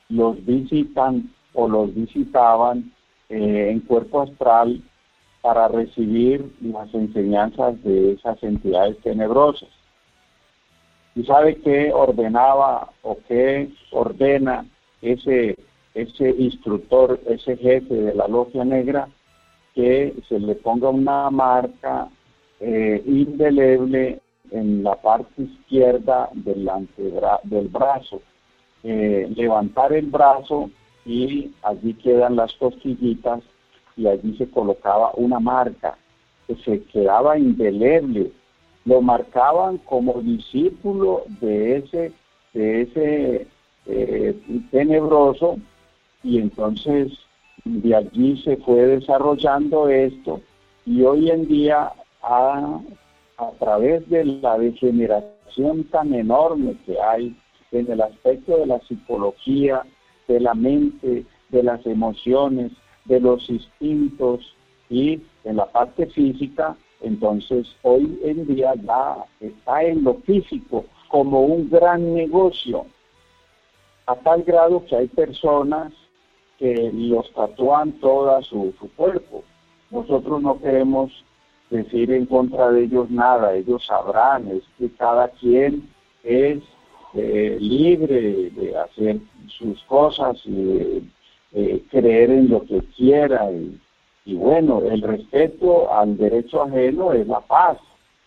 los 0.10 0.44
visitan 0.46 1.32
o 1.54 1.68
los 1.68 1.94
visitaban 1.94 2.92
en 3.30 3.80
cuerpo 3.82 4.22
astral 4.22 4.82
para 5.42 5.68
recibir 5.68 6.52
las 6.62 6.94
enseñanzas 6.94 7.82
de 7.84 8.14
esas 8.14 8.42
entidades 8.44 8.98
tenebrosas. 9.00 9.70
¿Y 11.16 11.24
sabe 11.24 11.58
qué 11.58 11.92
ordenaba 11.94 12.90
o 13.02 13.18
qué 13.28 13.70
ordena 13.92 14.66
ese, 15.02 15.58
ese 15.94 16.30
instructor, 16.30 17.20
ese 17.28 17.58
jefe 17.58 17.94
de 17.94 18.16
la 18.16 18.28
logia 18.28 18.66
negra? 18.66 19.08
que 19.74 20.14
se 20.30 20.40
le 20.40 20.56
ponga 20.56 20.90
una 20.90 21.30
marca 21.30 22.08
eh, 22.66 23.04
indeleble 23.06 24.22
en 24.52 24.84
la 24.84 24.96
parte 24.96 25.44
izquierda 25.44 26.30
del, 26.34 26.70
del 27.44 27.68
brazo. 27.68 28.22
Eh, 28.84 29.30
levantar 29.36 29.92
el 29.92 30.06
brazo 30.06 30.70
y 31.06 31.52
allí 31.62 31.94
quedan 31.96 32.38
las 32.38 32.54
costillitas 32.54 33.42
y 33.98 34.08
allí 34.08 34.38
se 34.38 34.50
colocaba 34.50 35.12
una 35.16 35.40
marca 35.40 35.98
que 36.48 36.56
se 36.56 36.84
quedaba 36.84 37.38
indeleble. 37.38 38.32
Lo 38.86 39.02
marcaban 39.02 39.78
como 39.80 40.22
discípulo 40.22 41.24
de 41.42 41.78
ese, 41.78 42.14
de 42.54 42.82
ese 42.84 43.48
eh, 43.88 44.40
tenebroso 44.72 45.58
y 46.24 46.40
entonces 46.40 47.12
de 47.66 47.94
allí 47.94 48.42
se 48.42 48.56
fue 48.58 48.86
desarrollando 48.86 49.90
esto 49.90 50.40
y 50.86 51.02
hoy 51.04 51.30
en 51.30 51.48
día 51.48 51.92
a, 52.24 52.80
a 53.38 53.52
través 53.60 54.08
de 54.10 54.26
la 54.26 54.58
degeneración 54.58 55.84
tan 55.92 56.14
enorme 56.14 56.76
que 56.86 57.00
hay 57.00 57.36
en 57.72 57.92
el 57.92 58.02
aspecto 58.02 58.58
de 58.58 58.68
la 58.68 58.80
psicología, 58.82 59.84
de 60.28 60.40
la 60.40 60.54
mente, 60.54 61.26
de 61.50 61.64
las 61.64 61.86
emociones, 61.86 62.72
de 63.06 63.20
los 63.20 63.50
instintos 63.50 64.56
y 64.90 65.22
en 65.44 65.58
la 65.58 65.66
parte 65.66 66.08
física, 66.08 66.76
entonces 67.02 67.68
hoy 67.82 68.20
en 68.24 68.48
día 68.48 68.74
ya 68.76 69.26
está 69.40 69.84
en 69.84 70.04
lo 70.04 70.16
físico 70.22 70.86
como 71.10 71.42
un 71.42 71.70
gran 71.70 72.14
negocio, 72.14 72.86
a 74.06 74.16
tal 74.16 74.44
grado 74.44 74.84
que 74.86 74.96
hay 74.96 75.08
personas 75.08 75.94
que 76.58 76.92
los 76.94 77.32
tatúan 77.34 77.92
toda 77.94 78.42
su, 78.42 78.74
cuerpo. 78.96 79.44
Nosotros 79.92 80.42
no 80.42 80.60
queremos 80.60 81.12
decir 81.74 82.12
en 82.12 82.26
contra 82.26 82.72
de 82.72 82.86
ellos 82.86 83.10
nada, 83.10 83.54
ellos 83.54 83.86
sabrán, 83.86 84.48
es 84.48 84.64
que 84.78 84.90
cada 84.96 85.28
quien 85.30 85.90
es 86.24 86.60
eh, 87.14 87.58
libre 87.60 88.50
de 88.52 88.78
hacer 88.78 89.18
sus 89.58 89.84
cosas 89.84 90.38
y 90.46 91.10
creer 91.92 92.32
en 92.32 92.50
lo 92.50 92.64
que 92.66 92.80
quiera. 92.96 93.52
Y, 93.52 93.80
y 94.26 94.36
bueno, 94.36 94.82
el 94.82 95.02
respeto 95.02 95.94
al 95.94 96.18
derecho 96.18 96.64
ajeno 96.64 97.12
es 97.14 97.28
la 97.28 97.42
paz 97.42 97.78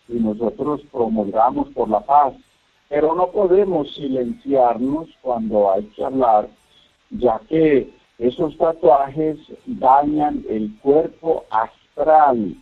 y 0.07 0.13
nosotros 0.13 0.81
promulgamos 0.91 1.69
por 1.69 1.89
la 1.89 2.01
paz. 2.01 2.33
Pero 2.89 3.15
no 3.15 3.31
podemos 3.31 3.93
silenciarnos 3.95 5.09
cuando 5.21 5.71
hay 5.71 5.83
que 5.95 6.05
hablar, 6.05 6.47
ya 7.09 7.39
que 7.49 7.89
esos 8.17 8.57
tatuajes 8.57 9.37
dañan 9.65 10.43
el 10.49 10.73
cuerpo 10.81 11.43
astral 11.49 12.55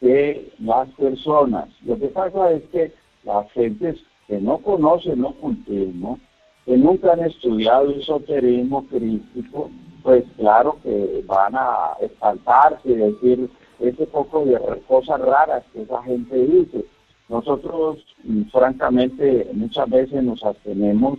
de 0.00 0.52
las 0.58 0.88
personas. 0.90 1.68
Lo 1.84 1.98
que 1.98 2.08
pasa 2.08 2.52
es 2.52 2.62
que 2.70 2.92
las 3.24 3.50
gentes 3.52 3.96
que 4.26 4.40
no 4.40 4.58
conocen 4.58 5.24
ocultismo, 5.24 6.18
que 6.64 6.76
nunca 6.76 7.12
han 7.12 7.24
estudiado 7.24 7.90
esoterismo 7.90 8.86
crítico, 8.86 9.70
pues 10.02 10.24
claro 10.36 10.78
que 10.82 11.24
van 11.26 11.54
a 11.56 11.96
espantarse 12.00 12.90
y 12.90 12.94
decir 12.94 13.50
ese 13.80 14.06
poco 14.06 14.44
de 14.44 14.58
cosas 14.86 15.20
raras 15.20 15.64
que 15.72 15.82
esa 15.82 16.02
gente 16.02 16.36
dice. 16.46 16.84
Nosotros, 17.28 17.98
mm, 18.24 18.44
francamente, 18.44 19.48
muchas 19.52 19.88
veces 19.90 20.22
nos 20.22 20.42
abstenemos 20.42 21.18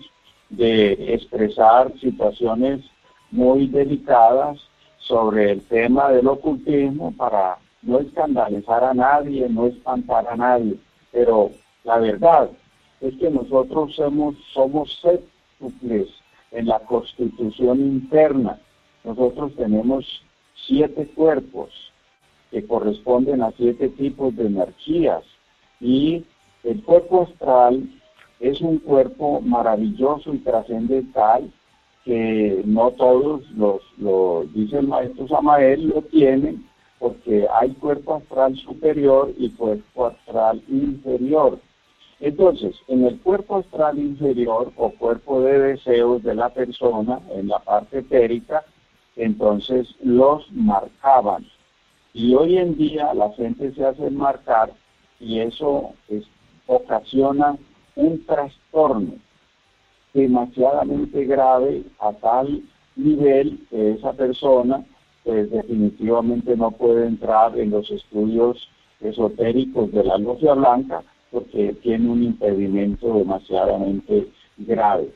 de 0.49 1.13
expresar 1.13 1.93
situaciones 1.99 2.81
muy 3.31 3.67
delicadas 3.67 4.57
sobre 4.97 5.51
el 5.51 5.61
tema 5.63 6.09
del 6.09 6.27
ocultismo 6.27 7.13
para 7.15 7.57
no 7.81 7.99
escandalizar 7.99 8.83
a 8.83 8.93
nadie, 8.93 9.47
no 9.49 9.67
espantar 9.67 10.27
a 10.27 10.35
nadie. 10.35 10.77
Pero 11.11 11.51
la 11.83 11.97
verdad 11.97 12.49
es 13.01 13.15
que 13.15 13.29
nosotros 13.29 13.95
somos, 13.95 14.35
somos 14.53 14.99
séptuples 15.01 16.07
en 16.51 16.67
la 16.67 16.79
constitución 16.79 17.79
interna. 17.79 18.59
Nosotros 19.03 19.55
tenemos 19.55 20.23
siete 20.55 21.07
cuerpos 21.15 21.69
que 22.51 22.65
corresponden 22.65 23.41
a 23.41 23.51
siete 23.51 23.89
tipos 23.89 24.35
de 24.35 24.47
energías 24.47 25.23
y 25.79 26.25
el 26.63 26.83
cuerpo 26.83 27.23
astral 27.23 27.83
es 28.39 28.61
un 28.61 28.79
cuerpo 28.79 29.41
maravilloso 29.41 30.33
y 30.33 30.39
trascendental 30.39 31.51
que 32.05 32.61
no 32.65 32.91
todos 32.91 33.49
los, 33.51 33.81
lo 33.97 34.45
dice 34.53 34.79
el 34.79 34.87
maestro 34.87 35.27
Samael, 35.27 35.89
lo 35.89 36.01
tienen, 36.03 36.65
porque 36.99 37.47
hay 37.59 37.71
cuerpo 37.71 38.15
astral 38.15 38.55
superior 38.57 39.33
y 39.37 39.49
cuerpo 39.51 40.07
astral 40.07 40.61
inferior. 40.67 41.59
Entonces, 42.19 42.75
en 42.87 43.05
el 43.05 43.19
cuerpo 43.21 43.57
astral 43.57 43.97
inferior 43.97 44.73
o 44.75 44.91
cuerpo 44.91 45.41
de 45.41 45.57
deseos 45.59 46.21
de 46.23 46.35
la 46.35 46.49
persona, 46.49 47.19
en 47.31 47.47
la 47.47 47.59
parte 47.59 47.99
etérica, 47.99 48.65
entonces 49.15 49.87
los 50.03 50.51
marcaban. 50.51 51.45
Y 52.13 52.35
hoy 52.35 52.57
en 52.57 52.75
día 52.75 53.13
la 53.13 53.31
gente 53.33 53.73
se 53.73 53.85
hace 53.85 54.09
marcar 54.09 54.73
y 55.19 55.39
eso 55.39 55.93
ocasiona 56.67 57.57
un 57.95 58.25
trastorno 58.25 59.13
demasiadamente 60.13 61.25
grave 61.25 61.83
a 61.99 62.11
tal 62.13 62.61
nivel 62.95 63.59
que 63.69 63.91
esa 63.91 64.13
persona 64.13 64.83
pues 65.29 65.51
definitivamente 65.51 66.57
no 66.57 66.71
puede 66.71 67.05
entrar 67.05 67.55
en 67.55 67.69
los 67.69 67.91
estudios 67.91 68.67
esotéricos 68.99 69.91
de 69.91 70.03
la 70.03 70.17
logia 70.17 70.55
blanca 70.55 71.03
porque 71.29 71.73
tiene 71.83 72.09
un 72.09 72.23
impedimento 72.23 73.13
demasiadamente 73.13 74.27
grave. 74.57 75.09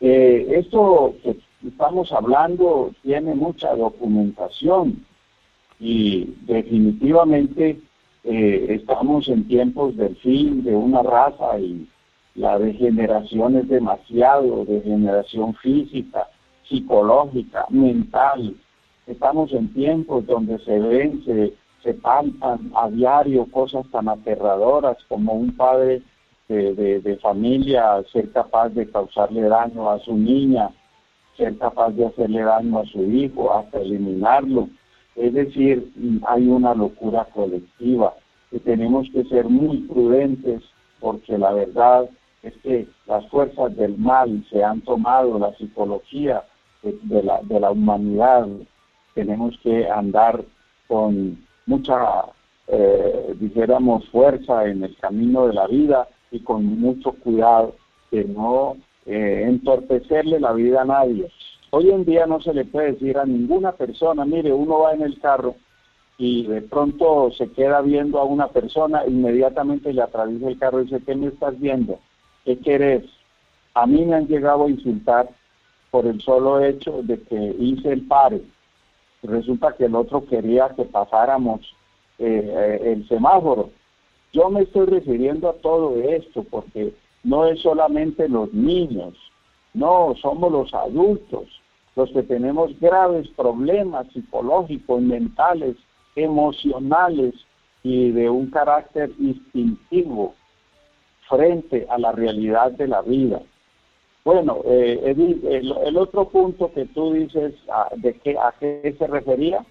Eh, 0.00 0.46
esto 0.50 1.16
que 1.24 1.36
estamos 1.66 2.12
hablando 2.12 2.92
tiene 3.02 3.34
mucha 3.34 3.74
documentación 3.74 5.04
y 5.80 6.32
definitivamente 6.42 7.80
eh, 8.22 8.66
estamos 8.68 9.28
en 9.28 9.48
tiempos 9.48 9.96
del 9.96 10.14
fin 10.18 10.62
de 10.62 10.76
una 10.76 11.02
raza 11.02 11.58
y 11.58 11.88
la 12.36 12.56
degeneración 12.56 13.56
es 13.56 13.68
demasiado, 13.68 14.64
degeneración 14.64 15.54
física, 15.54 16.28
psicológica, 16.68 17.66
mental. 17.70 18.54
Estamos 19.06 19.52
en 19.52 19.72
tiempos 19.72 20.26
donde 20.26 20.58
se 20.60 20.78
ven, 20.78 21.24
se, 21.24 21.54
se 21.82 21.94
palpan 21.94 22.72
a 22.74 22.88
diario 22.88 23.46
cosas 23.50 23.86
tan 23.90 24.08
aterradoras 24.08 24.96
como 25.08 25.34
un 25.34 25.54
padre 25.56 26.02
de, 26.48 27.18
familia 27.22 28.02
ser 28.12 28.30
capaz 28.32 28.70
de 28.70 28.88
causarle 28.90 29.42
daño 29.42 29.90
a 29.90 29.98
su 30.00 30.16
niña, 30.16 30.70
ser 31.36 31.56
capaz 31.58 31.90
de 31.90 32.06
hacerle 32.06 32.42
daño 32.42 32.78
a 32.78 32.86
su 32.86 33.02
hijo, 33.02 33.54
hasta 33.54 33.80
eliminarlo. 33.80 34.68
Es 35.16 35.32
decir, 35.32 35.92
hay 36.26 36.48
una 36.48 36.74
locura 36.74 37.26
colectiva 37.32 38.14
y 38.50 38.58
tenemos 38.58 39.08
que 39.10 39.24
ser 39.24 39.48
muy 39.48 39.78
prudentes 39.78 40.62
porque 41.00 41.38
la 41.38 41.52
verdad 41.52 42.08
es 42.42 42.54
que 42.58 42.86
las 43.06 43.26
fuerzas 43.28 43.74
del 43.76 43.96
mal 43.96 44.44
se 44.50 44.62
han 44.62 44.80
tomado 44.82 45.38
la 45.38 45.54
psicología 45.54 46.44
de, 46.82 47.22
la, 47.22 47.40
de 47.42 47.60
la 47.60 47.70
humanidad. 47.70 48.46
Tenemos 49.14 49.58
que 49.62 49.88
andar 49.88 50.44
con 50.88 51.38
mucha, 51.66 52.26
eh, 52.68 53.34
dijéramos, 53.38 54.08
fuerza 54.08 54.66
en 54.66 54.84
el 54.84 54.96
camino 54.96 55.46
de 55.46 55.54
la 55.54 55.66
vida 55.66 56.08
y 56.30 56.40
con 56.40 56.64
mucho 56.80 57.12
cuidado 57.12 57.74
de 58.10 58.24
no 58.24 58.76
eh, 59.06 59.44
entorpecerle 59.46 60.40
la 60.40 60.52
vida 60.52 60.82
a 60.82 60.86
nadie. 60.86 61.30
Hoy 61.70 61.90
en 61.90 62.04
día 62.04 62.26
no 62.26 62.40
se 62.40 62.54
le 62.54 62.64
puede 62.64 62.92
decir 62.92 63.18
a 63.18 63.24
ninguna 63.24 63.72
persona, 63.72 64.24
mire, 64.24 64.52
uno 64.52 64.80
va 64.80 64.92
en 64.92 65.02
el 65.02 65.18
carro 65.20 65.56
y 66.18 66.46
de 66.46 66.62
pronto 66.62 67.30
se 67.32 67.50
queda 67.50 67.80
viendo 67.80 68.20
a 68.20 68.24
una 68.24 68.48
persona, 68.48 69.02
inmediatamente 69.06 69.92
le 69.92 70.02
atraviesa 70.02 70.48
el 70.48 70.58
carro 70.58 70.80
y 70.80 70.84
dice, 70.84 71.02
¿qué 71.04 71.14
me 71.16 71.28
estás 71.28 71.58
viendo? 71.58 71.98
¿qué 72.44 72.58
querés? 72.58 73.04
A 73.74 73.86
mí 73.86 74.04
me 74.04 74.16
han 74.16 74.28
llegado 74.28 74.66
a 74.66 74.70
insultar 74.70 75.28
por 75.90 76.06
el 76.06 76.20
solo 76.20 76.64
hecho 76.64 77.02
de 77.02 77.20
que 77.22 77.56
hice 77.58 77.92
el 77.92 78.06
pare. 78.06 78.42
Resulta 79.24 79.74
que 79.74 79.86
el 79.86 79.94
otro 79.94 80.24
quería 80.26 80.68
que 80.76 80.84
pasáramos 80.84 81.60
eh, 82.18 82.52
eh, 82.56 82.92
el 82.92 83.08
semáforo. 83.08 83.70
Yo 84.32 84.50
me 84.50 84.62
estoy 84.62 84.86
refiriendo 84.86 85.48
a 85.48 85.54
todo 85.54 85.96
esto 85.96 86.44
porque 86.44 86.94
no 87.22 87.46
es 87.46 87.60
solamente 87.60 88.28
los 88.28 88.52
niños, 88.52 89.14
no, 89.72 90.14
somos 90.20 90.52
los 90.52 90.74
adultos 90.74 91.48
los 91.96 92.10
que 92.10 92.22
tenemos 92.22 92.78
graves 92.80 93.28
problemas 93.36 94.06
psicológicos, 94.12 95.00
mentales, 95.00 95.76
emocionales 96.16 97.34
y 97.82 98.10
de 98.10 98.30
un 98.30 98.50
carácter 98.50 99.10
instintivo 99.18 100.34
frente 101.28 101.86
a 101.88 101.98
la 101.98 102.12
realidad 102.12 102.72
de 102.72 102.88
la 102.88 103.02
vida. 103.02 103.40
Bueno, 104.24 104.62
eh, 104.64 105.00
el, 105.04 105.96
otro 105.98 106.28
punto 106.28 106.72
que 106.72 106.86
tú 106.86 107.12
dices, 107.12 107.54
ah, 107.70 107.90
¿de 107.94 108.14
qué, 108.20 108.38
¿a 108.38 108.54
qué 108.58 108.94
se 108.98 109.06
refería? 109.06 109.64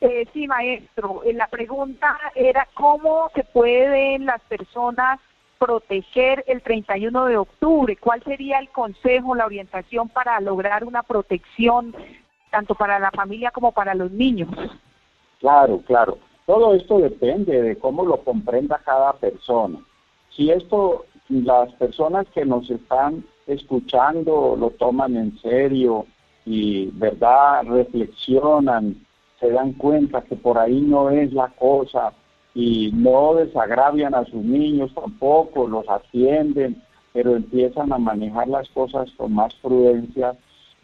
Eh, 0.00 0.26
sí, 0.32 0.48
maestro. 0.48 1.22
Eh, 1.24 1.32
la 1.32 1.46
pregunta 1.46 2.18
era 2.34 2.66
cómo 2.74 3.30
se 3.32 3.44
pueden 3.44 4.26
las 4.26 4.40
personas 4.42 5.20
proteger 5.56 6.42
el 6.48 6.60
31 6.62 7.26
de 7.26 7.36
octubre. 7.36 7.96
¿Cuál 7.96 8.20
sería 8.24 8.58
el 8.58 8.68
consejo, 8.70 9.36
la 9.36 9.46
orientación 9.46 10.08
para 10.08 10.40
lograr 10.40 10.82
una 10.82 11.04
protección 11.04 11.94
tanto 12.50 12.74
para 12.74 12.98
la 12.98 13.12
familia 13.12 13.52
como 13.52 13.70
para 13.70 13.94
los 13.94 14.10
niños? 14.10 14.50
Claro, 15.38 15.80
claro. 15.86 16.18
Todo 16.46 16.74
esto 16.74 16.98
depende 16.98 17.62
de 17.62 17.78
cómo 17.78 18.04
lo 18.04 18.16
comprenda 18.24 18.80
cada 18.84 19.12
persona. 19.12 19.78
Si 20.30 20.50
esto, 20.50 21.06
las 21.28 21.72
personas 21.74 22.26
que 22.34 22.44
nos 22.44 22.68
están 22.68 23.24
escuchando 23.46 24.56
lo 24.58 24.70
toman 24.70 25.16
en 25.16 25.38
serio 25.38 26.06
y, 26.44 26.86
¿verdad?, 26.92 27.64
reflexionan, 27.64 28.96
se 29.40 29.50
dan 29.50 29.72
cuenta 29.72 30.22
que 30.22 30.36
por 30.36 30.58
ahí 30.58 30.80
no 30.80 31.10
es 31.10 31.32
la 31.32 31.48
cosa 31.48 32.12
y 32.54 32.90
no 32.92 33.34
desagravian 33.34 34.14
a 34.14 34.24
sus 34.24 34.42
niños 34.42 34.92
tampoco, 34.94 35.66
los 35.66 35.88
atienden, 35.88 36.82
pero 37.12 37.36
empiezan 37.36 37.92
a 37.92 37.98
manejar 37.98 38.48
las 38.48 38.68
cosas 38.70 39.10
con 39.16 39.34
más 39.34 39.54
prudencia, 39.56 40.34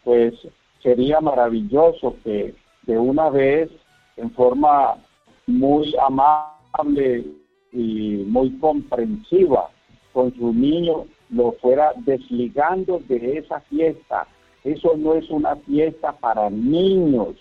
pues 0.04 0.34
sería 0.82 1.20
maravilloso 1.20 2.16
que 2.24 2.54
de 2.82 2.98
una 2.98 3.30
vez, 3.30 3.70
en 4.16 4.30
forma 4.32 4.96
muy 5.46 5.94
amable 6.06 7.24
y 7.72 8.24
muy 8.26 8.50
comprensiva 8.58 9.68
con 10.12 10.34
su 10.34 10.52
niño, 10.52 11.04
lo 11.30 11.52
fuera 11.52 11.92
desligando 11.96 13.00
de 13.08 13.38
esa 13.38 13.60
fiesta. 13.60 14.26
Eso 14.64 14.96
no 14.96 15.14
es 15.14 15.28
una 15.30 15.56
fiesta 15.56 16.12
para 16.12 16.50
niños. 16.50 17.36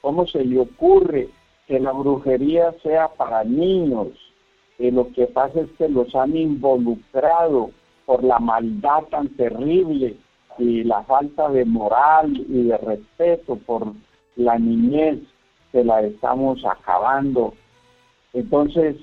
¿Cómo 0.00 0.26
se 0.26 0.44
le 0.44 0.58
ocurre 0.58 1.28
que 1.66 1.78
la 1.78 1.92
brujería 1.92 2.72
sea 2.82 3.08
para 3.08 3.44
niños? 3.44 4.08
Eh, 4.78 4.90
lo 4.90 5.12
que 5.12 5.26
pasa 5.26 5.60
es 5.60 5.70
que 5.78 5.88
los 5.88 6.14
han 6.14 6.36
involucrado 6.36 7.70
por 8.06 8.24
la 8.24 8.38
maldad 8.38 9.04
tan 9.10 9.28
terrible 9.36 10.16
y 10.58 10.84
la 10.84 11.02
falta 11.04 11.48
de 11.48 11.64
moral 11.64 12.36
y 12.36 12.64
de 12.64 12.78
respeto 12.78 13.56
por 13.56 13.92
la 14.36 14.58
niñez 14.58 15.20
que 15.72 15.84
la 15.84 16.00
estamos 16.02 16.64
acabando. 16.64 17.54
Entonces, 18.32 18.96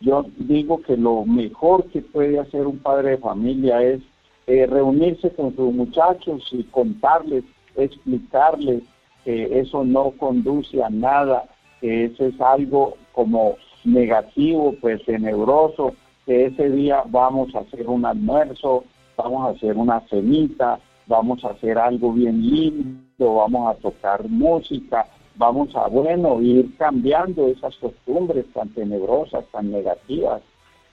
yo 0.00 0.24
digo 0.38 0.80
que 0.82 0.96
lo 0.96 1.24
mejor 1.26 1.84
que 1.90 2.00
puede 2.00 2.38
hacer 2.38 2.66
un 2.66 2.78
padre 2.78 3.10
de 3.10 3.18
familia 3.18 3.82
es 3.82 4.00
eh, 4.46 4.66
reunirse 4.66 5.30
con 5.30 5.54
sus 5.54 5.72
muchachos 5.72 6.42
y 6.52 6.64
contarles, 6.64 7.44
explicarles 7.76 8.82
que 9.24 9.60
eso 9.60 9.84
no 9.84 10.12
conduce 10.12 10.82
a 10.82 10.88
nada, 10.88 11.44
que 11.80 12.06
eso 12.06 12.26
es 12.26 12.40
algo 12.40 12.96
como 13.12 13.56
negativo, 13.84 14.74
pues 14.80 15.04
tenebroso, 15.04 15.94
que 16.24 16.46
ese 16.46 16.70
día 16.70 17.02
vamos 17.06 17.54
a 17.54 17.60
hacer 17.60 17.86
un 17.86 18.04
almuerzo, 18.06 18.84
vamos 19.16 19.46
a 19.46 19.50
hacer 19.50 19.76
una 19.76 20.00
cenita, 20.08 20.80
vamos 21.06 21.44
a 21.44 21.48
hacer 21.50 21.76
algo 21.76 22.12
bien 22.12 22.40
lindo, 22.40 23.34
vamos 23.34 23.70
a 23.70 23.78
tocar 23.78 24.26
música, 24.28 25.06
vamos 25.40 25.74
a, 25.74 25.88
bueno, 25.88 26.40
ir 26.42 26.76
cambiando 26.76 27.48
esas 27.48 27.74
costumbres 27.76 28.44
tan 28.52 28.68
tenebrosas, 28.74 29.46
tan 29.52 29.72
negativas. 29.72 30.42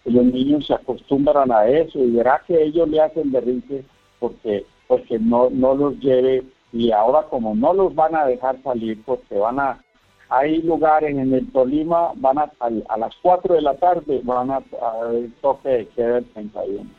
los 0.06 0.24
niños 0.24 0.66
se 0.66 0.74
acostumbran 0.74 1.52
a 1.52 1.68
eso 1.68 2.00
y 2.00 2.12
verá 2.12 2.42
que 2.48 2.64
ellos 2.64 2.88
le 2.88 3.02
hacen 3.02 3.30
berrinche 3.30 3.84
porque, 4.20 4.66
porque 4.88 5.20
no, 5.20 5.50
no 5.50 5.76
los 5.76 6.00
lleve 6.00 6.44
y 6.72 6.92
ahora 6.92 7.24
como 7.24 7.56
no 7.56 7.74
los 7.74 7.94
van 7.94 8.16
a 8.16 8.26
dejar 8.26 8.56
salir 8.64 9.04
porque 9.06 9.36
van 9.36 9.60
a, 9.60 9.84
hay 10.30 10.62
lugares 10.62 11.12
en 11.12 11.34
el 11.34 11.52
Tolima, 11.52 12.14
van 12.16 12.38
a, 12.38 12.50
a, 12.60 12.98
las 12.98 13.14
4 13.22 13.56
de 13.56 13.62
la 13.62 13.76
tarde 13.76 14.22
van 14.24 14.50
a, 14.50 14.58
a 14.58 15.12
toque 15.42 15.70
de 15.70 15.88
queda 15.90 16.20
el 16.20 16.26
31 16.32 16.90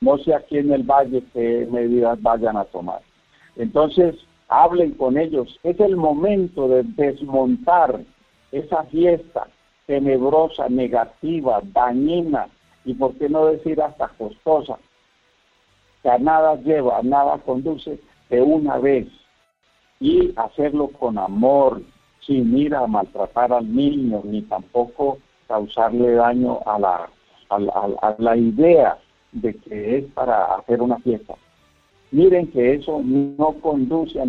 no 0.00 0.18
sé 0.18 0.34
aquí 0.34 0.58
en 0.58 0.72
el 0.72 0.84
valle 0.84 1.24
qué 1.32 1.66
medidas 1.68 2.20
vayan 2.22 2.56
a 2.56 2.64
tomar. 2.66 3.00
Entonces, 3.56 4.14
hablen 4.48 4.92
con 4.92 5.18
ellos. 5.18 5.58
Es 5.62 5.78
el 5.80 5.96
momento 5.96 6.68
de 6.68 6.82
desmontar 6.82 8.00
esa 8.52 8.84
fiesta 8.84 9.48
tenebrosa, 9.86 10.68
negativa, 10.68 11.60
dañina 11.72 12.48
y, 12.84 12.94
por 12.94 13.14
qué 13.14 13.28
no 13.28 13.46
decir, 13.46 13.80
hasta 13.80 14.08
costosa, 14.08 14.78
que 16.02 16.10
a 16.10 16.18
nada 16.18 16.56
lleva, 16.56 16.98
a 16.98 17.02
nada 17.02 17.38
conduce 17.38 18.00
de 18.28 18.42
una 18.42 18.78
vez 18.78 19.06
y 20.00 20.32
hacerlo 20.36 20.88
con 20.88 21.18
amor, 21.18 21.82
sin 22.20 22.56
ir 22.56 22.74
a 22.74 22.86
maltratar 22.86 23.52
al 23.52 23.72
niño, 23.74 24.20
ni 24.24 24.42
tampoco 24.42 25.18
causarle 25.46 26.12
daño 26.14 26.58
a 26.66 26.78
la, 26.78 27.08
a 27.48 28.16
la 28.18 28.36
idea 28.36 28.98
de 29.32 29.54
que 29.54 29.98
es 29.98 30.04
para 30.12 30.56
hacer 30.56 30.82
una 30.82 30.98
fiesta. 30.98 31.34
Miren 32.10 32.46
que 32.48 32.74
eso 32.74 33.02
no 33.04 33.56
conduce 33.60 34.20
a 34.20 34.26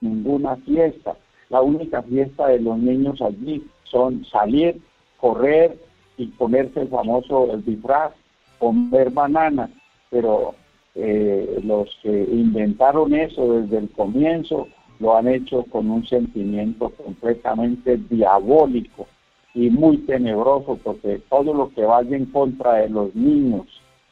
ninguna 0.00 0.56
fiesta. 0.56 1.16
La 1.48 1.62
única 1.62 2.02
fiesta 2.02 2.48
de 2.48 2.60
los 2.60 2.78
niños 2.78 3.20
allí 3.20 3.64
son 3.84 4.24
salir, 4.26 4.80
correr 5.18 5.78
y 6.16 6.26
ponerse 6.26 6.82
el 6.82 6.88
famoso 6.88 7.52
el 7.52 7.64
disfraz, 7.64 8.12
comer 8.58 9.10
bananas. 9.10 9.70
Pero 10.10 10.54
eh, 10.94 11.60
los 11.64 11.88
que 12.02 12.10
inventaron 12.10 13.14
eso 13.14 13.60
desde 13.60 13.78
el 13.78 13.90
comienzo 13.90 14.68
lo 14.98 15.16
han 15.16 15.28
hecho 15.28 15.64
con 15.70 15.90
un 15.90 16.06
sentimiento 16.06 16.90
completamente 16.90 17.96
diabólico 17.96 19.06
y 19.54 19.70
muy 19.70 19.98
tenebroso 19.98 20.78
porque 20.82 21.20
todo 21.30 21.54
lo 21.54 21.70
que 21.70 21.82
vaya 21.82 22.16
en 22.16 22.26
contra 22.26 22.74
de 22.74 22.90
los 22.90 23.14
niños 23.14 23.66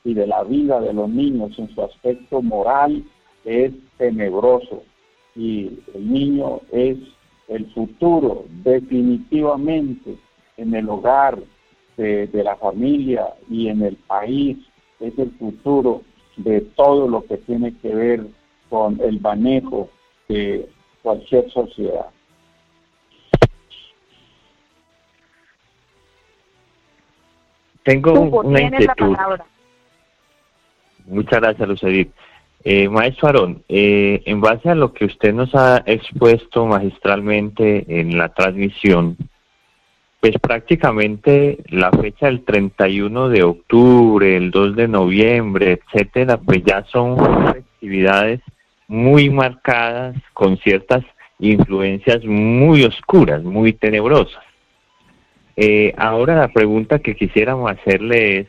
y 0.09 0.15
de 0.15 0.27
la 0.27 0.43
vida 0.43 0.81
de 0.81 0.95
los 0.95 1.11
niños 1.11 1.59
en 1.59 1.69
su 1.75 1.83
aspecto 1.83 2.41
moral 2.41 3.05
es 3.45 3.73
tenebroso 3.99 4.83
y 5.37 5.81
el 5.95 6.11
niño 6.11 6.63
es 6.73 6.97
el 7.49 7.71
futuro 7.75 8.47
definitivamente 8.65 10.17
en 10.57 10.75
el 10.75 10.89
hogar 10.89 11.39
de, 11.99 12.27
de, 12.27 12.43
la 12.43 12.57
familia 12.57 13.35
y 13.51 13.69
en 13.69 13.83
el 13.83 13.97
país, 13.97 14.57
es 14.99 15.19
el 15.19 15.31
futuro 15.33 16.01
de 16.39 16.63
todo 16.63 17.07
lo 17.07 17.25
que 17.25 17.37
tiene 17.37 17.77
que 17.77 17.95
ver 17.95 18.27
con 18.71 18.99
el 19.03 19.21
manejo 19.21 19.91
de 20.27 20.71
cualquier 21.03 21.51
sociedad. 21.51 22.07
Tengo 27.83 28.13
una 28.41 28.63
inquietud. 28.63 29.17
Muchas 31.09 31.41
gracias, 31.41 31.69
Lucedit. 31.69 32.11
Eh, 32.65 32.89
maestro 32.89 33.29
Aarón, 33.29 33.63
eh, 33.69 34.23
en 34.27 34.41
base 34.41 34.69
a 34.69 34.75
lo 34.75 34.93
que 34.93 35.05
usted 35.05 35.33
nos 35.33 35.55
ha 35.55 35.83
expuesto 35.87 36.67
magistralmente 36.67 38.01
en 38.01 38.19
la 38.19 38.31
transmisión, 38.31 39.17
pues 40.21 40.35
prácticamente 40.41 41.59
la 41.69 41.91
fecha 41.93 42.27
del 42.27 42.45
31 42.45 43.29
de 43.29 43.45
octubre, 43.45 44.37
el 44.37 44.51
2 44.51 44.75
de 44.75 44.89
noviembre, 44.89 45.81
etcétera, 45.81 46.37
pues 46.39 46.65
ya 46.65 46.85
son 46.91 47.55
festividades 47.55 48.41
muy 48.89 49.31
marcadas 49.31 50.17
con 50.33 50.57
ciertas 50.59 51.05
influencias 51.39 52.25
muy 52.25 52.83
oscuras, 52.83 53.43
muy 53.45 53.73
tenebrosas. 53.73 54.43
Eh, 55.57 55.95
ahora 55.97 56.37
la 56.37 56.49
pregunta 56.49 56.99
que 56.99 57.15
quisiéramos 57.15 57.71
hacerle 57.71 58.41
es, 58.41 58.47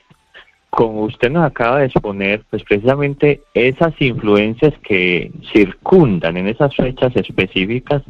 como 0.69 1.01
usted 1.03 1.31
nos 1.31 1.45
acaba 1.45 1.79
de 1.79 1.87
exponer, 1.87 2.43
pues 2.49 2.63
precisamente 2.63 3.41
esas 3.53 3.93
influencias 3.99 4.73
que 4.83 5.31
circundan 5.51 6.37
en 6.37 6.47
esas 6.47 6.75
fechas 6.75 7.15
específicas, 7.15 8.03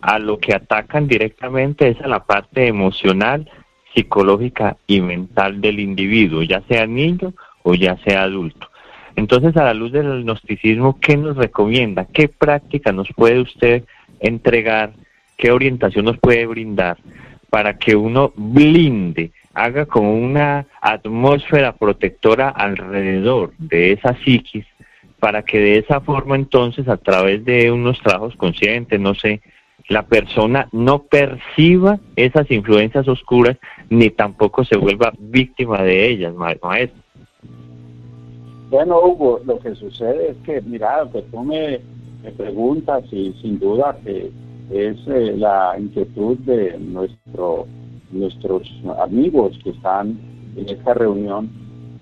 a 0.00 0.18
lo 0.18 0.38
que 0.38 0.54
atacan 0.54 1.08
directamente 1.08 1.88
es 1.88 2.00
a 2.00 2.08
la 2.08 2.24
parte 2.24 2.66
emocional, 2.66 3.50
psicológica 3.94 4.76
y 4.86 5.00
mental 5.00 5.60
del 5.60 5.80
individuo, 5.80 6.42
ya 6.42 6.62
sea 6.68 6.86
niño 6.86 7.34
o 7.62 7.74
ya 7.74 7.96
sea 8.04 8.22
adulto. 8.22 8.68
Entonces, 9.16 9.56
a 9.56 9.64
la 9.64 9.74
luz 9.74 9.90
del 9.90 10.22
gnosticismo, 10.22 11.00
¿qué 11.00 11.16
nos 11.16 11.36
recomienda? 11.36 12.06
¿Qué 12.12 12.28
práctica 12.28 12.92
nos 12.92 13.08
puede 13.16 13.40
usted 13.40 13.84
entregar? 14.20 14.92
¿Qué 15.36 15.50
orientación 15.50 16.04
nos 16.04 16.18
puede 16.18 16.46
brindar 16.46 16.98
para 17.50 17.78
que 17.78 17.96
uno 17.96 18.32
blinde 18.36 19.32
haga 19.58 19.86
como 19.86 20.14
una 20.14 20.66
atmósfera 20.80 21.72
protectora 21.72 22.48
alrededor 22.48 23.52
de 23.58 23.92
esa 23.92 24.14
psiquis 24.24 24.66
para 25.18 25.42
que 25.42 25.58
de 25.58 25.78
esa 25.78 26.00
forma 26.00 26.36
entonces 26.36 26.88
a 26.88 26.96
través 26.96 27.44
de 27.44 27.72
unos 27.72 28.00
trabajos 28.00 28.36
conscientes, 28.36 29.00
no 29.00 29.14
sé, 29.14 29.40
la 29.88 30.02
persona 30.02 30.68
no 30.72 31.02
perciba 31.04 31.98
esas 32.14 32.50
influencias 32.50 33.08
oscuras 33.08 33.56
ni 33.90 34.10
tampoco 34.10 34.64
se 34.64 34.76
vuelva 34.76 35.12
víctima 35.18 35.82
de 35.82 36.08
ellas, 36.08 36.34
maestro. 36.34 37.02
Bueno, 38.70 39.00
Hugo, 39.00 39.40
lo 39.46 39.58
que 39.58 39.74
sucede 39.74 40.30
es 40.30 40.36
que, 40.44 40.60
mira, 40.60 41.08
que 41.10 41.22
tú 41.22 41.42
me, 41.42 41.80
preguntas 42.36 43.04
y 43.10 43.32
sin 43.40 43.58
duda 43.58 43.96
que 44.04 44.30
es 44.70 44.98
eh, 45.06 45.32
la 45.36 45.74
inquietud 45.78 46.36
de 46.38 46.78
nuestro, 46.78 47.66
nuestros 48.10 48.62
amigos 49.00 49.58
que 49.62 49.70
están 49.70 50.18
en 50.56 50.68
esta 50.68 50.94
reunión, 50.94 51.50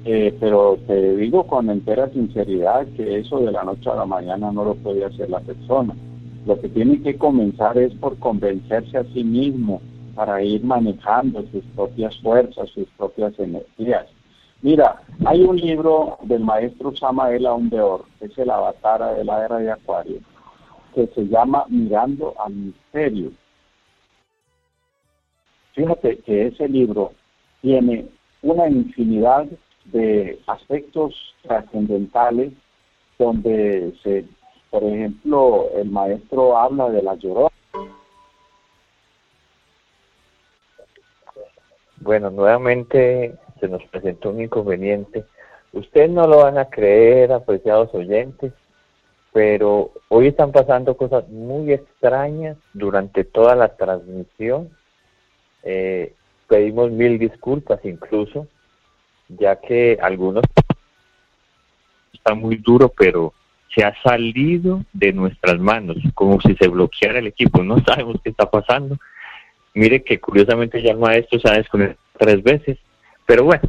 eh, 0.05 0.37
pero 0.39 0.79
te 0.87 1.17
digo 1.17 1.47
con 1.47 1.69
entera 1.69 2.09
sinceridad 2.11 2.87
que 2.97 3.19
eso 3.19 3.41
de 3.41 3.53
la 3.53 3.65
noche 3.65 3.91
a 3.91 3.97
la 3.97 4.07
mañana 4.07 4.53
no 4.53 4.65
lo 4.65 4.75
puede 4.77 5.05
hacer 5.05 5.29
la 5.31 5.41
persona. 5.41 5.95
Lo 6.47 6.61
que 6.61 6.69
tiene 6.69 7.03
que 7.03 7.17
comenzar 7.17 7.77
es 7.77 7.93
por 7.95 8.17
convencerse 8.19 8.99
a 8.99 9.05
sí 9.13 9.25
mismo 9.25 9.81
para 10.15 10.43
ir 10.43 10.65
manejando 10.65 11.43
sus 11.51 11.65
propias 11.75 12.17
fuerzas, 12.21 12.71
sus 12.71 12.89
propias 12.97 13.39
energías. 13.39 14.07
Mira, 14.63 15.03
hay 15.27 15.43
un 15.43 15.57
libro 15.57 16.19
del 16.23 16.41
maestro 16.41 16.95
Samael 16.97 17.47
Aundeor, 17.47 18.05
que 18.19 18.27
es 18.27 18.39
el 18.39 18.51
avatar 18.51 19.17
de 19.17 19.25
la 19.25 19.45
era 19.45 19.59
de 19.59 19.71
Acuario, 19.71 20.21
que 20.95 21.07
se 21.09 21.27
llama 21.29 21.65
Mirando 21.69 22.35
al 22.39 22.55
Misterio. 22.55 23.33
Fíjate 25.77 26.19
que 26.21 26.47
ese 26.47 26.67
libro 26.69 27.13
tiene 27.61 28.07
una 28.41 28.67
infinidad 28.67 29.47
de 29.85 30.41
aspectos 30.47 31.15
trascendentales 31.43 32.55
donde 33.19 33.93
se, 34.03 34.25
por 34.71 34.83
ejemplo, 34.83 35.69
el 35.77 35.91
maestro 35.91 36.57
habla 36.57 36.89
de 36.89 37.03
la 37.03 37.15
llorona. 37.17 37.51
Bueno, 41.99 42.31
nuevamente 42.31 43.35
se 43.61 43.69
nos 43.69 43.83
presentó 43.89 44.31
un 44.31 44.41
inconveniente. 44.41 45.27
Ustedes 45.73 46.09
no 46.09 46.27
lo 46.27 46.39
van 46.39 46.57
a 46.57 46.71
creer, 46.71 47.33
apreciados 47.33 47.93
oyentes, 47.93 48.55
pero 49.35 49.91
hoy 50.09 50.29
están 50.29 50.53
pasando 50.53 50.97
cosas 50.97 51.29
muy 51.29 51.75
extrañas 51.75 52.57
durante 52.73 53.25
toda 53.25 53.55
la 53.55 53.77
transmisión. 53.77 54.71
Eh, 55.69 56.13
pedimos 56.47 56.93
mil 56.93 57.19
disculpas 57.19 57.81
incluso, 57.83 58.47
ya 59.29 59.61
que 59.61 59.99
algunos 60.01 60.45
está 62.13 62.35
muy 62.35 62.57
duro, 62.57 62.89
pero 62.89 63.35
se 63.75 63.85
ha 63.85 63.93
salido 64.01 64.85
de 64.93 65.13
nuestras 65.13 65.59
manos, 65.59 65.97
como 66.15 66.41
si 66.41 66.55
se 66.55 66.69
bloqueara 66.69 67.19
el 67.19 67.27
equipo. 67.27 67.65
No 67.65 67.79
sabemos 67.85 68.21
qué 68.23 68.31
está 68.31 68.49
pasando. 68.49 68.97
Mire 69.75 70.05
que 70.05 70.21
curiosamente 70.21 70.81
ya 70.81 70.93
el 70.93 70.99
maestro 70.99 71.41
se 71.41 71.49
ha 71.49 71.55
desconectado 71.55 71.99
tres 72.17 72.43
veces, 72.45 72.79
pero 73.27 73.43
bueno, 73.43 73.69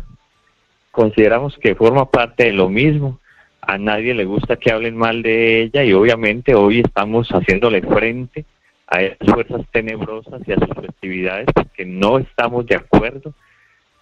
consideramos 0.92 1.58
que 1.58 1.74
forma 1.74 2.10
parte 2.10 2.46
de 2.46 2.54
lo 2.54 2.70
mismo 2.70 3.20
a 3.62 3.78
nadie 3.78 4.14
le 4.14 4.24
gusta 4.24 4.56
que 4.56 4.72
hablen 4.72 4.96
mal 4.96 5.24
de 5.24 5.64
ella 5.64 5.84
y 5.84 5.92
obviamente 5.94 6.56
hoy 6.56 6.80
estamos 6.80 7.28
haciéndole 7.30 7.82
frente 7.82 8.46
a 8.88 9.00
fuerzas 9.26 9.62
tenebrosas 9.72 10.42
y 10.48 10.52
a 10.52 10.56
sus 10.56 10.76
festividades 10.76 11.48
porque 11.54 11.86
no 11.86 12.20
estamos 12.20 12.66
de 12.66 12.76
acuerdo 12.76 13.34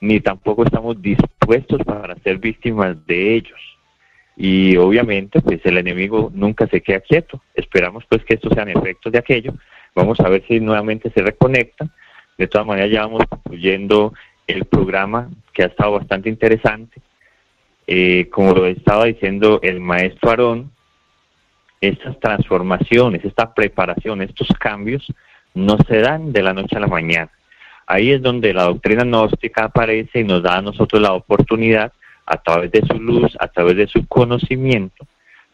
ni 0.02 0.20
tampoco 0.20 0.64
estamos 0.64 1.02
dispuestos 1.02 1.82
para 1.84 2.16
ser 2.18 2.38
víctimas 2.38 2.96
de 3.08 3.36
ellos. 3.36 3.60
Y 4.38 4.76
obviamente 4.78 5.42
pues 5.42 5.62
el 5.64 5.78
enemigo 5.78 6.32
nunca 6.34 6.68
se 6.68 6.82
queda 6.82 7.00
quieto. 7.00 7.42
Esperamos 7.54 8.04
pues 8.08 8.24
que 8.26 8.36
estos 8.36 8.54
sean 8.54 8.70
efectos 8.70 9.12
de 9.12 9.20
aquello. 9.20 9.54
Vamos 9.96 10.20
a 10.20 10.30
ver 10.30 10.44
si 10.48 10.60
nuevamente 10.60 11.10
se 11.12 11.22
reconectan. 11.22 11.92
De 12.38 12.48
todas 12.48 12.68
maneras 12.68 12.92
ya 12.92 13.02
vamos 13.02 13.24
concluyendo 13.30 14.14
el 14.46 14.66
programa 14.66 15.30
que 15.54 15.64
ha 15.64 15.68
estado 15.68 15.94
bastante 15.94 16.30
interesante 16.30 17.02
eh, 17.88 18.30
como 18.32 18.54
lo 18.54 18.66
estaba 18.66 19.06
diciendo 19.06 19.60
el 19.62 19.80
maestro 19.80 20.30
Aarón, 20.30 20.72
estas 21.88 22.20
transformaciones, 22.20 23.24
esta 23.24 23.54
preparación, 23.54 24.22
estos 24.22 24.48
cambios 24.60 25.06
no 25.54 25.78
se 25.88 26.00
dan 26.00 26.32
de 26.32 26.44
la 26.44 26.54
noche 26.54 26.76
a 26.76 26.82
la 26.82 26.88
mañana. 26.88 27.30
Ahí 27.88 28.12
es 28.12 28.22
donde 28.22 28.54
la 28.54 28.64
doctrina 28.64 29.04
gnóstica 29.04 29.66
aparece 29.66 30.22
y 30.22 30.24
nos 30.24 30.42
da 30.42 30.58
a 30.58 30.62
nosotros 30.62 31.02
la 31.02 31.14
oportunidad, 31.14 31.94
a 32.26 32.38
través 32.38 32.72
de 32.72 32.82
su 32.82 33.00
luz, 33.00 33.38
a 33.40 33.48
través 33.48 33.78
de 33.78 33.88
su 33.88 34.08
conocimiento, 34.08 35.06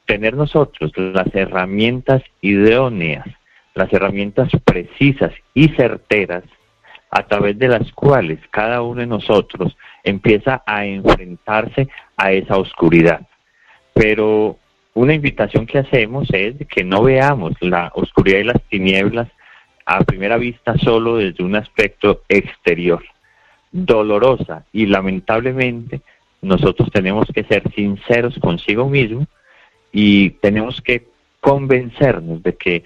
tener 0.05 0.35
nosotros 0.35 0.91
las 0.95 1.27
herramientas 1.35 2.23
idóneas, 2.39 3.25
las 3.75 3.91
herramientas 3.91 4.49
precisas 4.63 5.33
y 5.53 5.67
certeras, 5.69 6.43
a 7.11 7.27
través 7.27 7.59
de 7.59 7.67
las 7.67 7.91
cuales 7.91 8.39
cada 8.51 8.81
uno 8.81 9.01
de 9.01 9.07
nosotros 9.07 9.75
empieza 10.03 10.63
a 10.65 10.85
enfrentarse 10.85 11.89
a 12.15 12.31
esa 12.31 12.55
oscuridad. 12.55 13.27
Pero 13.93 14.57
una 14.93 15.13
invitación 15.13 15.65
que 15.65 15.79
hacemos 15.79 16.27
es 16.33 16.55
que 16.67 16.83
no 16.83 17.03
veamos 17.03 17.53
la 17.61 17.91
oscuridad 17.95 18.39
y 18.39 18.43
las 18.43 18.61
tinieblas 18.63 19.29
a 19.85 20.03
primera 20.03 20.37
vista 20.37 20.77
solo 20.77 21.17
desde 21.17 21.43
un 21.43 21.55
aspecto 21.55 22.21
exterior. 22.27 23.03
Dolorosa 23.71 24.65
y 24.73 24.85
lamentablemente 24.85 26.01
nosotros 26.41 26.91
tenemos 26.91 27.27
que 27.33 27.43
ser 27.45 27.63
sinceros 27.73 28.37
consigo 28.39 28.89
mismo 28.89 29.27
y 29.93 30.31
tenemos 30.31 30.81
que 30.81 31.07
convencernos 31.39 32.43
de 32.43 32.55
que 32.55 32.83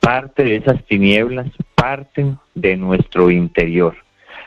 parte 0.00 0.44
de 0.44 0.56
esas 0.56 0.82
tinieblas 0.84 1.48
parten 1.74 2.38
de 2.54 2.76
nuestro 2.76 3.30
interior 3.30 4.03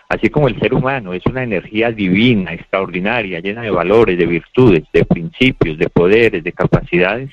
Así 0.09 0.29
como 0.29 0.47
el 0.47 0.59
ser 0.59 0.73
humano 0.73 1.13
es 1.13 1.25
una 1.25 1.43
energía 1.43 1.91
divina, 1.91 2.53
extraordinaria, 2.53 3.41
llena 3.41 3.63
de 3.63 3.71
valores, 3.71 4.17
de 4.17 4.25
virtudes, 4.25 4.83
de 4.93 5.03
principios, 5.03 5.77
de 5.77 5.89
poderes, 5.89 6.43
de 6.43 6.53
capacidades, 6.53 7.31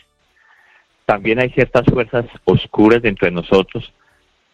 también 1.07 1.39
hay 1.39 1.51
ciertas 1.51 1.85
fuerzas 1.87 2.25
oscuras 2.45 3.03
dentro 3.03 3.27
de 3.27 3.33
nosotros, 3.33 3.93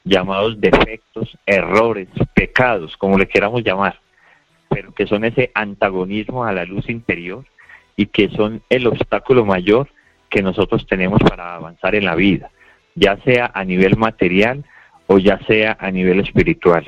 llamados 0.05 0.61
defectos, 0.61 1.37
errores, 1.47 2.09
pecados, 2.35 2.97
como 2.97 3.19
le 3.19 3.29
queramos 3.29 3.63
llamar, 3.63 3.99
pero 4.69 4.93
que 4.93 5.07
son 5.07 5.25
ese 5.25 5.51
antagonismo 5.55 6.45
a 6.45 6.53
la 6.53 6.65
luz 6.65 6.89
interior 6.89 7.45
y 7.97 8.07
que 8.07 8.29
son 8.31 8.63
el 8.69 8.87
obstáculo 8.87 9.45
mayor 9.45 9.89
que 10.29 10.43
nosotros 10.43 10.87
tenemos 10.87 11.21
para 11.21 11.55
avanzar 11.55 11.95
en 11.95 12.05
la 12.05 12.15
vida, 12.15 12.51
ya 12.95 13.17
sea 13.19 13.51
a 13.55 13.65
nivel 13.65 13.97
material 13.97 14.65
o 15.07 15.19
ya 15.19 15.39
sea 15.47 15.77
a 15.79 15.91
nivel 15.91 16.21
espiritual. 16.21 16.85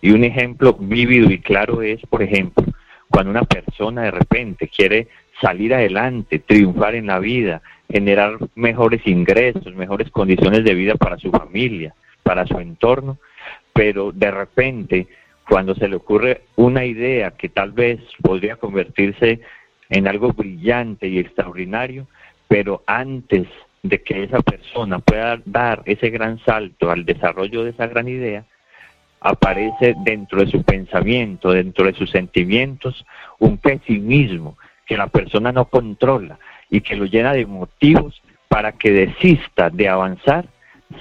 Y 0.00 0.12
un 0.12 0.24
ejemplo 0.24 0.74
vívido 0.78 1.30
y 1.30 1.38
claro 1.38 1.82
es, 1.82 2.00
por 2.06 2.22
ejemplo, 2.22 2.64
cuando 3.10 3.30
una 3.30 3.44
persona 3.44 4.02
de 4.02 4.10
repente 4.12 4.68
quiere 4.68 5.08
salir 5.40 5.74
adelante, 5.74 6.38
triunfar 6.38 6.94
en 6.94 7.06
la 7.06 7.18
vida, 7.18 7.62
generar 7.90 8.38
mejores 8.54 9.06
ingresos, 9.06 9.74
mejores 9.74 10.10
condiciones 10.10 10.64
de 10.64 10.74
vida 10.74 10.94
para 10.94 11.18
su 11.18 11.30
familia, 11.30 11.94
para 12.22 12.46
su 12.46 12.58
entorno, 12.58 13.18
pero 13.72 14.12
de 14.12 14.30
repente 14.30 15.06
cuando 15.48 15.74
se 15.74 15.88
le 15.88 15.96
ocurre 15.96 16.42
una 16.54 16.84
idea 16.84 17.32
que 17.32 17.48
tal 17.48 17.72
vez 17.72 17.98
podría 18.22 18.56
convertirse 18.56 19.40
en 19.88 20.06
algo 20.06 20.32
brillante 20.32 21.08
y 21.08 21.18
extraordinario, 21.18 22.06
pero 22.46 22.84
antes 22.86 23.48
de 23.82 24.02
que 24.02 24.22
esa 24.22 24.40
persona 24.42 25.00
pueda 25.00 25.40
dar 25.44 25.82
ese 25.86 26.10
gran 26.10 26.38
salto 26.44 26.90
al 26.90 27.04
desarrollo 27.04 27.64
de 27.64 27.70
esa 27.70 27.88
gran 27.88 28.06
idea, 28.06 28.44
aparece 29.20 29.94
dentro 30.04 30.40
de 30.40 30.50
su 30.50 30.62
pensamiento, 30.62 31.52
dentro 31.52 31.86
de 31.86 31.94
sus 31.94 32.10
sentimientos, 32.10 33.04
un 33.38 33.58
pesimismo 33.58 34.56
que 34.86 34.96
la 34.96 35.08
persona 35.08 35.52
no 35.52 35.66
controla 35.66 36.38
y 36.70 36.80
que 36.80 36.96
lo 36.96 37.04
llena 37.04 37.32
de 37.32 37.46
motivos 37.46 38.20
para 38.48 38.72
que 38.72 38.90
desista 38.90 39.70
de 39.70 39.88
avanzar 39.88 40.46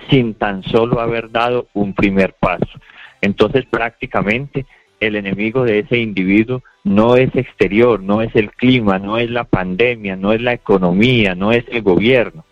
sin 0.09 0.35
tan 0.35 0.63
solo 0.63 0.99
haber 0.99 1.31
dado 1.31 1.67
un 1.73 1.93
primer 1.93 2.33
paso. 2.33 2.79
Entonces 3.21 3.65
prácticamente 3.65 4.65
el 4.99 5.15
enemigo 5.15 5.63
de 5.63 5.79
ese 5.79 5.97
individuo 5.97 6.61
no 6.83 7.15
es 7.15 7.33
exterior, 7.35 8.01
no 8.01 8.21
es 8.21 8.35
el 8.35 8.51
clima, 8.51 8.99
no 8.99 9.17
es 9.17 9.29
la 9.29 9.45
pandemia, 9.45 10.15
no 10.15 10.33
es 10.33 10.41
la 10.41 10.53
economía, 10.53 11.35
no 11.35 11.51
es 11.51 11.63
el 11.69 11.81
gobierno. 11.81 12.45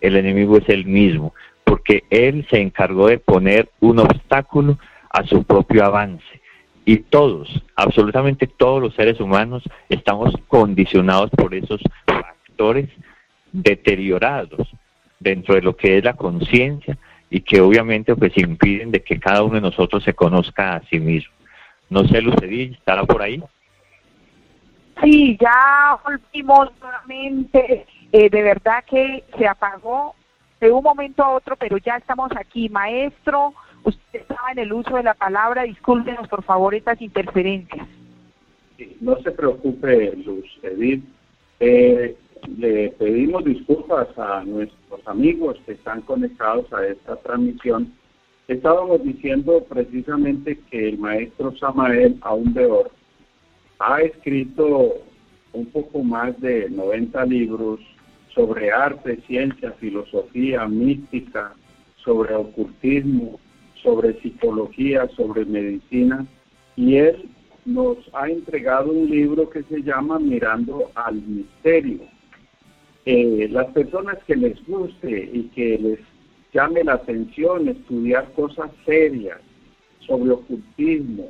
El 0.00 0.16
enemigo 0.16 0.58
es 0.58 0.68
el 0.68 0.84
mismo, 0.84 1.34
porque 1.64 2.04
él 2.10 2.46
se 2.50 2.60
encargó 2.60 3.08
de 3.08 3.18
poner 3.18 3.70
un 3.80 3.98
obstáculo 3.98 4.78
a 5.16 5.26
su 5.26 5.44
propio 5.44 5.84
avance. 5.84 6.42
Y 6.84 6.98
todos, 6.98 7.48
absolutamente 7.74 8.46
todos 8.46 8.82
los 8.82 8.94
seres 8.94 9.18
humanos 9.18 9.62
estamos 9.88 10.34
condicionados 10.46 11.30
por 11.30 11.54
esos 11.54 11.80
factores 12.06 12.90
deteriorados 13.50 14.68
dentro 15.18 15.54
de 15.54 15.62
lo 15.62 15.74
que 15.74 15.98
es 15.98 16.04
la 16.04 16.14
conciencia 16.14 16.98
y 17.30 17.40
que 17.40 17.60
obviamente 17.60 18.14
pues 18.14 18.36
impiden 18.36 18.90
de 18.90 19.02
que 19.02 19.18
cada 19.18 19.42
uno 19.42 19.54
de 19.54 19.62
nosotros 19.62 20.04
se 20.04 20.12
conozca 20.12 20.76
a 20.76 20.82
sí 20.90 21.00
mismo. 21.00 21.32
No 21.88 22.04
sé, 22.06 22.20
Lucedilla, 22.20 22.76
¿estará 22.76 23.04
por 23.04 23.22
ahí? 23.22 23.42
Sí, 25.02 25.36
ya 25.40 25.98
volvimos 26.04 26.70
nuevamente. 26.80 27.86
Eh, 28.12 28.28
de 28.28 28.42
verdad 28.42 28.84
que 28.84 29.24
se 29.38 29.48
apagó 29.48 30.14
de 30.60 30.70
un 30.70 30.82
momento 30.82 31.24
a 31.24 31.30
otro, 31.30 31.56
pero 31.56 31.78
ya 31.78 31.96
estamos 31.96 32.30
aquí. 32.36 32.68
Maestro, 32.68 33.54
Usted 33.86 34.20
estaba 34.20 34.52
en 34.52 34.58
el 34.58 34.72
uso 34.72 34.96
de 34.96 35.02
la 35.02 35.14
palabra, 35.14 35.62
discúlpenos 35.62 36.28
por 36.28 36.42
favor 36.42 36.74
estas 36.74 37.00
interferencias. 37.00 37.88
no 39.00 39.16
se 39.22 39.30
preocupe, 39.30 40.14
Luz 40.16 40.44
Edith. 40.62 41.04
Eh, 41.60 42.14
le 42.58 42.90
pedimos 42.90 43.44
disculpas 43.44 44.06
a 44.18 44.44
nuestros 44.44 45.06
amigos 45.08 45.56
que 45.64 45.72
están 45.72 46.02
conectados 46.02 46.70
a 46.72 46.86
esta 46.86 47.16
transmisión 47.16 47.92
Estábamos 48.48 49.02
diciendo 49.02 49.64
precisamente 49.68 50.60
que 50.70 50.90
el 50.90 50.98
maestro 50.98 51.56
Samael 51.56 52.16
Aundeor 52.20 52.92
ha 53.80 54.00
escrito 54.02 54.94
un 55.52 55.66
poco 55.66 56.04
más 56.04 56.40
de 56.40 56.70
90 56.70 57.24
libros 57.24 57.80
sobre 58.32 58.70
arte, 58.70 59.20
ciencia, 59.26 59.72
filosofía, 59.72 60.64
mística, 60.68 61.54
sobre 62.04 62.36
ocultismo, 62.36 63.40
sobre 63.86 64.20
psicología, 64.20 65.08
sobre 65.16 65.44
medicina, 65.44 66.26
y 66.74 66.96
él 66.96 67.30
nos 67.64 67.98
ha 68.14 68.28
entregado 68.28 68.90
un 68.90 69.08
libro 69.08 69.48
que 69.48 69.62
se 69.62 69.80
llama 69.80 70.18
Mirando 70.18 70.90
al 70.96 71.22
Misterio. 71.22 72.00
Eh, 73.04 73.46
las 73.48 73.66
personas 73.68 74.18
que 74.26 74.34
les 74.34 74.58
guste 74.66 75.30
y 75.32 75.44
que 75.54 75.78
les 75.78 76.00
llame 76.52 76.82
la 76.82 76.94
atención 76.94 77.68
estudiar 77.68 78.32
cosas 78.32 78.72
serias 78.84 79.38
sobre 80.00 80.32
ocultismo, 80.32 81.28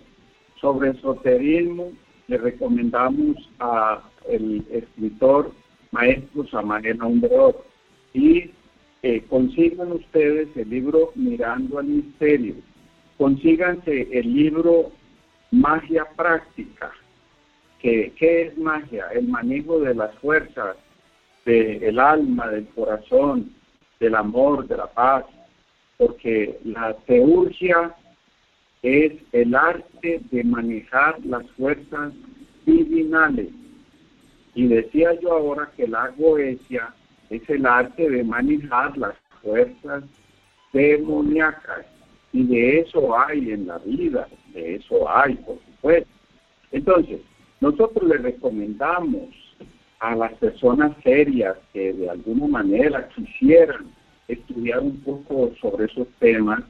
sobre 0.58 0.90
esoterismo, 0.90 1.92
le 2.28 2.38
recomendamos 2.38 3.36
a 3.58 4.02
el 4.30 4.64
escritor 4.70 5.52
maestro 5.92 6.46
Samael 6.48 6.96
Aundeor 7.00 7.62
y 8.14 8.50
eh, 9.06 9.22
consigan 9.28 9.92
ustedes 9.92 10.48
el 10.56 10.68
libro 10.68 11.12
Mirando 11.14 11.78
al 11.78 11.86
Misterio, 11.86 12.56
consíganse 13.16 14.08
el 14.10 14.34
libro 14.34 14.90
Magia 15.52 16.04
Práctica, 16.16 16.90
que 17.78 18.12
¿qué 18.18 18.42
es 18.42 18.58
magia? 18.58 19.06
El 19.14 19.28
manejo 19.28 19.78
de 19.78 19.94
las 19.94 20.12
fuerzas 20.16 20.76
del 21.44 22.00
alma, 22.00 22.48
del 22.48 22.66
corazón, 22.70 23.52
del 24.00 24.16
amor, 24.16 24.66
de 24.66 24.76
la 24.76 24.88
paz, 24.88 25.24
porque 25.98 26.58
la 26.64 26.92
teurgia 27.06 27.94
es 28.82 29.12
el 29.30 29.54
arte 29.54 30.20
de 30.32 30.42
manejar 30.42 31.24
las 31.24 31.48
fuerzas 31.52 32.12
divinales. 32.64 33.50
Y 34.56 34.66
decía 34.66 35.12
yo 35.20 35.32
ahora 35.32 35.70
que 35.76 35.86
la 35.86 36.08
goesia 36.08 36.92
es 37.30 37.48
el 37.48 37.66
arte 37.66 38.08
de 38.08 38.24
manejar 38.24 38.96
las 38.96 39.14
fuerzas 39.42 40.04
demoníacas. 40.72 41.86
Y 42.32 42.44
de 42.44 42.80
eso 42.80 43.18
hay 43.18 43.50
en 43.50 43.66
la 43.66 43.78
vida, 43.78 44.28
de 44.52 44.76
eso 44.76 45.08
hay, 45.08 45.34
por 45.36 45.58
supuesto. 45.64 46.10
Entonces, 46.72 47.20
nosotros 47.60 48.08
le 48.08 48.18
recomendamos 48.18 49.30
a 50.00 50.14
las 50.14 50.32
personas 50.34 50.92
serias 51.02 51.56
que 51.72 51.92
de 51.92 52.10
alguna 52.10 52.46
manera 52.46 53.08
quisieran 53.08 53.86
estudiar 54.28 54.80
un 54.80 55.00
poco 55.00 55.52
sobre 55.60 55.86
esos 55.86 56.08
temas, 56.18 56.62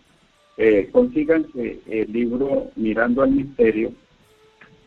eh, 0.57 0.89
consíganse 0.93 1.81
el 1.87 2.13
libro 2.13 2.71
Mirando 2.77 3.23
al 3.23 3.33
Misterio, 3.33 3.93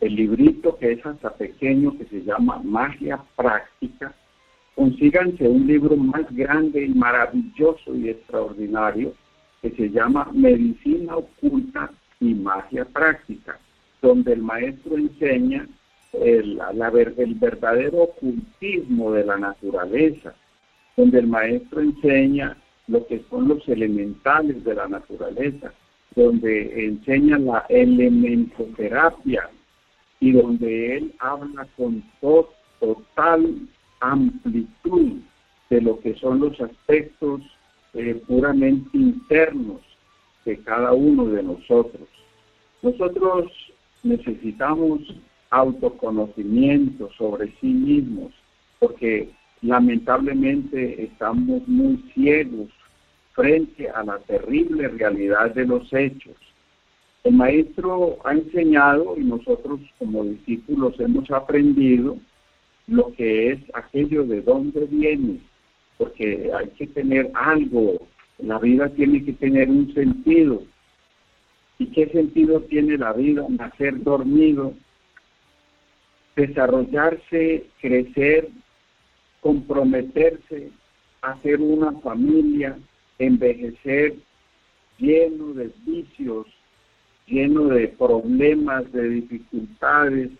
el 0.00 0.14
librito 0.14 0.76
que 0.78 0.92
es 0.92 1.04
hasta 1.04 1.34
pequeño 1.34 1.96
que 1.98 2.06
se 2.06 2.22
llama 2.22 2.60
Magia 2.64 3.20
Práctica, 3.36 4.14
consíganse 4.74 5.48
un 5.48 5.66
libro 5.66 5.96
más 5.96 6.24
grande 6.30 6.84
y 6.84 6.88
maravilloso 6.90 7.94
y 7.94 8.10
extraordinario 8.10 9.12
que 9.62 9.70
se 9.70 9.90
llama 9.90 10.28
Medicina 10.32 11.16
Oculta 11.16 11.90
y 12.20 12.34
Magia 12.34 12.84
Práctica, 12.84 13.58
donde 14.00 14.32
el 14.32 14.42
maestro 14.42 14.96
enseña 14.96 15.66
el, 16.12 16.60
el 17.16 17.34
verdadero 17.34 18.02
ocultismo 18.04 19.12
de 19.12 19.24
la 19.24 19.36
naturaleza, 19.36 20.34
donde 20.96 21.18
el 21.18 21.26
maestro 21.26 21.80
enseña 21.80 22.56
lo 22.88 23.06
que 23.06 23.22
son 23.30 23.48
los 23.48 23.68
elementales 23.68 24.64
de 24.64 24.74
la 24.74 24.88
naturaleza, 24.88 25.72
donde 26.16 26.86
enseña 26.86 27.38
la 27.38 27.64
elementoterapia 27.68 29.48
y 30.18 30.32
donde 30.32 30.96
él 30.96 31.14
habla 31.20 31.66
con 31.76 32.02
total 32.20 33.68
amplitud 34.00 35.20
de 35.68 35.80
lo 35.80 36.00
que 36.00 36.14
son 36.14 36.40
los 36.40 36.60
aspectos 36.60 37.40
eh, 37.94 38.20
puramente 38.26 38.90
internos 38.96 39.80
de 40.44 40.58
cada 40.58 40.92
uno 40.92 41.26
de 41.26 41.42
nosotros. 41.42 42.08
Nosotros 42.82 43.46
necesitamos 44.02 45.00
autoconocimiento 45.50 47.10
sobre 47.12 47.52
sí 47.60 47.66
mismos, 47.66 48.32
porque 48.78 49.30
lamentablemente 49.62 51.04
estamos 51.04 51.66
muy 51.66 51.96
ciegos 52.14 52.68
frente 53.32 53.88
a 53.90 54.02
la 54.02 54.18
terrible 54.20 54.88
realidad 54.88 55.54
de 55.54 55.66
los 55.66 55.92
hechos. 55.92 56.36
El 57.24 57.34
maestro 57.34 58.18
ha 58.24 58.32
enseñado 58.32 59.14
y 59.16 59.24
nosotros 59.24 59.80
como 59.98 60.24
discípulos 60.24 60.98
hemos 61.00 61.30
aprendido 61.30 62.16
lo 62.90 63.12
que 63.12 63.52
es 63.52 63.60
aquello 63.72 64.24
de 64.24 64.42
dónde 64.42 64.84
viene, 64.86 65.38
porque 65.96 66.50
hay 66.52 66.68
que 66.70 66.88
tener 66.88 67.30
algo, 67.34 68.08
la 68.38 68.58
vida 68.58 68.88
tiene 68.88 69.24
que 69.24 69.32
tener 69.32 69.70
un 69.70 69.94
sentido. 69.94 70.64
¿Y 71.78 71.86
qué 71.86 72.08
sentido 72.08 72.60
tiene 72.62 72.98
la 72.98 73.12
vida? 73.12 73.46
Nacer 73.48 74.02
dormido, 74.02 74.74
desarrollarse, 76.34 77.64
crecer, 77.80 78.48
comprometerse, 79.40 80.70
hacer 81.22 81.60
una 81.60 81.92
familia, 82.00 82.76
envejecer 83.20 84.16
lleno 84.98 85.54
de 85.54 85.70
vicios, 85.86 86.48
lleno 87.28 87.66
de 87.66 87.86
problemas, 87.86 88.90
de 88.90 89.08
dificultades 89.08 90.30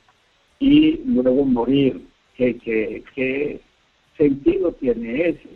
y 0.59 1.01
luego 1.05 1.45
morir. 1.45 2.10
¿Qué, 2.37 2.57
qué, 3.15 3.61
sentido 4.17 4.73
tiene 4.73 5.29
ese? 5.29 5.49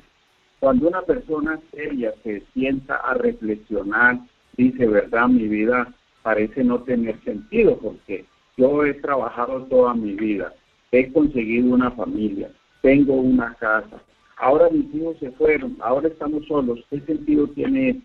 Cuando 0.61 0.89
una 0.89 1.03
persona 1.03 1.61
seria 1.71 2.15
se 2.23 2.43
sienta 2.53 2.97
a 2.97 3.15
reflexionar, 3.15 4.19
dice, 4.57 4.87
verdad, 4.87 5.29
mi 5.29 5.49
vida 5.49 5.93
parece 6.23 6.65
no 6.65 6.83
tener 6.83 7.23
sentido 7.25 7.77
porque 7.79 8.25
yo 8.57 8.85
he 8.85 8.95
trabajado 8.95 9.65
toda 9.65 9.95
mi 9.95 10.13
vida, 10.15 10.55
he 10.93 11.13
conseguido 11.13 11.75
una 11.75 11.91
familia, 11.91 12.51
tengo 12.81 13.15
una 13.15 13.55
casa, 13.55 14.03
ahora 14.37 14.71
mis 14.71 14.95
hijos 14.95 15.19
se 15.19 15.31
fueron, 15.33 15.77
ahora 15.81 16.09
estamos 16.09 16.47
solos, 16.47 16.81
¿qué 16.89 17.01
sentido 17.01 17.47
tiene 17.49 18.01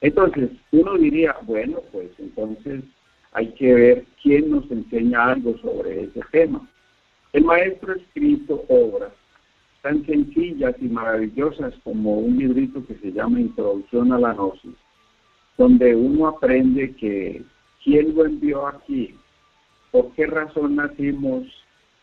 Entonces, 0.00 0.50
uno 0.72 0.98
diría, 0.98 1.36
bueno, 1.42 1.78
pues 1.92 2.10
entonces 2.18 2.84
hay 3.32 3.48
que 3.54 3.74
ver 3.74 4.04
quién 4.22 4.50
nos 4.50 4.70
enseña 4.70 5.26
algo 5.32 5.56
sobre 5.58 6.04
ese 6.04 6.20
tema. 6.30 6.68
El 7.34 7.44
maestro 7.44 7.92
ha 7.92 7.96
escrito 7.96 8.64
obras 8.68 9.12
tan 9.82 10.06
sencillas 10.06 10.76
y 10.80 10.84
maravillosas 10.84 11.74
como 11.82 12.18
un 12.18 12.38
librito 12.38 12.86
que 12.86 12.94
se 12.94 13.10
llama 13.10 13.40
Introducción 13.40 14.12
a 14.12 14.20
la 14.20 14.34
Gnosis, 14.34 14.76
donde 15.58 15.96
uno 15.96 16.28
aprende 16.28 16.94
que 16.94 17.42
quién 17.82 18.14
lo 18.14 18.24
envió 18.24 18.68
aquí, 18.68 19.16
por 19.90 20.12
qué 20.12 20.26
razón 20.26 20.76
nacimos 20.76 21.42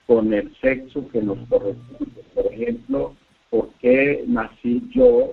con 0.06 0.34
el 0.34 0.54
sexo 0.58 1.08
que 1.08 1.22
nos 1.22 1.38
corresponde. 1.48 2.24
Por 2.36 2.48
ejemplo, 2.48 3.16
¿por 3.50 3.70
qué 3.80 4.26
nací 4.28 4.84
yo 4.94 5.32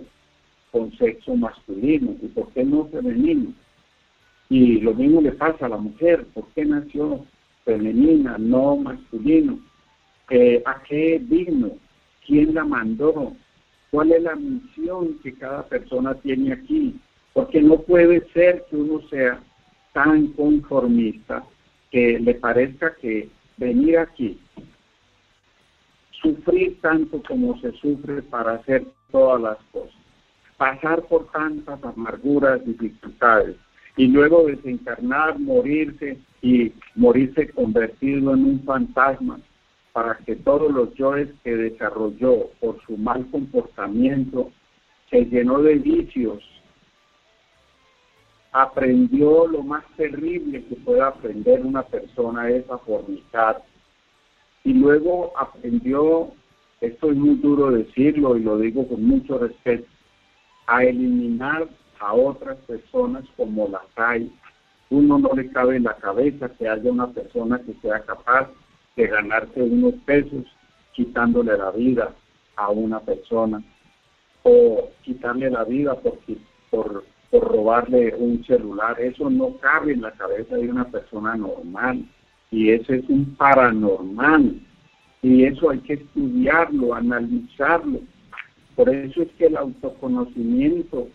con 0.70 0.92
sexo 0.96 1.34
masculino 1.34 2.14
y 2.22 2.28
por 2.28 2.52
qué 2.52 2.62
no 2.62 2.86
femenino? 2.86 3.52
Y 4.48 4.80
lo 4.80 4.94
mismo 4.94 5.20
le 5.20 5.32
pasa 5.32 5.66
a 5.66 5.70
la 5.70 5.76
mujer, 5.76 6.24
¿por 6.34 6.46
qué 6.54 6.64
nació 6.64 7.26
femenina, 7.64 8.38
no 8.38 8.76
masculino? 8.76 9.58
Eh, 10.30 10.62
¿A 10.66 10.82
qué 10.82 11.20
digno? 11.22 11.72
¿Quién 12.26 12.54
la 12.54 12.64
mandó? 12.64 13.34
¿Cuál 13.90 14.12
es 14.12 14.22
la 14.22 14.36
misión 14.36 15.18
que 15.22 15.32
cada 15.34 15.66
persona 15.66 16.14
tiene 16.14 16.52
aquí? 16.52 17.00
Porque 17.32 17.62
no 17.62 17.80
puede 17.80 18.26
ser 18.32 18.66
que 18.68 18.76
uno 18.76 19.00
sea 19.08 19.40
tan 19.94 20.28
conformista 20.28 21.44
que 21.90 22.18
le 22.18 22.34
parezca 22.34 22.94
que 22.96 23.30
venir 23.56 23.98
aquí, 23.98 24.38
sufrir 26.10 26.78
tanto 26.82 27.22
como 27.22 27.58
se 27.60 27.72
sufre 27.72 28.22
para 28.22 28.54
hacer 28.54 28.84
todas 29.10 29.40
las 29.40 29.58
cosas, 29.72 29.96
pasar 30.58 31.02
por 31.04 31.30
tantas 31.30 31.82
amarguras, 31.82 32.64
dificultades, 32.66 33.56
y 33.96 34.08
luego 34.08 34.46
desencarnar, 34.46 35.38
morirse 35.38 36.18
y 36.42 36.72
morirse 36.94 37.48
convertido 37.48 38.34
en 38.34 38.44
un 38.44 38.62
fantasma 38.64 39.40
para 39.98 40.16
que 40.18 40.36
todos 40.36 40.70
los 40.70 40.94
yoes 40.94 41.28
que 41.42 41.56
desarrolló 41.56 42.50
por 42.60 42.80
su 42.86 42.96
mal 42.96 43.28
comportamiento 43.32 44.52
se 45.10 45.24
llenó 45.24 45.60
de 45.60 45.74
vicios, 45.74 46.40
aprendió 48.52 49.48
lo 49.48 49.64
más 49.64 49.84
terrible 49.96 50.64
que 50.66 50.76
puede 50.76 51.00
aprender 51.00 51.66
una 51.66 51.82
persona 51.82 52.48
es 52.48 52.70
a 52.70 52.78
fornicar. 52.78 53.60
Y 54.62 54.74
luego 54.74 55.32
aprendió, 55.36 56.28
esto 56.80 57.10
es 57.10 57.16
muy 57.16 57.34
duro 57.34 57.72
decirlo 57.72 58.36
y 58.36 58.44
lo 58.44 58.56
digo 58.56 58.86
con 58.86 59.02
mucho 59.02 59.36
respeto, 59.38 59.88
a 60.68 60.84
eliminar 60.84 61.66
a 61.98 62.14
otras 62.14 62.56
personas 62.68 63.24
como 63.36 63.66
las 63.66 63.82
hay. 63.96 64.32
Uno 64.90 65.18
no 65.18 65.30
le 65.34 65.50
cabe 65.50 65.74
en 65.74 65.82
la 65.82 65.96
cabeza 65.96 66.50
que 66.50 66.68
haya 66.68 66.88
una 66.88 67.08
persona 67.08 67.60
que 67.66 67.74
sea 67.82 67.98
capaz 68.04 68.48
de 68.98 69.06
ganarse 69.06 69.62
unos 69.62 69.94
pesos 70.04 70.44
quitándole 70.92 71.56
la 71.56 71.70
vida 71.70 72.12
a 72.56 72.70
una 72.70 72.98
persona 72.98 73.62
o 74.42 74.90
quitarle 75.02 75.48
la 75.50 75.62
vida 75.62 75.94
porque, 75.94 76.36
por, 76.68 77.04
por 77.30 77.44
robarle 77.44 78.12
un 78.16 78.44
celular. 78.44 79.00
Eso 79.00 79.30
no 79.30 79.56
cabe 79.58 79.92
en 79.92 80.02
la 80.02 80.10
cabeza 80.10 80.56
de 80.56 80.68
una 80.68 80.84
persona 80.84 81.36
normal 81.36 82.04
y 82.50 82.70
ese 82.70 82.96
es 82.96 83.08
un 83.08 83.36
paranormal 83.36 84.60
y 85.22 85.44
eso 85.44 85.70
hay 85.70 85.78
que 85.78 85.94
estudiarlo, 85.94 86.94
analizarlo. 86.94 88.00
Por 88.74 88.88
eso 88.88 89.22
es 89.22 89.28
que 89.38 89.46
el 89.46 89.56
autoconocimiento 89.56 91.08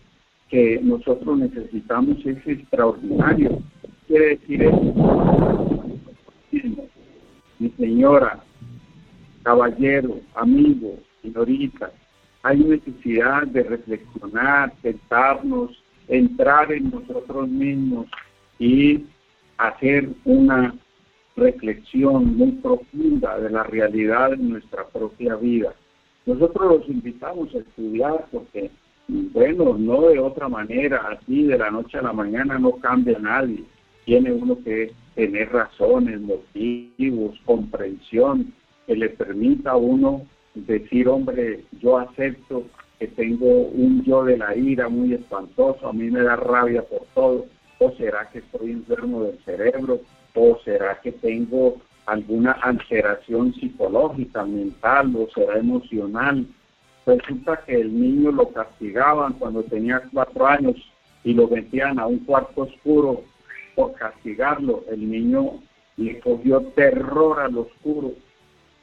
que 0.48 0.80
nosotros 0.82 1.38
necesitamos 1.38 2.16
es 2.24 2.46
extraordinario. 2.46 3.58
Quiere 4.06 4.36
decir 4.36 4.62
eso. 4.62 5.73
Mi 7.64 7.70
señora, 7.78 8.44
caballero, 9.42 10.20
amigo, 10.34 10.98
señorita, 11.22 11.90
hay 12.42 12.58
necesidad 12.58 13.46
de 13.46 13.62
reflexionar, 13.62 14.74
sentarnos, 14.82 15.82
entrar 16.06 16.70
en 16.70 16.90
nosotros 16.90 17.48
mismos 17.48 18.06
y 18.58 19.06
hacer 19.56 20.10
una 20.26 20.74
reflexión 21.36 22.36
muy 22.36 22.52
profunda 22.52 23.40
de 23.40 23.48
la 23.48 23.62
realidad 23.62 24.32
de 24.32 24.36
nuestra 24.36 24.86
propia 24.88 25.34
vida. 25.36 25.72
Nosotros 26.26 26.80
los 26.80 26.88
invitamos 26.90 27.54
a 27.54 27.60
estudiar 27.60 28.26
porque, 28.30 28.70
bueno, 29.08 29.78
no 29.78 30.08
de 30.08 30.18
otra 30.18 30.50
manera, 30.50 30.98
así 31.08 31.44
de 31.44 31.56
la 31.56 31.70
noche 31.70 31.96
a 31.96 32.02
la 32.02 32.12
mañana 32.12 32.58
no 32.58 32.72
cambia 32.72 33.18
nadie. 33.18 33.64
Tiene 34.04 34.34
uno 34.34 34.58
que 34.62 34.92
tener 35.14 35.52
razones, 35.52 36.20
motivos, 36.20 37.38
comprensión, 37.44 38.52
que 38.86 38.96
le 38.96 39.10
permita 39.10 39.72
a 39.72 39.76
uno 39.76 40.22
decir, 40.54 41.08
hombre, 41.08 41.64
yo 41.80 41.98
acepto 41.98 42.64
que 42.98 43.08
tengo 43.08 43.46
un 43.46 44.02
yo 44.04 44.24
de 44.24 44.36
la 44.36 44.56
ira 44.56 44.88
muy 44.88 45.14
espantoso, 45.14 45.88
a 45.88 45.92
mí 45.92 46.10
me 46.10 46.22
da 46.22 46.36
rabia 46.36 46.82
por 46.82 47.02
todo, 47.14 47.46
o 47.78 47.90
será 47.92 48.28
que 48.30 48.38
estoy 48.38 48.70
enfermo 48.70 49.24
del 49.24 49.38
cerebro, 49.44 50.00
o 50.34 50.58
será 50.64 51.00
que 51.00 51.12
tengo 51.12 51.80
alguna 52.06 52.52
alteración 52.52 53.54
psicológica, 53.54 54.44
mental, 54.44 55.14
o 55.16 55.28
será 55.34 55.58
emocional. 55.58 56.46
Resulta 57.06 57.60
que 57.66 57.80
el 57.80 57.98
niño 57.98 58.32
lo 58.32 58.48
castigaban 58.50 59.34
cuando 59.34 59.62
tenía 59.64 60.02
cuatro 60.12 60.46
años 60.46 60.76
y 61.22 61.34
lo 61.34 61.48
metían 61.48 61.98
a 61.98 62.06
un 62.06 62.18
cuarto 62.20 62.62
oscuro 62.62 63.24
por 63.74 63.94
castigarlo. 63.94 64.84
El 64.90 65.10
niño 65.10 65.60
le 65.96 66.18
cogió 66.20 66.60
terror 66.74 67.40
al 67.40 67.58
oscuro 67.58 68.12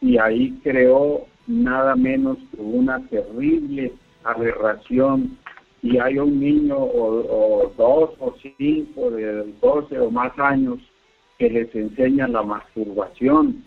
y 0.02 0.18
ahí 0.18 0.60
creó 0.64 1.26
nada 1.48 1.96
menos 1.96 2.38
que 2.52 2.62
una 2.62 3.00
terrible 3.08 3.94
aberración 4.24 5.38
y 5.82 5.98
hay 5.98 6.20
un 6.20 6.40
niño 6.40 6.78
o, 6.78 7.64
o 7.64 7.74
dos 7.76 8.12
o 8.20 8.36
cinco 8.58 9.12
de 9.12 9.52
doce 9.62 10.00
o 10.00 10.12
más 10.12 10.38
años 10.38 10.80
que 11.38 11.50
les 11.50 11.74
enseñan 11.74 12.34
la 12.34 12.44
masturbación 12.44 13.64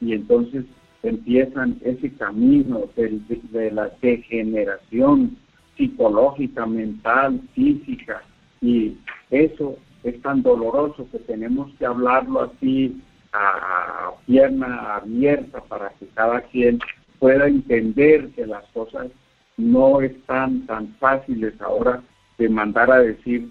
y 0.00 0.12
entonces 0.12 0.64
empiezan 1.02 1.78
ese 1.82 2.12
camino 2.14 2.82
de, 2.96 3.70
la 3.70 3.90
degeneración 4.00 5.36
psicológica, 5.76 6.66
mental, 6.66 7.40
física 7.54 8.22
y 8.60 8.96
eso 9.30 9.76
es 10.04 10.20
tan 10.22 10.42
doloroso 10.42 11.08
que 11.10 11.18
tenemos 11.20 11.72
que 11.78 11.86
hablarlo 11.86 12.42
así 12.42 13.00
a, 13.32 14.12
pierna 14.26 14.96
abierta 14.96 15.60
para 15.62 15.90
que 15.90 16.06
cada 16.08 16.40
quien 16.42 16.78
pueda 17.18 17.46
entender 17.46 18.30
que 18.30 18.46
las 18.46 18.64
cosas 18.72 19.08
no 19.56 20.00
están 20.00 20.66
tan 20.66 20.88
fáciles 20.96 21.60
ahora 21.60 22.02
de 22.38 22.48
mandar 22.48 22.90
a 22.90 22.98
decir 22.98 23.48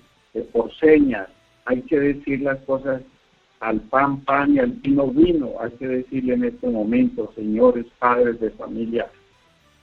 por 0.52 0.74
señas. 0.76 1.28
Hay 1.66 1.82
que 1.84 2.00
decir 2.00 2.42
las 2.42 2.60
cosas 2.62 3.02
al 3.60 3.80
pan, 3.82 4.22
pan 4.22 4.56
y 4.56 4.60
al 4.60 4.72
vino, 4.72 5.08
vino. 5.08 5.52
Hay 5.60 5.72
que 5.72 5.88
decirle 5.88 6.34
en 6.34 6.44
este 6.46 6.68
momento, 6.68 7.32
señores 7.36 7.86
padres 8.00 8.40
de 8.40 8.50
familia, 8.52 9.08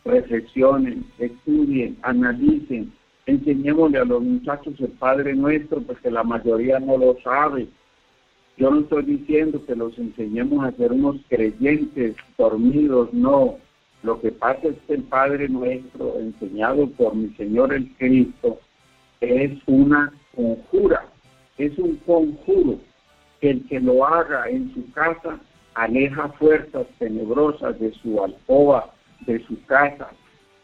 reflexionen, 0.04 1.06
estudien, 1.18 1.96
analicen, 2.02 2.92
enseñémosle 3.29 3.99
a 3.99 4.05
los 4.05 4.22
muchachos 4.22 4.74
el 4.81 4.93
Padre 4.93 5.35
Nuestro, 5.35 5.83
porque 5.83 6.11
la 6.11 6.24
mayoría 6.24 6.81
no 6.81 6.97
lo 6.97 7.18
sabe. 7.22 7.68
Yo 8.57 8.70
no 8.70 8.81
estoy 8.81 9.05
diciendo 9.05 9.64
que 9.66 9.76
los 9.76 9.97
enseñemos 9.99 10.64
a 10.64 10.72
ser 10.72 10.93
unos 10.93 11.16
creyentes 11.29 12.16
dormidos, 12.39 13.12
no. 13.12 13.59
Lo 14.03 14.18
que 14.20 14.33
pasa 14.33 14.68
es 14.68 14.76
que 14.87 14.95
el 14.95 15.03
Padre 15.03 15.49
Nuestro, 15.49 16.18
enseñado 16.18 16.89
por 16.91 17.14
mi 17.14 17.29
Señor 17.35 17.74
el 17.74 17.95
Cristo, 17.97 18.59
es 19.20 19.53
una 19.66 20.11
conjura, 20.35 21.05
es 21.59 21.79
un 21.79 21.97
conjuro 22.07 22.79
el 23.43 23.64
que 23.68 23.79
lo 23.79 24.07
haga 24.07 24.49
en 24.49 24.72
su 24.72 24.91
casa 24.93 25.39
aleja 25.74 26.29
fuerzas 26.31 26.87
tenebrosas 26.99 27.79
de 27.79 27.93
su 27.93 28.24
alcoba, 28.24 28.91
de 29.26 29.39
su 29.45 29.62
casa. 29.66 30.09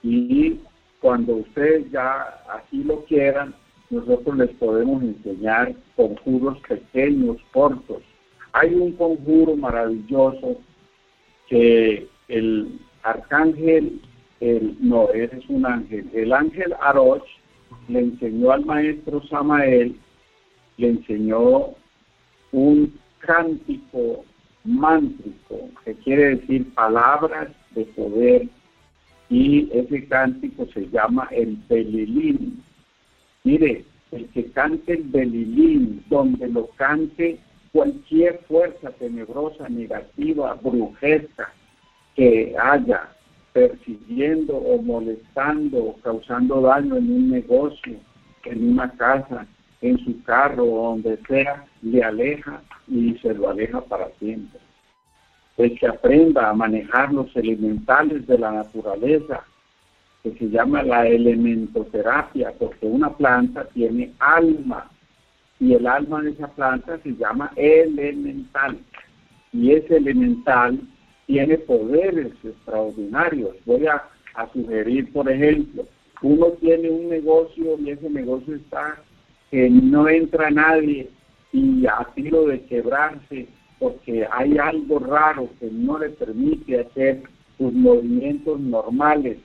Y 0.03 0.59
cuando 1.05 1.35
ustedes 1.35 1.91
ya 1.91 2.41
así 2.49 2.83
lo 2.83 3.05
quieran, 3.05 3.55
nosotros 3.91 4.39
les 4.39 4.49
podemos 4.53 5.03
enseñar 5.03 5.75
conjuros 5.97 6.59
pequeños, 6.67 7.37
cortos. 7.53 8.03
Hay 8.55 8.73
un 8.73 8.93
conjuro 8.93 9.55
maravilloso 9.55 10.57
que 11.47 12.09
el 12.29 12.81
arcángel, 13.03 14.01
el, 14.41 14.79
no, 14.81 15.11
eres 15.11 15.47
un 15.51 15.67
ángel, 15.67 16.09
el 16.15 16.33
ángel 16.33 16.75
Aroch 16.81 17.27
le 17.89 17.99
enseñó 17.99 18.53
al 18.53 18.65
maestro 18.65 19.23
Samael, 19.25 19.95
le 20.79 20.89
enseñó 20.89 21.75
un 22.51 22.99
cántico 23.19 24.25
mántrico, 24.65 25.69
que 25.85 25.93
quiere 25.97 26.37
decir 26.37 26.73
palabras 26.73 27.49
de 27.73 27.85
poder, 27.85 28.49
y 29.35 29.69
ese 29.73 30.07
cántico 30.07 30.65
se 30.73 30.89
llama 30.91 31.27
el 31.33 31.59
Belilín. 31.69 32.63
Mire, 33.43 33.85
el 34.13 34.29
que 34.29 34.45
cante 34.53 34.93
el 34.93 35.03
Belilín, 35.03 36.05
donde 36.09 36.47
lo 36.49 36.69
cante 36.77 37.41
cualquier 37.73 38.39
fuerza 38.47 38.91
tenebrosa, 38.93 39.69
negativa, 39.69 40.55
brujesca 40.63 41.53
que 42.15 42.55
haya 42.57 43.09
persiguiendo 43.53 44.57
o 44.57 44.81
molestando 44.81 45.79
o 45.83 45.97
causando 45.97 46.61
daño 46.61 46.97
en 46.97 47.11
un 47.11 47.31
negocio, 47.31 47.97
en 48.45 48.69
una 48.71 48.89
casa, 48.93 49.49
en 49.81 49.99
su 50.05 50.23
carro 50.23 50.65
o 50.65 50.91
donde 50.91 51.19
sea, 51.27 51.65
le 51.83 52.05
aleja 52.05 52.63
y 52.87 53.15
se 53.15 53.35
lo 53.35 53.51
aleja 53.51 53.81
para 53.81 54.09
siempre. 54.21 54.61
El 55.57 55.79
que 55.79 55.87
aprenda 55.87 56.51
a 56.51 56.55
manejar 56.55 57.13
los 57.13 57.35
elementales 57.37 58.27
de 58.27 58.39
la 58.39 58.53
naturaleza, 58.53 59.45
que 60.23 60.33
se 60.33 60.49
llama 60.49 60.83
la 60.83 61.07
elementoterapia, 61.07 62.53
porque 62.59 62.87
una 62.87 63.11
planta 63.11 63.65
tiene 63.73 64.13
alma 64.19 64.91
y 65.61 65.75
el 65.75 65.87
alma 65.87 66.23
de 66.23 66.31
esa 66.31 66.49
planta 66.49 66.99
se 67.03 67.15
llama 67.15 67.53
elemental 67.57 68.79
y 69.53 69.73
ese 69.73 69.97
elemental 69.97 70.81
tiene 71.27 71.59
poderes 71.59 72.33
extraordinarios. 72.43 73.55
Voy 73.65 73.87
a, 73.87 74.03
a 74.35 74.49
sugerir, 74.53 75.13
por 75.13 75.31
ejemplo, 75.31 75.85
uno 76.23 76.47
tiene 76.61 76.91
un 76.91 77.09
negocio 77.09 77.79
y 77.79 77.91
ese 77.91 78.11
negocio 78.11 78.57
está 78.57 78.97
que 79.51 79.71
no 79.71 80.09
entra 80.09 80.51
nadie 80.51 81.09
y 81.53 81.87
a 81.87 82.05
tiro 82.15 82.47
de 82.47 82.65
quebrarse 82.65 83.47
porque 83.85 84.27
hay 84.33 84.57
algo 84.57 84.99
raro 84.99 85.47
que 85.61 85.71
no 85.71 85.99
le 85.99 86.09
permite 86.09 86.81
hacer 86.81 87.23
sus 87.59 87.71
movimientos 87.75 88.59
normales. 88.59 89.37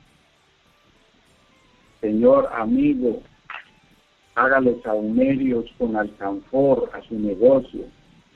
Señor 1.99 2.47
amigo, 2.53 3.21
haga 4.35 4.61
los 4.61 4.81
saumerios 4.81 5.65
con 5.77 5.97
alcanfor 5.97 6.89
a 6.93 7.01
su 7.01 7.19
negocio, 7.19 7.81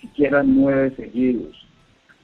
siquiera 0.01 0.43
nueve 0.43 0.93
seguidos. 0.97 1.55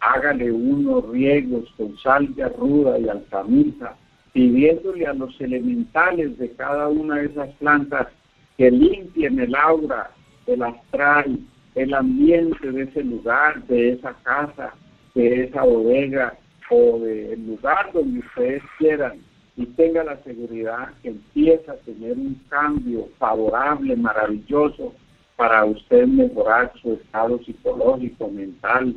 Hágale 0.01 0.51
unos 0.51 1.07
riegos 1.07 1.71
con 1.77 1.97
salvia 1.99 2.49
ruda 2.49 2.99
y 2.99 3.07
alcamisa, 3.07 3.95
pidiéndole 4.33 5.07
a 5.07 5.13
los 5.13 5.39
elementales 5.39 6.37
de 6.37 6.51
cada 6.51 6.89
una 6.89 7.15
de 7.15 7.27
esas 7.27 7.49
plantas 7.55 8.09
que 8.57 8.69
limpien 8.69 9.39
el 9.39 9.55
aura, 9.55 10.11
el 10.47 10.63
astral, 10.63 11.39
el 11.79 11.93
ambiente 11.93 12.71
de 12.71 12.83
ese 12.83 13.03
lugar, 13.03 13.63
de 13.67 13.93
esa 13.93 14.13
casa, 14.23 14.73
de 15.15 15.45
esa 15.45 15.63
bodega 15.63 16.37
o 16.69 16.99
del 16.99 17.47
lugar 17.47 17.91
donde 17.93 18.19
ustedes 18.19 18.61
quieran 18.77 19.19
y 19.55 19.65
tenga 19.65 20.03
la 20.03 20.21
seguridad 20.23 20.89
que 21.01 21.09
empieza 21.09 21.71
a 21.71 21.77
tener 21.77 22.17
un 22.17 22.35
cambio 22.49 23.07
favorable, 23.17 23.95
maravilloso, 23.95 24.93
para 25.37 25.63
usted 25.63 26.05
mejorar 26.05 26.73
su 26.81 26.93
estado 26.93 27.39
psicológico, 27.43 28.29
mental, 28.29 28.95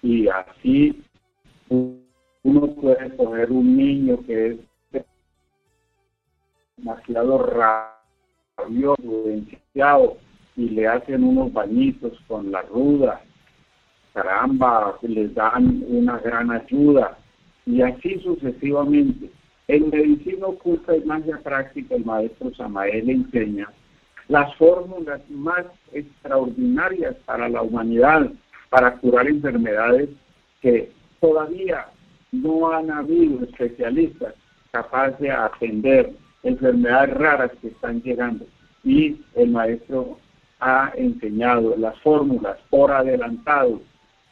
y 0.00 0.26
así 0.28 1.02
uno 1.68 2.66
puede 2.80 3.14
coger 3.16 3.52
un 3.52 3.76
niño 3.76 4.18
que 4.26 4.46
es 4.92 5.04
demasiado 6.78 7.38
rabioso, 8.56 9.02
y 10.56 10.68
le 10.68 10.86
hacen 10.86 11.24
unos 11.24 11.52
bañitos 11.52 12.18
con 12.26 12.52
la 12.52 12.62
ruda, 12.62 13.20
caramba, 14.12 14.96
les 15.02 15.34
dan 15.34 15.84
una 15.88 16.18
gran 16.18 16.50
ayuda, 16.50 17.18
y 17.66 17.82
así 17.82 18.18
sucesivamente. 18.20 19.30
En 19.66 19.88
medicina 19.88 20.46
oculta 20.46 20.94
y 20.94 21.02
magia 21.04 21.38
práctica, 21.42 21.94
el 21.94 22.04
maestro 22.04 22.54
Samael 22.54 23.08
enseña 23.08 23.68
las 24.28 24.54
fórmulas 24.56 25.20
más 25.30 25.64
extraordinarias 25.92 27.16
para 27.24 27.48
la 27.48 27.62
humanidad, 27.62 28.30
para 28.68 28.96
curar 28.98 29.26
enfermedades 29.26 30.10
que 30.60 30.90
todavía 31.20 31.86
no 32.32 32.70
han 32.72 32.90
habido 32.90 33.44
especialistas 33.44 34.34
capaces 34.70 35.18
de 35.20 35.30
atender 35.30 36.12
enfermedades 36.42 37.14
raras 37.14 37.50
que 37.60 37.68
están 37.68 38.02
llegando. 38.02 38.44
Y 38.82 39.20
el 39.34 39.50
maestro 39.50 40.18
ha 40.64 40.92
enseñado 40.96 41.76
las 41.76 41.98
fórmulas 42.00 42.56
por 42.70 42.90
adelantado 42.90 43.82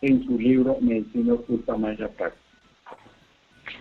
en 0.00 0.24
su 0.24 0.38
libro 0.38 0.78
Medicina 0.80 1.34
Oculta 1.34 1.76
Maya 1.76 2.08
Práctica. 2.08 2.42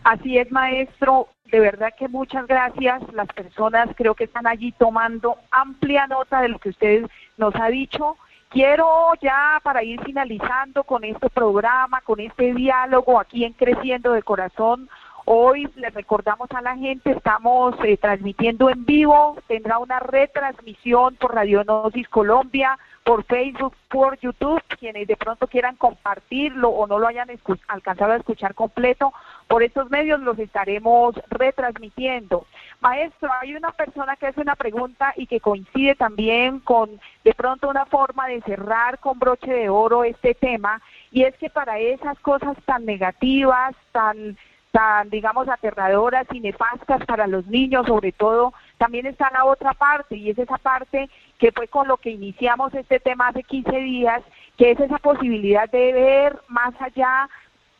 Así 0.03 0.37
es, 0.37 0.51
maestro. 0.51 1.29
De 1.45 1.61
verdad 1.61 1.93
que 1.97 2.09
muchas 2.09 2.45
gracias. 2.47 3.01
Las 3.13 3.27
personas 3.29 3.89
creo 3.95 4.15
que 4.15 4.25
están 4.25 4.47
allí 4.47 4.73
tomando 4.73 5.37
amplia 5.49 6.07
nota 6.07 6.41
de 6.41 6.49
lo 6.49 6.59
que 6.59 6.69
usted 6.69 7.05
nos 7.37 7.55
ha 7.55 7.67
dicho. 7.67 8.17
Quiero 8.49 8.85
ya 9.21 9.61
para 9.63 9.81
ir 9.81 10.01
finalizando 10.03 10.83
con 10.83 11.05
este 11.05 11.29
programa, 11.29 12.01
con 12.01 12.19
este 12.19 12.53
diálogo 12.53 13.17
aquí 13.17 13.45
en 13.45 13.53
Creciendo 13.53 14.11
de 14.11 14.23
Corazón, 14.23 14.89
Hoy 15.25 15.69
le 15.75 15.89
recordamos 15.91 16.49
a 16.51 16.61
la 16.61 16.75
gente, 16.75 17.11
estamos 17.11 17.75
eh, 17.83 17.97
transmitiendo 17.97 18.69
en 18.69 18.85
vivo, 18.85 19.37
tendrá 19.47 19.77
una 19.77 19.99
retransmisión 19.99 21.15
por 21.15 21.35
Radionosis 21.35 22.09
Colombia, 22.09 22.77
por 23.03 23.23
Facebook, 23.25 23.75
por 23.89 24.19
YouTube, 24.19 24.61
quienes 24.79 25.07
de 25.07 25.15
pronto 25.15 25.47
quieran 25.47 25.75
compartirlo 25.75 26.69
o 26.69 26.87
no 26.87 26.97
lo 26.97 27.07
hayan 27.07 27.29
alcanzado 27.67 28.13
a 28.13 28.17
escuchar 28.17 28.55
completo, 28.55 29.13
por 29.47 29.63
estos 29.63 29.89
medios 29.91 30.19
los 30.21 30.39
estaremos 30.39 31.15
retransmitiendo. 31.29 32.45
Maestro, 32.79 33.29
hay 33.41 33.55
una 33.55 33.71
persona 33.71 34.15
que 34.15 34.27
hace 34.27 34.41
una 34.41 34.55
pregunta 34.55 35.13
y 35.15 35.27
que 35.27 35.39
coincide 35.39 35.95
también 35.95 36.59
con 36.59 36.99
de 37.23 37.33
pronto 37.33 37.69
una 37.69 37.85
forma 37.85 38.27
de 38.27 38.41
cerrar 38.41 38.97
con 38.99 39.19
broche 39.19 39.51
de 39.51 39.69
oro 39.69 40.03
este 40.03 40.33
tema, 40.33 40.81
y 41.11 41.23
es 41.23 41.35
que 41.37 41.49
para 41.49 41.79
esas 41.79 42.17
cosas 42.19 42.57
tan 42.65 42.85
negativas, 42.85 43.75
tan 43.91 44.37
tan, 44.71 45.09
digamos, 45.09 45.47
aterradoras 45.49 46.25
y 46.31 46.39
nefastas 46.39 47.05
para 47.05 47.27
los 47.27 47.45
niños, 47.47 47.85
sobre 47.87 48.11
todo, 48.11 48.53
también 48.77 49.05
está 49.05 49.29
la 49.31 49.45
otra 49.45 49.73
parte, 49.73 50.15
y 50.15 50.29
es 50.29 50.39
esa 50.39 50.57
parte 50.57 51.09
que 51.37 51.51
fue 51.51 51.67
con 51.67 51.87
lo 51.87 51.97
que 51.97 52.11
iniciamos 52.11 52.73
este 52.73 52.99
tema 52.99 53.27
hace 53.27 53.43
15 53.43 53.71
días, 53.77 54.21
que 54.57 54.71
es 54.71 54.79
esa 54.79 54.97
posibilidad 54.97 55.69
de 55.69 55.93
ver 55.93 56.39
más 56.47 56.73
allá 56.79 57.29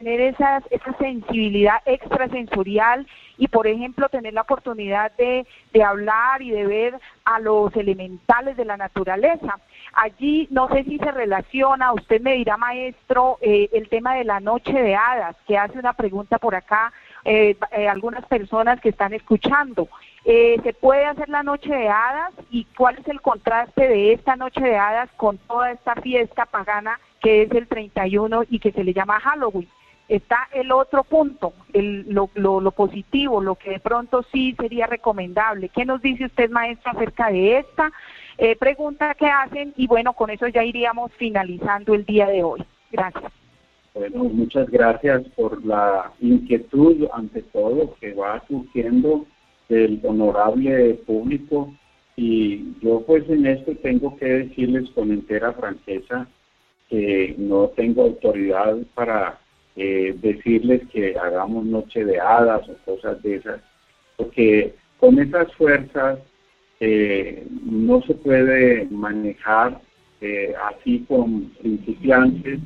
tener 0.02 0.19
esa 0.19 0.64
sensibilidad 0.98 1.76
extrasensorial 1.86 3.06
y, 3.38 3.48
por 3.48 3.68
ejemplo, 3.68 4.10
tener 4.10 4.34
la 4.34 4.41
oportunidad 4.41 5.11
de, 5.15 5.45
de 5.73 5.84
hablar 5.84 6.41
y 6.41 6.49
de 6.49 6.65
ver 6.65 6.99
a 7.23 7.40
los 7.40 7.76
elementales 7.76 8.57
de 8.57 8.65
la 8.65 8.78
naturaleza. 8.78 9.60
Allí 9.94 10.48
no 10.49 10.69
sé 10.69 10.86
si 10.86 10.98
se 10.98 11.11
relaciona, 11.11 11.94
usted 11.94 12.19
me 12.19 12.34
dirá, 12.34 12.57
maestro, 12.57 13.38
eh, 13.41 13.69
el 13.73 13.90
tema 13.90 14.15
de 14.15 14.23
la 14.23 14.40
noche 14.40 14.73
de 14.73 14.95
hadas, 14.95 15.36
que 15.48 15.57
hace 15.57 15.78
una 15.78 15.94
pregunta 15.94 16.40
por 16.40 16.56
acá, 16.56 16.91
eh, 17.23 17.56
eh, 17.72 17.88
algunas 17.88 18.26
personas 18.26 18.82
que 18.82 18.90
están 18.90 19.14
escuchando. 19.14 19.88
¿Se 20.23 20.73
puede 20.80 21.06
hacer 21.06 21.30
la 21.30 21.41
noche 21.41 21.73
de 21.73 21.90
hadas 21.90 22.32
y 22.52 22.65
cuál 22.78 22.98
es 22.99 23.07
el 23.07 23.22
contraste 23.22 23.88
de 23.88 24.14
esta 24.14 24.36
noche 24.36 24.61
de 24.61 24.78
hadas 24.78 25.10
con 25.18 25.40
toda 25.40 25.72
esta 25.72 25.95
fiesta 25.95 26.45
pagana 26.45 26.99
que 27.22 27.44
es 27.44 27.52
el 27.52 27.68
31 27.68 28.44
y 28.49 28.60
que 28.60 28.72
se 28.72 28.84
le 28.84 28.94
llama 28.94 29.19
Halloween? 29.19 29.68
Está 30.07 30.49
el 30.53 30.72
otro 30.72 31.03
punto, 31.06 31.53
el, 31.72 32.06
lo, 32.10 32.30
lo, 32.36 32.72
positivo, 32.72 33.41
lo 33.41 33.56
que 33.56 33.69
de 33.72 33.80
pronto 33.80 34.23
sí 34.32 34.56
sería 34.60 34.86
recomendable. 34.86 35.69
¿Qué 35.69 35.86
nos 35.86 36.02
dice 36.02 36.26
usted, 36.26 36.49
maestro, 36.49 36.91
acerca 36.91 37.32
de 37.32 37.60
esta 37.60 37.91
eh, 38.38 38.57
pregunta 38.57 39.15
que 39.15 39.28
hacen? 39.28 39.73
Y 39.78 39.88
bueno, 39.88 40.14
con 40.14 40.30
eso 40.30 40.48
ya 40.48 40.64
iríamos 40.65 41.14
finalizando 41.14 41.94
el 41.94 42.06
día 42.06 42.28
de 42.28 42.44
hoy. 42.44 42.61
Gracias. 42.91 43.32
Bueno, 43.94 44.23
muchas 44.26 44.69
gracias 44.69 45.23
por 45.36 45.65
la 45.65 46.14
inquietud, 46.22 47.07
ante 47.14 47.41
todo, 47.41 47.95
que 47.99 48.14
va 48.14 48.41
surgiendo 48.48 49.26
del 49.68 49.99
honorable 50.03 50.94
público. 51.06 51.73
Y 52.15 52.73
yo 52.82 53.02
pues 53.06 53.30
en 53.30 53.45
esto 53.45 53.73
tengo 53.82 54.15
que 54.18 54.26
decirles 54.26 54.90
con 54.91 55.11
entera 55.11 55.53
franqueza 55.53 56.28
que 56.90 57.36
no 57.38 57.69
tengo 57.69 58.03
autoridad 58.03 58.78
para 58.94 59.40
eh, 59.77 60.14
decirles 60.22 60.81
que 60.91 61.18
hagamos 61.18 61.65
noche 61.65 62.03
de 62.03 62.19
hadas 62.19 62.68
o 62.68 62.76
cosas 62.84 63.23
de 63.23 63.35
esas, 63.35 63.61
porque 64.18 64.76
con 64.99 65.18
esas 65.18 65.53
fuerzas 65.53 66.19
eh, 66.81 67.48
no 67.64 68.02
se 68.02 68.14
puede 68.15 68.85
manejar 68.91 69.80
eh, 70.19 70.53
así 70.69 71.06
con 71.07 71.52
principiantes, 71.61 72.60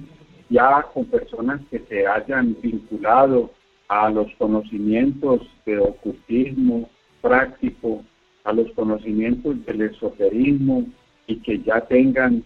ya 0.49 0.81
con 0.93 1.05
personas 1.05 1.61
que 1.69 1.77
se 1.87 2.07
hayan 2.07 2.57
vinculado 2.59 3.51
a 3.87 4.09
los 4.09 4.33
conocimientos 4.39 5.41
de 5.67 5.77
ocultismo 5.77 6.89
práctico, 7.21 8.03
a 8.45 8.53
los 8.53 8.71
conocimientos 8.71 9.63
del 9.67 9.81
esoterismo 9.81 10.85
y 11.27 11.35
que 11.37 11.59
ya 11.59 11.81
tengan 11.81 12.43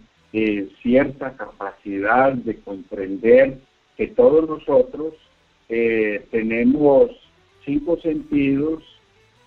cierta 0.82 1.32
capacidad 1.32 2.34
de 2.34 2.60
comprender 2.60 3.58
que 4.00 4.06
todos 4.06 4.48
nosotros 4.48 5.12
eh, 5.68 6.26
tenemos 6.30 7.10
cinco 7.66 7.98
sentidos 8.00 8.82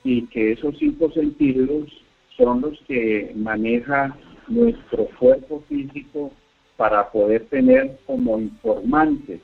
y 0.04 0.28
que 0.28 0.52
esos 0.52 0.78
cinco 0.78 1.12
sentidos 1.12 1.90
son 2.38 2.62
los 2.62 2.80
que 2.82 3.32
maneja 3.36 4.16
nuestro 4.48 5.06
cuerpo 5.18 5.64
físico 5.68 6.32
para 6.78 7.10
poder 7.12 7.48
tener 7.48 7.98
como 8.06 8.38
informantes, 8.38 9.42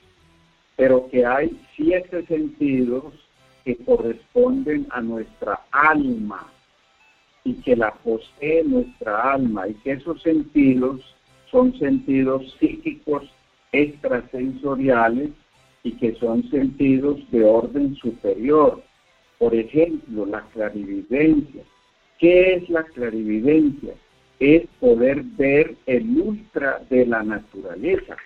pero 0.75 1.09
que 1.09 1.25
hay 1.25 1.59
siete 1.75 2.23
sentidos 2.27 3.05
que 3.65 3.77
corresponden 3.77 4.85
a 4.91 5.01
nuestra 5.01 5.59
alma 5.71 6.53
y 7.43 7.55
que 7.63 7.75
la 7.75 7.95
posee 7.95 8.63
nuestra 8.63 9.33
alma 9.33 9.69
y 9.69 9.73
que 9.73 9.93
esos 9.93 10.21
sentidos 10.21 11.01
son 11.49 11.75
sentidos 11.79 12.55
psíquicos 12.59 13.23
extrasensoriales 13.71 15.29
y 15.83 15.93
que 15.93 16.15
son 16.15 16.49
sentidos 16.49 17.19
de 17.31 17.43
orden 17.43 17.95
superior. 17.95 18.81
Por 19.37 19.55
ejemplo, 19.55 20.25
la 20.25 20.41
clarividencia. 20.53 21.63
¿Qué 22.17 22.55
es 22.55 22.69
la 22.69 22.83
clarividencia? 22.83 23.93
Es 24.39 24.67
poder 24.79 25.23
ver 25.37 25.75
el 25.85 26.09
ultra 26.19 26.81
de 26.89 27.05
la 27.05 27.23
naturaleza. 27.23 28.17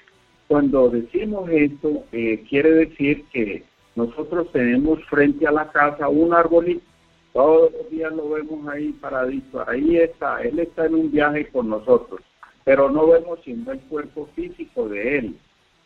Cuando 0.48 0.90
decimos 0.90 1.50
esto, 1.50 2.04
eh, 2.12 2.44
quiere 2.50 2.72
decir 2.72 3.26
que 3.32 3.64
nosotros 3.96 4.52
tenemos 4.52 5.04
frente 5.06 5.48
a 5.48 5.52
la 5.52 5.72
casa 5.72 6.10
un 6.10 6.34
arbolito, 6.34 6.84
todos 7.32 7.72
los 7.72 7.90
días 7.90 8.12
lo 8.14 8.30
vemos 8.30 8.68
ahí 8.68 8.90
paradito, 8.94 9.68
ahí 9.68 9.98
está, 9.98 10.42
él 10.42 10.60
está 10.60 10.86
en 10.86 10.96
un 10.96 11.12
viaje 11.12 11.48
con 11.48 11.70
nosotros 11.70 12.22
pero 12.64 12.90
no 12.90 13.08
vemos 13.08 13.40
sino 13.44 13.72
el 13.72 13.80
cuerpo 13.82 14.30
físico 14.36 14.88
de 14.90 15.18
él. 15.18 15.36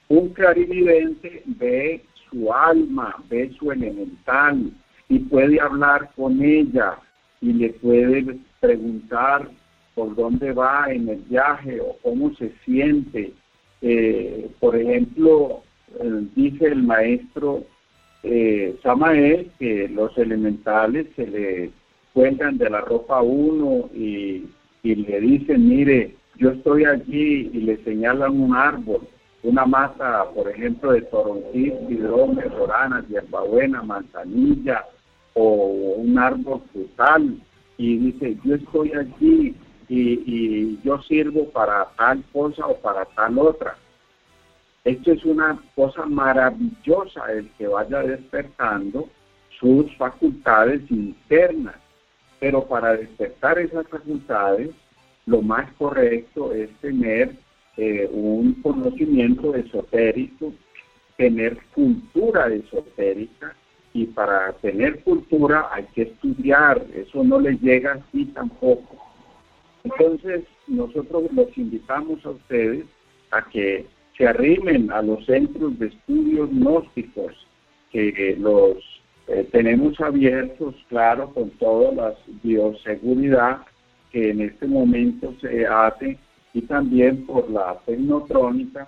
Un 0.10 0.30
clarividente 0.30 1.44
ve 1.46 2.04
su 2.30 2.54
alma, 2.54 3.16
ve 3.30 3.52
su 3.58 3.72
elemental 3.72 4.72
y 5.10 5.20
puede 5.20 5.60
hablar 5.60 6.12
con 6.16 6.42
ella 6.42 6.98
y 7.42 7.54
le 7.54 7.70
puede 7.70 8.38
preguntar 8.60 9.50
por 9.96 10.16
dónde 10.16 10.52
va 10.54 10.92
en 10.92 11.10
el 11.10 11.22
viaje 11.24 11.80
o 11.82 11.98
cómo 12.04 12.34
se 12.36 12.52
siente. 12.64 13.34
Eh, 13.82 14.50
por 14.60 14.76
ejemplo, 14.76 15.64
eh, 16.00 16.28
dice 16.36 16.68
el 16.68 16.84
maestro 16.84 17.64
eh, 18.24 18.76
Samael 18.84 19.52
que 19.60 19.88
los 19.90 20.18
elementales 20.18 21.08
se 21.16 21.28
le 21.28 21.72
cuelgan 22.14 22.58
de 22.58 22.70
la 22.70 22.82
ropa 22.82 23.22
uno 23.22 23.90
y 23.94 24.46
le 24.84 25.22
dicen, 25.22 25.68
mire, 25.68 26.16
yo 26.38 26.52
estoy 26.52 26.86
allí 26.86 27.50
y 27.54 27.62
le 27.62 27.78
señalan 27.84 28.40
un 28.40 28.56
árbol, 28.56 29.08
una 29.44 29.66
masa, 29.66 30.26
por 30.34 30.50
ejemplo, 30.50 30.92
de 30.92 31.02
toronjil, 31.04 31.74
hidrómedo, 31.90 32.64
orana, 32.64 33.06
hierbabuena, 33.08 33.82
manzanilla 33.82 34.86
o 35.34 35.96
un 35.98 36.18
árbol 36.18 36.62
frutal 36.72 37.38
y 37.78 37.98
dice, 37.98 38.38
yo 38.44 38.56
estoy 38.56 38.92
allí 38.94 39.56
y, 39.90 40.80
yo 40.84 41.02
sirvo 41.04 41.50
para 41.50 41.86
tal 41.98 42.24
cosa 42.34 42.66
o 42.66 42.78
para 42.78 43.06
tal 43.06 43.38
otra. 43.38 43.76
Esto 44.84 45.12
es 45.12 45.24
una 45.26 45.60
cosa 45.76 46.06
maravillosa 46.06 47.32
el 47.32 47.50
que 47.58 47.68
vaya 47.68 48.00
despertando 48.04 49.10
sus 49.60 49.96
facultades 49.98 50.82
internas. 50.90 51.76
Pero 52.40 52.66
para 52.66 52.96
despertar 52.96 53.58
esas 53.60 53.88
facultades, 53.88 54.70
lo 55.28 55.42
más 55.42 55.72
correcto 55.74 56.54
es 56.54 56.70
tener 56.82 57.36
eh, 57.76 58.10
un 58.12 58.54
conocimiento 58.64 59.54
esotérico, 59.54 60.54
tener 61.18 61.58
cultura 61.76 62.48
esotérica, 62.48 63.56
y 63.94 64.06
para 64.06 64.54
tener 64.54 65.04
cultura 65.04 65.70
hay 65.72 65.86
que 65.96 66.04
estudiar, 66.04 66.86
eso 66.94 67.24
no 67.24 67.40
les 67.40 67.60
llega 67.62 67.94
así 67.94 68.26
tampoco. 68.26 68.96
Entonces, 69.84 70.44
nosotros 70.68 71.24
los 71.34 71.58
invitamos 71.58 72.24
a 72.26 72.32
ustedes 72.32 72.86
a 73.32 73.42
que 73.50 73.86
se 74.16 74.28
arrimen 74.28 74.92
a 74.92 75.02
los 75.02 75.26
centros 75.26 75.78
de 75.80 75.88
estudios 75.88 76.50
gnósticos, 76.52 77.34
que 77.92 78.38
los 78.40 78.78
eh, 79.28 79.48
tenemos 79.52 80.00
abiertos, 80.00 80.76
claro, 80.90 81.34
con 81.34 81.50
toda 81.52 81.92
la 81.92 82.16
bioseguridad 82.44 83.62
que 84.18 84.32
en 84.32 84.42
este 84.42 84.66
momento 84.66 85.32
se 85.40 85.68
hace 85.68 86.18
y 86.52 86.62
también 86.62 87.24
por 87.28 87.48
la 87.52 87.78
tecnotrónica 87.86 88.88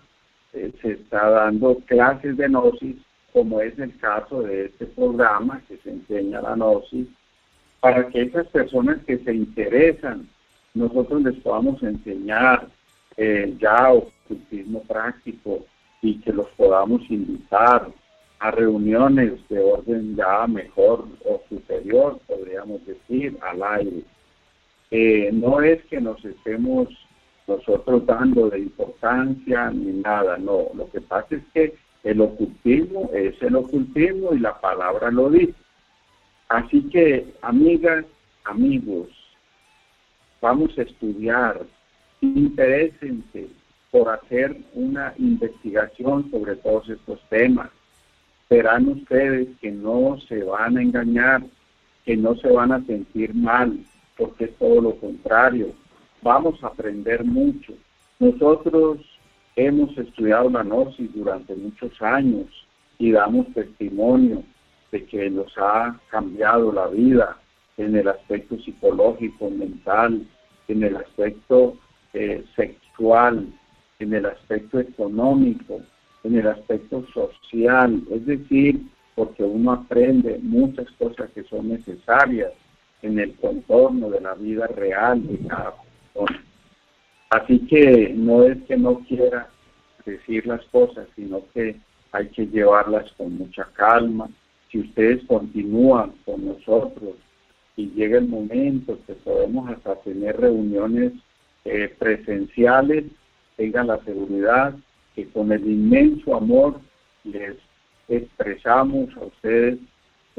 eh, 0.54 0.74
se 0.82 0.94
está 0.94 1.30
dando 1.30 1.76
clases 1.86 2.36
de 2.36 2.48
gnosis, 2.48 2.96
como 3.32 3.62
es 3.62 3.78
el 3.78 3.96
caso 4.00 4.42
de 4.42 4.66
este 4.66 4.88
programa 4.88 5.62
que 5.68 5.78
se 5.78 5.92
enseña 5.92 6.42
la 6.42 6.56
gnosis, 6.56 7.08
para 7.80 8.08
que 8.08 8.24
esas 8.24 8.48
personas 8.48 9.04
que 9.06 9.20
se 9.20 9.36
interesan 9.36 10.28
nosotros 10.74 11.22
les 11.22 11.36
podamos 11.42 11.84
enseñar 11.84 12.68
eh, 13.16 13.56
ya 13.60 13.92
ocultismo 13.92 14.82
práctico 14.82 15.64
y 16.02 16.20
que 16.22 16.34
los 16.34 16.48
podamos 16.58 17.02
invitar 17.08 17.88
a 18.40 18.50
reuniones 18.50 19.34
de 19.48 19.60
orden 19.60 20.16
ya 20.16 20.48
mejor 20.48 21.06
o 21.24 21.40
superior, 21.50 22.20
podríamos 22.26 22.84
decir, 22.88 23.38
al 23.42 23.62
aire. 23.62 24.04
Eh, 24.92 25.30
no 25.32 25.62
es 25.62 25.84
que 25.86 26.02
nos 26.02 26.24
estemos 26.26 26.88
nosotros 27.48 28.06
dando 28.06 28.50
de 28.50 28.60
importancia 28.60 29.70
ni 29.72 30.02
nada, 30.02 30.38
no. 30.38 30.68
Lo 30.74 30.90
que 30.90 31.02
pasa 31.02 31.36
es 31.36 31.44
que 31.54 31.76
el 32.04 32.22
ocultismo 32.22 33.10
es 33.14 33.42
el 33.42 33.56
ocultismo 33.56 34.34
y 34.34 34.40
la 34.40 34.60
palabra 34.60 35.12
lo 35.12 35.30
dice. 35.30 35.54
Así 36.48 36.82
que, 36.90 37.34
amigas, 37.42 38.06
amigos, 38.44 39.10
vamos 40.42 40.78
a 40.78 40.84
estudiar, 40.84 41.62
interésense 42.22 43.48
por 43.92 44.10
hacer 44.10 44.56
una 44.74 45.14
investigación 45.18 46.30
sobre 46.32 46.56
todos 46.56 46.90
estos 46.90 47.20
temas. 47.30 47.70
Verán 48.50 48.88
ustedes 48.88 49.48
que 49.60 49.72
no 49.72 50.18
se 50.28 50.44
van 50.44 50.78
a 50.78 50.82
engañar, 50.82 51.44
que 52.06 52.18
no 52.18 52.36
se 52.36 52.50
van 52.50 52.72
a 52.72 52.84
sentir 52.86 53.34
mal, 53.36 53.78
porque 54.20 54.46
es 54.46 54.56
todo 54.58 54.82
lo 54.82 54.96
contrario. 54.98 55.72
Vamos 56.22 56.62
a 56.62 56.68
aprender 56.68 57.24
mucho. 57.24 57.74
Nosotros 58.20 59.00
hemos 59.56 59.98
estudiado 59.98 60.50
la 60.50 60.64
gnosis 60.64 61.12
durante 61.16 61.56
muchos 61.56 62.00
años 62.02 62.48
y 62.98 63.12
damos 63.14 63.48
testimonio 63.54 64.44
de 64.92 65.06
que 65.06 65.30
nos 65.30 65.52
ha 65.58 65.98
cambiado 66.10 66.72
la 66.74 66.88
vida, 66.88 67.38
en 67.78 67.96
el 67.96 68.10
aspecto 68.10 68.60
psicológico, 68.60 69.50
mental, 69.50 70.28
en 70.68 70.84
el 70.84 70.98
aspecto 70.98 71.78
eh, 72.14 72.44
sexual, 72.58 73.48
en 74.00 74.14
el 74.14 74.26
aspecto 74.26 74.80
económico, 74.80 75.80
en 76.26 76.38
el 76.38 76.48
aspecto 76.48 77.06
social, 77.14 78.04
es 78.12 78.26
decir, 78.26 78.82
porque 79.16 79.44
uno 79.44 79.72
aprende 79.72 80.40
muchas 80.42 80.92
cosas 80.98 81.30
que 81.32 81.44
son 81.44 81.70
necesarias 81.70 82.52
en 83.02 83.20
el 83.20 83.36
contorno 83.36 84.10
de 84.10 84.22
la 84.22 84.34
vida 84.34 84.68
real 84.68 85.26
de 85.26 85.48
cada 85.48 85.74
persona. 86.14 86.44
Así 87.30 87.60
que 87.68 88.14
no 88.16 88.44
es 88.44 88.58
que 88.64 88.78
no 88.78 89.00
quiera 89.08 89.50
decir 90.06 90.48
las 90.48 90.64
cosas, 90.66 91.08
sino 91.16 91.42
que 91.54 91.76
hay 92.12 92.28
que 92.30 92.48
llevarlas 92.48 93.12
con 93.14 93.38
mucha 93.38 93.66
calma. 93.74 94.30
Si 94.72 94.80
ustedes 94.80 95.24
continúan 95.26 96.14
con 96.26 96.46
nosotros 96.46 97.16
y 97.76 97.90
llega 97.92 98.18
el 98.18 98.28
momento 98.28 98.98
que 99.06 99.14
podemos 99.14 99.70
hasta 99.70 99.96
tener 100.02 100.40
reuniones 100.40 101.14
eh, 101.66 101.94
presenciales, 101.98 103.06
tengan 103.56 103.88
la 103.88 104.00
seguridad 104.04 104.74
que 105.16 105.28
con 105.30 105.52
el 105.52 105.66
inmenso 105.66 106.36
amor 106.36 106.80
les 107.24 107.56
expresamos 108.08 109.16
a 109.18 109.26
ustedes 109.26 109.78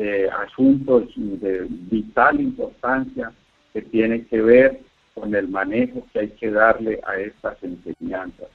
eh, 0.02 0.30
asuntos 0.46 1.04
de 1.14 1.66
vital 1.68 2.40
importancia 2.40 3.32
que 3.74 3.82
tienen 3.82 4.24
que 4.24 4.40
ver 4.40 4.80
con 5.12 5.34
el 5.34 5.46
manejo 5.48 6.06
que 6.10 6.20
hay 6.20 6.28
que 6.30 6.50
darle 6.50 7.00
a 7.06 7.16
estas 7.16 7.62
enseñanzas. 7.62 8.48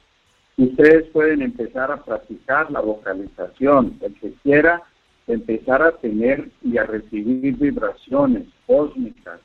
Ustedes 0.56 1.04
pueden 1.10 1.42
empezar 1.42 1.92
a 1.92 2.02
practicar 2.02 2.68
la 2.72 2.80
vocalización, 2.80 3.96
el 4.00 4.14
que 4.14 4.32
quiera 4.42 4.82
empezar 5.28 5.82
a 5.82 5.92
tener 5.92 6.50
y 6.62 6.78
a 6.78 6.82
recibir 6.82 7.56
vibraciones 7.56 8.48
cósmicas 8.66 9.38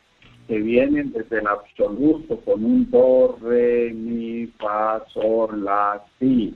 que 0.47 0.57
vienen 0.57 1.11
desde 1.11 1.37
el 1.37 1.45
absoluto 1.45 2.37
con 2.37 2.65
un 2.65 2.89
do, 2.89 3.37
re, 3.43 3.93
mi, 3.93 4.47
fa, 4.59 5.05
sol, 5.13 5.63
la, 5.63 6.01
si. 6.17 6.55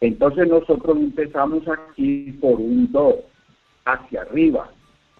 Entonces 0.00 0.48
nosotros 0.48 0.96
empezamos 0.96 1.68
aquí 1.68 2.32
por 2.40 2.58
un 2.58 2.90
do, 2.90 3.24
hacia 3.84 4.22
arriba. 4.22 4.70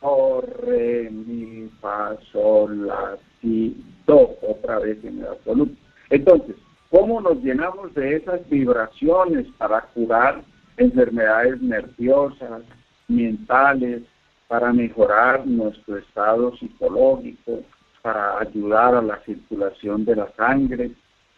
Do, 0.00 0.42
re, 0.42 1.08
mi, 1.10 1.68
fa, 1.80 2.16
sol, 2.30 2.86
la, 2.86 3.16
si, 3.40 3.82
do, 4.06 4.36
otra 4.42 4.78
vez 4.78 5.02
en 5.04 5.20
el 5.20 5.28
absoluto. 5.28 5.74
Entonces, 6.10 6.56
¿cómo 6.90 7.20
nos 7.20 7.42
llenamos 7.42 7.94
de 7.94 8.16
esas 8.16 8.46
vibraciones 8.50 9.46
para 9.56 9.80
curar 9.94 10.42
enfermedades 10.76 11.60
nerviosas, 11.62 12.62
mentales, 13.08 14.02
para 14.48 14.72
mejorar 14.72 15.46
nuestro 15.46 15.96
estado 15.96 16.54
psicológico, 16.56 17.60
para 18.02 18.38
ayudar 18.40 18.94
a 18.94 19.02
la 19.02 19.18
circulación 19.24 20.04
de 20.04 20.16
la 20.16 20.30
sangre, 20.36 20.90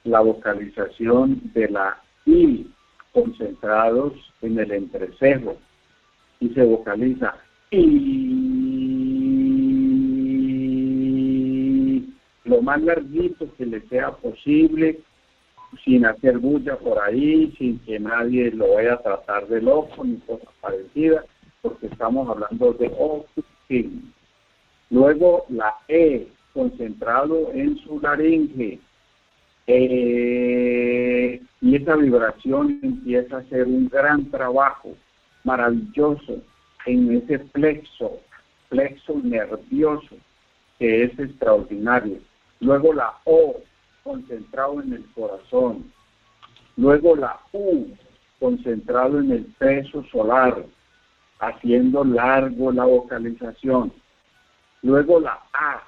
la 0.02 0.20
vocalización 0.20 1.40
de 1.54 1.68
la 1.68 1.96
I 2.24 2.68
concentrados 3.12 4.12
en 4.42 4.58
el 4.58 4.72
entrecejo 4.72 5.56
y 6.40 6.48
se 6.50 6.64
vocaliza 6.64 7.34
y 7.70 8.46
lo 12.44 12.62
más 12.62 12.80
larguito 12.82 13.52
que 13.56 13.66
le 13.66 13.80
sea 13.88 14.12
posible 14.12 15.00
sin 15.84 16.06
hacer 16.06 16.38
bulla 16.38 16.78
por 16.78 16.98
ahí, 17.00 17.52
sin 17.58 17.78
que 17.80 17.98
nadie 17.98 18.52
lo 18.52 18.74
vaya 18.74 18.94
a 18.94 19.02
tratar 19.02 19.48
de 19.48 19.60
loco 19.60 20.04
ni 20.04 20.16
cosas 20.18 20.48
parecidas 20.60 21.24
porque 21.60 21.86
estamos 21.86 22.28
hablando 22.28 22.72
de 22.74 22.92
oxígeno. 22.96 24.02
Luego 24.90 25.44
la 25.48 25.74
E, 25.88 26.28
concentrado 26.52 27.52
en 27.52 27.76
su 27.78 28.00
laringe. 28.00 28.78
Eh, 29.66 31.42
y 31.60 31.74
esa 31.74 31.96
vibración 31.96 32.78
empieza 32.82 33.36
a 33.36 33.40
hacer 33.40 33.64
un 33.66 33.88
gran 33.88 34.30
trabajo 34.30 34.94
maravilloso 35.46 36.42
en 36.84 37.16
ese 37.16 37.38
plexo, 37.38 38.20
plexo 38.68 39.14
nervioso, 39.22 40.16
que 40.78 41.04
es 41.04 41.18
extraordinario. 41.18 42.18
Luego 42.60 42.92
la 42.92 43.14
O, 43.24 43.56
concentrado 44.02 44.82
en 44.82 44.92
el 44.92 45.06
corazón. 45.14 45.90
Luego 46.76 47.16
la 47.16 47.38
U, 47.52 47.86
concentrado 48.40 49.20
en 49.20 49.30
el 49.30 49.44
peso 49.58 50.04
solar 50.10 50.64
haciendo 51.38 52.04
largo 52.04 52.72
la 52.72 52.84
vocalización. 52.84 53.92
Luego 54.82 55.20
la 55.20 55.38
A, 55.52 55.82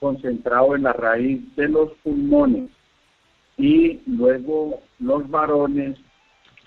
concentrado 0.00 0.76
en 0.76 0.84
la 0.84 0.92
raíz 0.92 1.40
de 1.56 1.68
los 1.68 1.90
pulmones. 2.04 2.70
Y 3.56 4.00
luego 4.06 4.80
los 4.98 5.28
varones 5.28 5.98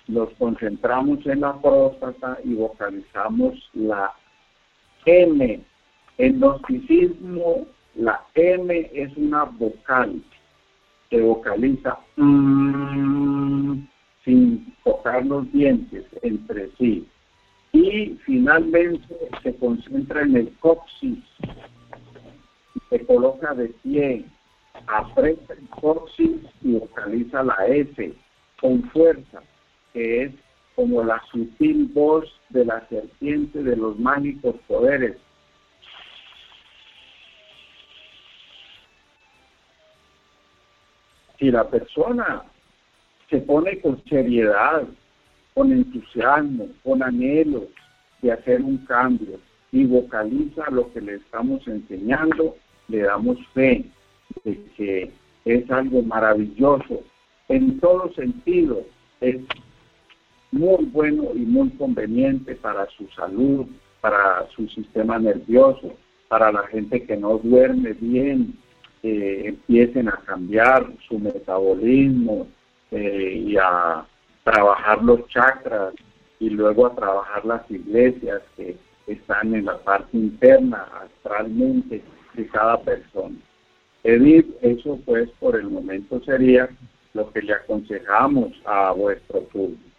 los 0.07 0.30
concentramos 0.34 1.26
en 1.26 1.41
la 1.41 1.60
próstata 1.61 2.38
y 2.44 2.53
vocalizamos 2.53 3.53
la 3.73 4.14
M. 5.06 5.61
En 6.18 6.40
gnosticismo, 6.40 7.68
la 7.95 8.22
M 8.36 8.90
es 8.94 9.15
una 9.18 9.44
vocal 9.44 10.22
que 11.10 11.22
vocaliza 11.22 11.98
mm, 12.15 13.86
sin 14.23 14.73
tocar 14.84 15.26
los 15.26 15.52
dientes 15.52 16.06
entre 16.22 16.69
sí. 16.77 17.07
Y 17.73 18.18
finalmente 18.26 19.30
se 19.44 19.56
concentra 19.57 20.22
en 20.22 20.36
el 20.38 20.53
coxis, 20.60 21.19
se 22.90 23.06
coloca 23.06 23.53
de 23.53 23.68
pie, 23.84 24.26
aprieta 24.88 25.53
el 25.53 25.68
coxis 25.69 26.41
y 26.61 26.73
vocaliza 26.73 27.44
la 27.44 27.56
S 27.68 28.14
con 28.61 28.84
fuerza, 28.91 29.44
que 29.96 30.24
es 30.24 30.32
como 30.76 31.02
la 31.06 31.24
sutil 31.32 31.86
voz 31.94 32.26
de 32.50 32.66
la 32.66 32.86
serpiente 32.90 33.64
de 33.64 33.78
los 33.78 33.98
mágicos 33.98 34.56
poderes. 34.68 35.16
Si 41.40 41.50
la 41.50 41.70
persona 41.70 42.44
se 43.30 43.38
pone 43.38 43.80
con 43.80 44.04
seriedad, 44.04 44.84
con 45.54 45.72
entusiasmo, 45.72 46.68
con 46.84 47.02
anhelo 47.02 47.68
de 48.22 48.34
hacer 48.34 48.62
un 48.62 48.80
cambio 48.80 49.40
y 49.72 49.86
vocaliza 49.86 50.70
lo 50.72 50.92
que 50.92 51.00
le 51.00 51.16
estamos 51.16 51.66
enseñando, 51.70 52.58
le 52.90 53.00
damos 53.00 53.38
fe 53.54 53.86
de 54.44 54.62
que 54.76 55.12
es 55.46 55.72
algo 55.72 56.02
maravilloso 56.02 57.02
en 57.48 57.80
todo 57.80 58.12
sentido. 58.14 58.82
Es 59.22 59.38
muy 60.56 60.86
bueno 60.86 61.32
y 61.36 61.40
muy 61.40 61.69
conveniente 61.72 62.56
para 62.56 62.88
su 62.98 63.07
salud, 63.10 63.65
para 63.99 64.48
su 64.56 64.68
sistema 64.69 65.19
nervioso, 65.19 65.94
para 66.30 66.52
la 66.52 66.65
gente 66.68 67.06
que 67.06 67.18
no 67.18 67.38
duerme 67.40 67.91
bien, 67.94 68.57
empiecen 69.03 70.07
a 70.07 70.19
cambiar 70.26 70.88
su 71.07 71.19
metabolismo 71.19 72.48
eh, 72.91 73.44
y 73.45 73.57
a 73.57 74.06
trabajar 74.44 75.03
los 75.03 75.27
chakras 75.27 75.94
y 76.40 76.49
luego 76.49 76.88
a 76.88 76.95
trabajar 76.95 77.45
las 77.45 77.69
iglesias 77.69 78.41
que 78.56 78.77
están 79.07 79.53
en 79.53 79.65
la 79.65 79.77
parte 79.80 80.18
interna 80.18 80.88
astralmente 81.03 82.02
de 82.34 82.48
cada 82.48 82.82
persona. 82.82 83.36
Edith, 84.03 84.48
eso 84.61 84.99
pues 85.06 85.30
por 85.40 85.56
el 85.56 85.69
momento 85.69 86.22
sería 86.23 86.69
lo 87.14 87.32
que 87.32 87.41
le 87.41 87.53
aconsejamos 87.53 88.53
a 88.65 88.91
vuestro 88.91 89.41
público. 89.44 89.95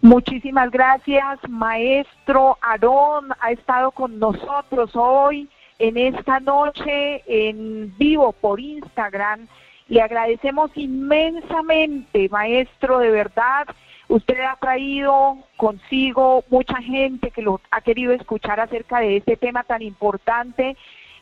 Muchísimas 0.00 0.70
gracias, 0.70 1.38
maestro 1.48 2.56
Aarón, 2.60 3.30
ha 3.40 3.50
estado 3.50 3.90
con 3.90 4.18
nosotros 4.18 4.90
hoy 4.94 5.48
en 5.78 5.96
esta 5.96 6.40
noche 6.40 7.22
en 7.26 7.96
vivo 7.98 8.32
por 8.32 8.60
Instagram. 8.60 9.46
Le 9.88 10.02
agradecemos 10.02 10.70
inmensamente, 10.76 12.28
maestro, 12.28 12.98
de 12.98 13.10
verdad. 13.10 13.66
Usted 14.08 14.40
ha 14.40 14.56
traído 14.56 15.38
consigo 15.56 16.44
mucha 16.48 16.76
gente 16.76 17.30
que 17.30 17.42
lo 17.42 17.60
ha 17.70 17.80
querido 17.80 18.12
escuchar 18.12 18.60
acerca 18.60 19.00
de 19.00 19.18
este 19.18 19.36
tema 19.36 19.64
tan 19.64 19.82
importante. 19.82 20.76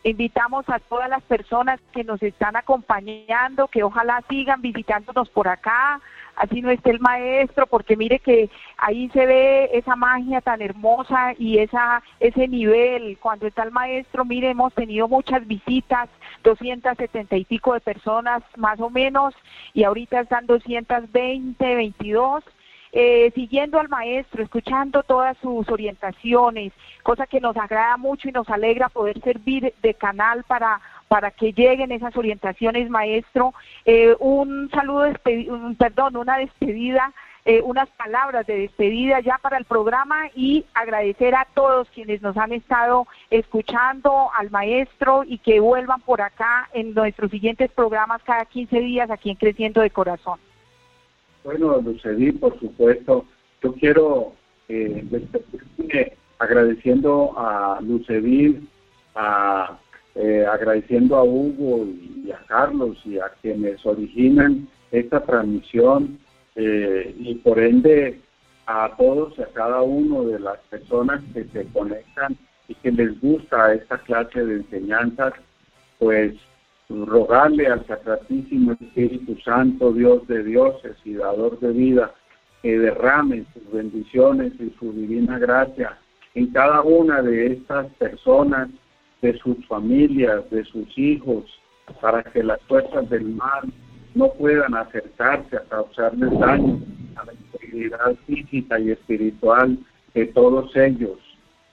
Invitamos 0.04 0.68
a 0.68 0.78
todas 0.78 1.08
las 1.08 1.22
personas 1.24 1.80
que 1.92 2.04
nos 2.04 2.22
están 2.22 2.54
acompañando, 2.54 3.66
que 3.68 3.82
ojalá 3.82 4.22
sigan 4.28 4.62
visitándonos 4.62 5.28
por 5.30 5.48
acá, 5.48 6.00
así 6.36 6.62
no 6.62 6.70
esté 6.70 6.90
el 6.90 7.00
maestro, 7.00 7.66
porque 7.66 7.96
mire 7.96 8.18
que 8.20 8.50
ahí 8.76 9.08
se 9.10 9.26
ve 9.26 9.70
esa 9.72 9.96
magia 9.96 10.40
tan 10.40 10.62
hermosa 10.62 11.34
y 11.38 11.58
esa 11.58 12.02
ese 12.20 12.46
nivel. 12.46 13.18
Cuando 13.18 13.46
está 13.46 13.62
el 13.62 13.72
maestro, 13.72 14.24
mire, 14.24 14.50
hemos 14.50 14.72
tenido 14.74 15.08
muchas 15.08 15.46
visitas, 15.46 16.08
270 16.44 17.36
y 17.36 17.44
pico 17.44 17.74
de 17.74 17.80
personas 17.80 18.42
más 18.56 18.78
o 18.80 18.90
menos, 18.90 19.34
y 19.74 19.84
ahorita 19.84 20.20
están 20.20 20.46
220, 20.46 21.74
22. 21.74 22.44
Eh, 22.98 23.30
siguiendo 23.34 23.78
al 23.78 23.90
maestro, 23.90 24.42
escuchando 24.42 25.02
todas 25.02 25.36
sus 25.38 25.68
orientaciones, 25.68 26.72
cosa 27.02 27.26
que 27.26 27.40
nos 27.40 27.54
agrada 27.56 27.98
mucho 27.98 28.28
y 28.28 28.32
nos 28.32 28.48
alegra 28.48 28.88
poder 28.88 29.20
servir 29.20 29.74
de 29.82 29.94
canal 29.94 30.44
para 30.44 30.80
para 31.08 31.30
que 31.30 31.52
lleguen 31.52 31.92
esas 31.92 32.16
orientaciones, 32.16 32.90
maestro. 32.90 33.54
Eh, 33.84 34.14
un 34.18 34.70
saludo, 34.70 35.12
perdón, 35.78 36.16
una 36.16 36.38
despedida, 36.38 37.12
eh, 37.44 37.60
unas 37.62 37.88
palabras 37.90 38.46
de 38.46 38.58
despedida 38.58 39.20
ya 39.20 39.38
para 39.38 39.56
el 39.56 39.64
programa 39.64 40.28
y 40.34 40.64
agradecer 40.74 41.34
a 41.34 41.46
todos 41.54 41.88
quienes 41.90 42.20
nos 42.22 42.36
han 42.36 42.52
estado 42.52 43.06
escuchando, 43.30 44.30
al 44.36 44.50
maestro 44.50 45.22
y 45.24 45.38
que 45.38 45.60
vuelvan 45.60 46.00
por 46.00 46.20
acá 46.20 46.68
en 46.72 46.92
nuestros 46.92 47.30
siguientes 47.30 47.70
programas 47.70 48.22
cada 48.24 48.44
15 48.46 48.80
días 48.80 49.10
aquí 49.10 49.30
en 49.30 49.36
Creciendo 49.36 49.80
de 49.80 49.90
Corazón. 49.90 50.40
Bueno, 51.44 51.80
Lucedí, 51.80 52.32
por 52.32 52.58
supuesto, 52.58 53.24
yo 53.62 53.72
quiero 53.74 54.32
eh, 54.68 55.04
agradeciendo 56.40 57.32
a 57.38 57.78
Lucedí, 57.80 58.68
a 59.14 59.78
eh, 60.16 60.46
agradeciendo 60.46 61.16
a 61.16 61.24
Hugo 61.24 61.86
y 62.24 62.30
a 62.30 62.38
Carlos 62.46 62.96
y 63.04 63.18
a 63.18 63.28
quienes 63.42 63.84
originan 63.84 64.66
esta 64.90 65.20
transmisión 65.20 66.18
eh, 66.54 67.14
y 67.18 67.34
por 67.36 67.58
ende 67.58 68.18
a 68.66 68.90
todos 68.96 69.38
y 69.38 69.42
a 69.42 69.48
cada 69.52 69.82
uno 69.82 70.24
de 70.24 70.40
las 70.40 70.58
personas 70.70 71.22
que 71.34 71.44
se 71.44 71.66
conectan 71.66 72.36
y 72.66 72.74
que 72.76 72.92
les 72.92 73.20
gusta 73.20 73.74
esta 73.74 73.98
clase 73.98 74.44
de 74.44 74.56
enseñanzas, 74.56 75.34
pues 75.98 76.34
rogarle 76.88 77.66
al 77.66 77.86
Sacratísimo 77.86 78.72
Espíritu 78.72 79.36
Santo, 79.44 79.92
Dios 79.92 80.26
de 80.28 80.42
dioses 80.44 80.96
y 81.04 81.14
dador 81.14 81.60
de 81.60 81.72
vida, 81.72 82.14
que 82.62 82.78
derrame 82.78 83.44
sus 83.52 83.70
bendiciones 83.70 84.52
y 84.58 84.74
su 84.78 84.92
divina 84.92 85.38
gracia 85.38 85.98
en 86.34 86.46
cada 86.52 86.80
una 86.82 87.22
de 87.22 87.52
estas 87.52 87.86
personas 87.94 88.68
de 89.22 89.36
sus 89.38 89.64
familias, 89.66 90.48
de 90.50 90.64
sus 90.64 90.86
hijos, 90.98 91.44
para 92.00 92.22
que 92.22 92.42
las 92.42 92.60
fuerzas 92.62 93.08
del 93.10 93.24
mal 93.24 93.72
no 94.14 94.32
puedan 94.32 94.74
acercarse 94.74 95.56
a 95.56 95.64
causarles 95.68 96.38
daño 96.38 96.80
a 97.16 97.24
la 97.24 97.32
integridad 97.32 98.14
física 98.26 98.78
y 98.78 98.90
espiritual 98.90 99.78
de 100.14 100.26
todos 100.26 100.74
ellos, 100.76 101.18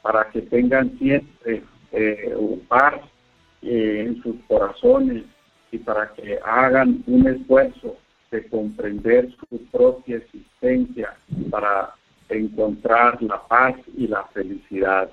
para 0.01 0.29
que 0.29 0.41
tengan 0.41 0.97
siempre 0.97 1.63
eh, 1.91 2.35
paz 2.67 2.95
eh, 3.61 4.05
en 4.07 4.21
sus 4.21 4.35
corazones 4.47 5.23
y 5.71 5.77
para 5.77 6.11
que 6.13 6.37
hagan 6.43 7.03
un 7.07 7.27
esfuerzo 7.27 7.97
de 8.31 8.47
comprender 8.47 9.29
su 9.49 9.63
propia 9.67 10.17
existencia 10.17 11.15
para 11.49 11.93
encontrar 12.29 13.21
la 13.21 13.41
paz 13.47 13.75
y 13.95 14.07
la 14.07 14.23
felicidad 14.33 15.09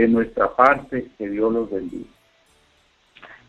de 0.00 0.08
nuestra 0.08 0.54
parte, 0.54 1.08
que 1.16 1.28
Dios 1.28 1.50
los 1.50 1.70
bendiga. 1.70 2.04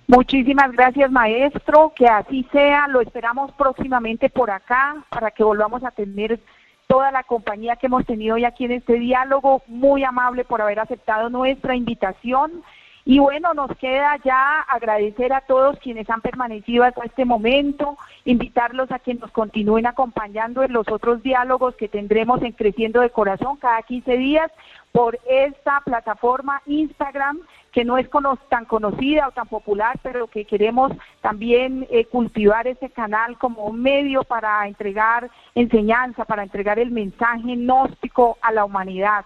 Muchísimas 0.07 0.71
gracias, 0.71 1.11
maestro. 1.11 1.91
Que 1.93 2.07
así 2.07 2.47
sea. 2.53 2.87
Lo 2.87 3.01
esperamos 3.01 3.51
próximamente 3.51 4.29
por 4.29 4.49
acá 4.49 4.95
para 5.09 5.31
que 5.31 5.43
volvamos 5.43 5.83
a 5.83 5.91
tener 5.91 6.39
toda 6.87 7.11
la 7.11 7.23
compañía 7.23 7.75
que 7.75 7.87
hemos 7.87 8.05
tenido 8.05 8.35
hoy 8.35 8.45
aquí 8.45 8.63
en 8.63 8.71
este 8.71 8.93
diálogo. 8.93 9.61
Muy 9.67 10.05
amable 10.05 10.45
por 10.45 10.61
haber 10.61 10.79
aceptado 10.79 11.29
nuestra 11.29 11.75
invitación. 11.75 12.63
Y 13.03 13.19
bueno, 13.19 13.53
nos 13.53 13.71
queda 13.77 14.17
ya 14.23 14.61
agradecer 14.61 15.31
a 15.31 15.41
todos 15.41 15.79
quienes 15.79 16.09
han 16.09 16.19
permanecido 16.19 16.83
hasta 16.83 17.05
este 17.05 17.23
momento, 17.23 17.97
invitarlos 18.25 18.91
a 18.91 18.99
que 18.99 19.13
nos 19.13 19.31
continúen 19.31 19.85
acompañando 19.85 20.61
en 20.61 20.73
los 20.73 20.89
otros 20.89 21.23
diálogos 21.23 21.75
que 21.75 21.87
tendremos 21.87 22.41
en 22.41 22.51
Creciendo 22.51 22.99
de 22.99 23.09
Corazón 23.09 23.55
cada 23.57 23.81
15 23.81 24.17
días 24.17 24.51
por 24.91 25.19
esta 25.27 25.81
plataforma 25.81 26.61
Instagram 26.65 27.39
que 27.71 27.85
no 27.85 27.97
es 27.97 28.09
tan 28.49 28.65
conocida 28.65 29.27
o 29.27 29.31
tan 29.31 29.47
popular, 29.47 29.99
pero 30.01 30.27
que 30.27 30.45
queremos 30.45 30.91
también 31.21 31.85
eh, 31.91 32.05
cultivar 32.05 32.67
ese 32.67 32.89
canal 32.89 33.37
como 33.37 33.65
un 33.65 33.81
medio 33.81 34.23
para 34.23 34.67
entregar 34.67 35.29
enseñanza, 35.53 36.25
para 36.25 36.43
entregar 36.43 36.79
el 36.79 36.89
mensaje 36.89 37.55
gnóstico 37.55 38.37
a 38.41 38.51
la 38.51 38.65
humanidad. 38.65 39.25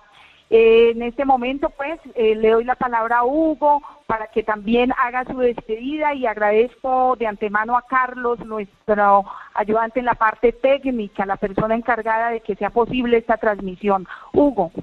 Eh, 0.53 0.91
en 0.91 1.01
este 1.01 1.23
momento, 1.23 1.69
pues, 1.69 1.97
eh, 2.13 2.35
le 2.35 2.49
doy 2.49 2.65
la 2.65 2.75
palabra 2.75 3.19
a 3.19 3.23
Hugo 3.23 3.81
para 4.05 4.27
que 4.27 4.43
también 4.43 4.91
haga 4.97 5.23
su 5.23 5.37
despedida 5.37 6.13
y 6.13 6.25
agradezco 6.25 7.15
de 7.15 7.27
antemano 7.27 7.77
a 7.77 7.83
Carlos, 7.83 8.37
nuestro 8.39 9.23
ayudante 9.53 10.01
en 10.01 10.07
la 10.07 10.15
parte 10.15 10.51
técnica, 10.51 11.25
la 11.25 11.37
persona 11.37 11.73
encargada 11.73 12.31
de 12.31 12.41
que 12.41 12.55
sea 12.55 12.69
posible 12.69 13.15
esta 13.15 13.37
transmisión. 13.37 14.05
Hugo. 14.33 14.73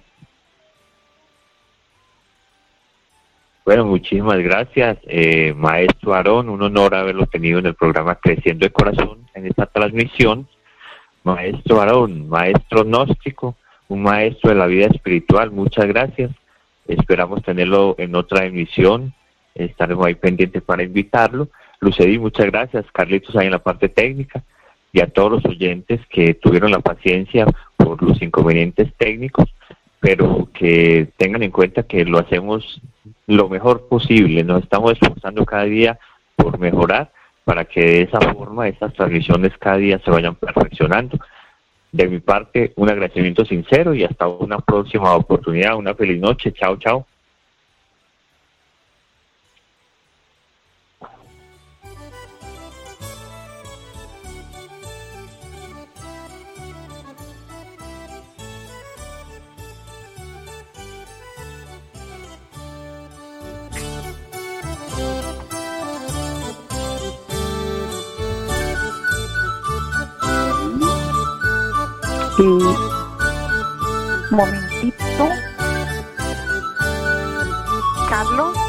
Bueno, 3.68 3.84
muchísimas 3.84 4.38
gracias, 4.38 4.96
eh, 5.08 5.52
maestro 5.54 6.14
Aarón. 6.14 6.48
Un 6.48 6.62
honor 6.62 6.94
haberlo 6.94 7.26
tenido 7.26 7.58
en 7.58 7.66
el 7.66 7.74
programa 7.74 8.14
Creciendo 8.14 8.64
de 8.64 8.72
Corazón 8.72 9.26
en 9.34 9.44
esta 9.44 9.66
transmisión. 9.66 10.48
Maestro 11.22 11.78
Aarón, 11.78 12.30
maestro 12.30 12.82
gnóstico 12.86 13.56
un 13.88 14.04
maestro 14.04 14.52
de 14.52 14.56
la 14.56 14.64
vida 14.64 14.86
espiritual. 14.86 15.50
Muchas 15.50 15.86
gracias. 15.86 16.30
Esperamos 16.86 17.42
tenerlo 17.42 17.94
en 17.98 18.14
otra 18.16 18.46
emisión. 18.46 19.12
Estaremos 19.54 20.06
ahí 20.06 20.14
pendientes 20.14 20.62
para 20.62 20.82
invitarlo. 20.82 21.50
Lucedí, 21.80 22.18
muchas 22.18 22.46
gracias. 22.46 22.86
Carlitos 22.90 23.36
ahí 23.36 23.48
en 23.48 23.52
la 23.52 23.62
parte 23.62 23.90
técnica. 23.90 24.42
Y 24.94 25.02
a 25.02 25.08
todos 25.08 25.30
los 25.30 25.44
oyentes 25.44 26.00
que 26.08 26.32
tuvieron 26.32 26.70
la 26.70 26.80
paciencia 26.80 27.44
por 27.76 28.02
los 28.02 28.22
inconvenientes 28.22 28.90
técnicos. 28.96 29.44
Pero 30.00 30.48
que 30.52 31.08
tengan 31.16 31.42
en 31.42 31.50
cuenta 31.50 31.82
que 31.82 32.04
lo 32.04 32.18
hacemos 32.18 32.80
lo 33.26 33.48
mejor 33.48 33.88
posible, 33.88 34.44
nos 34.44 34.62
estamos 34.62 34.92
esforzando 34.92 35.44
cada 35.44 35.64
día 35.64 35.98
por 36.36 36.58
mejorar 36.58 37.10
para 37.44 37.64
que 37.64 37.80
de 37.80 38.02
esa 38.02 38.20
forma 38.34 38.68
estas 38.68 38.92
transmisiones 38.92 39.56
cada 39.58 39.78
día 39.78 39.98
se 40.04 40.10
vayan 40.10 40.34
perfeccionando. 40.34 41.18
De 41.90 42.06
mi 42.06 42.20
parte, 42.20 42.74
un 42.76 42.90
agradecimiento 42.90 43.44
sincero 43.46 43.94
y 43.94 44.04
hasta 44.04 44.28
una 44.28 44.58
próxima 44.58 45.14
oportunidad. 45.14 45.76
Una 45.76 45.94
feliz 45.94 46.20
noche. 46.20 46.52
Chao, 46.52 46.76
chao. 46.76 47.06
Un 72.38 72.60
momentito. 74.30 75.28
Carlos. 78.08 78.67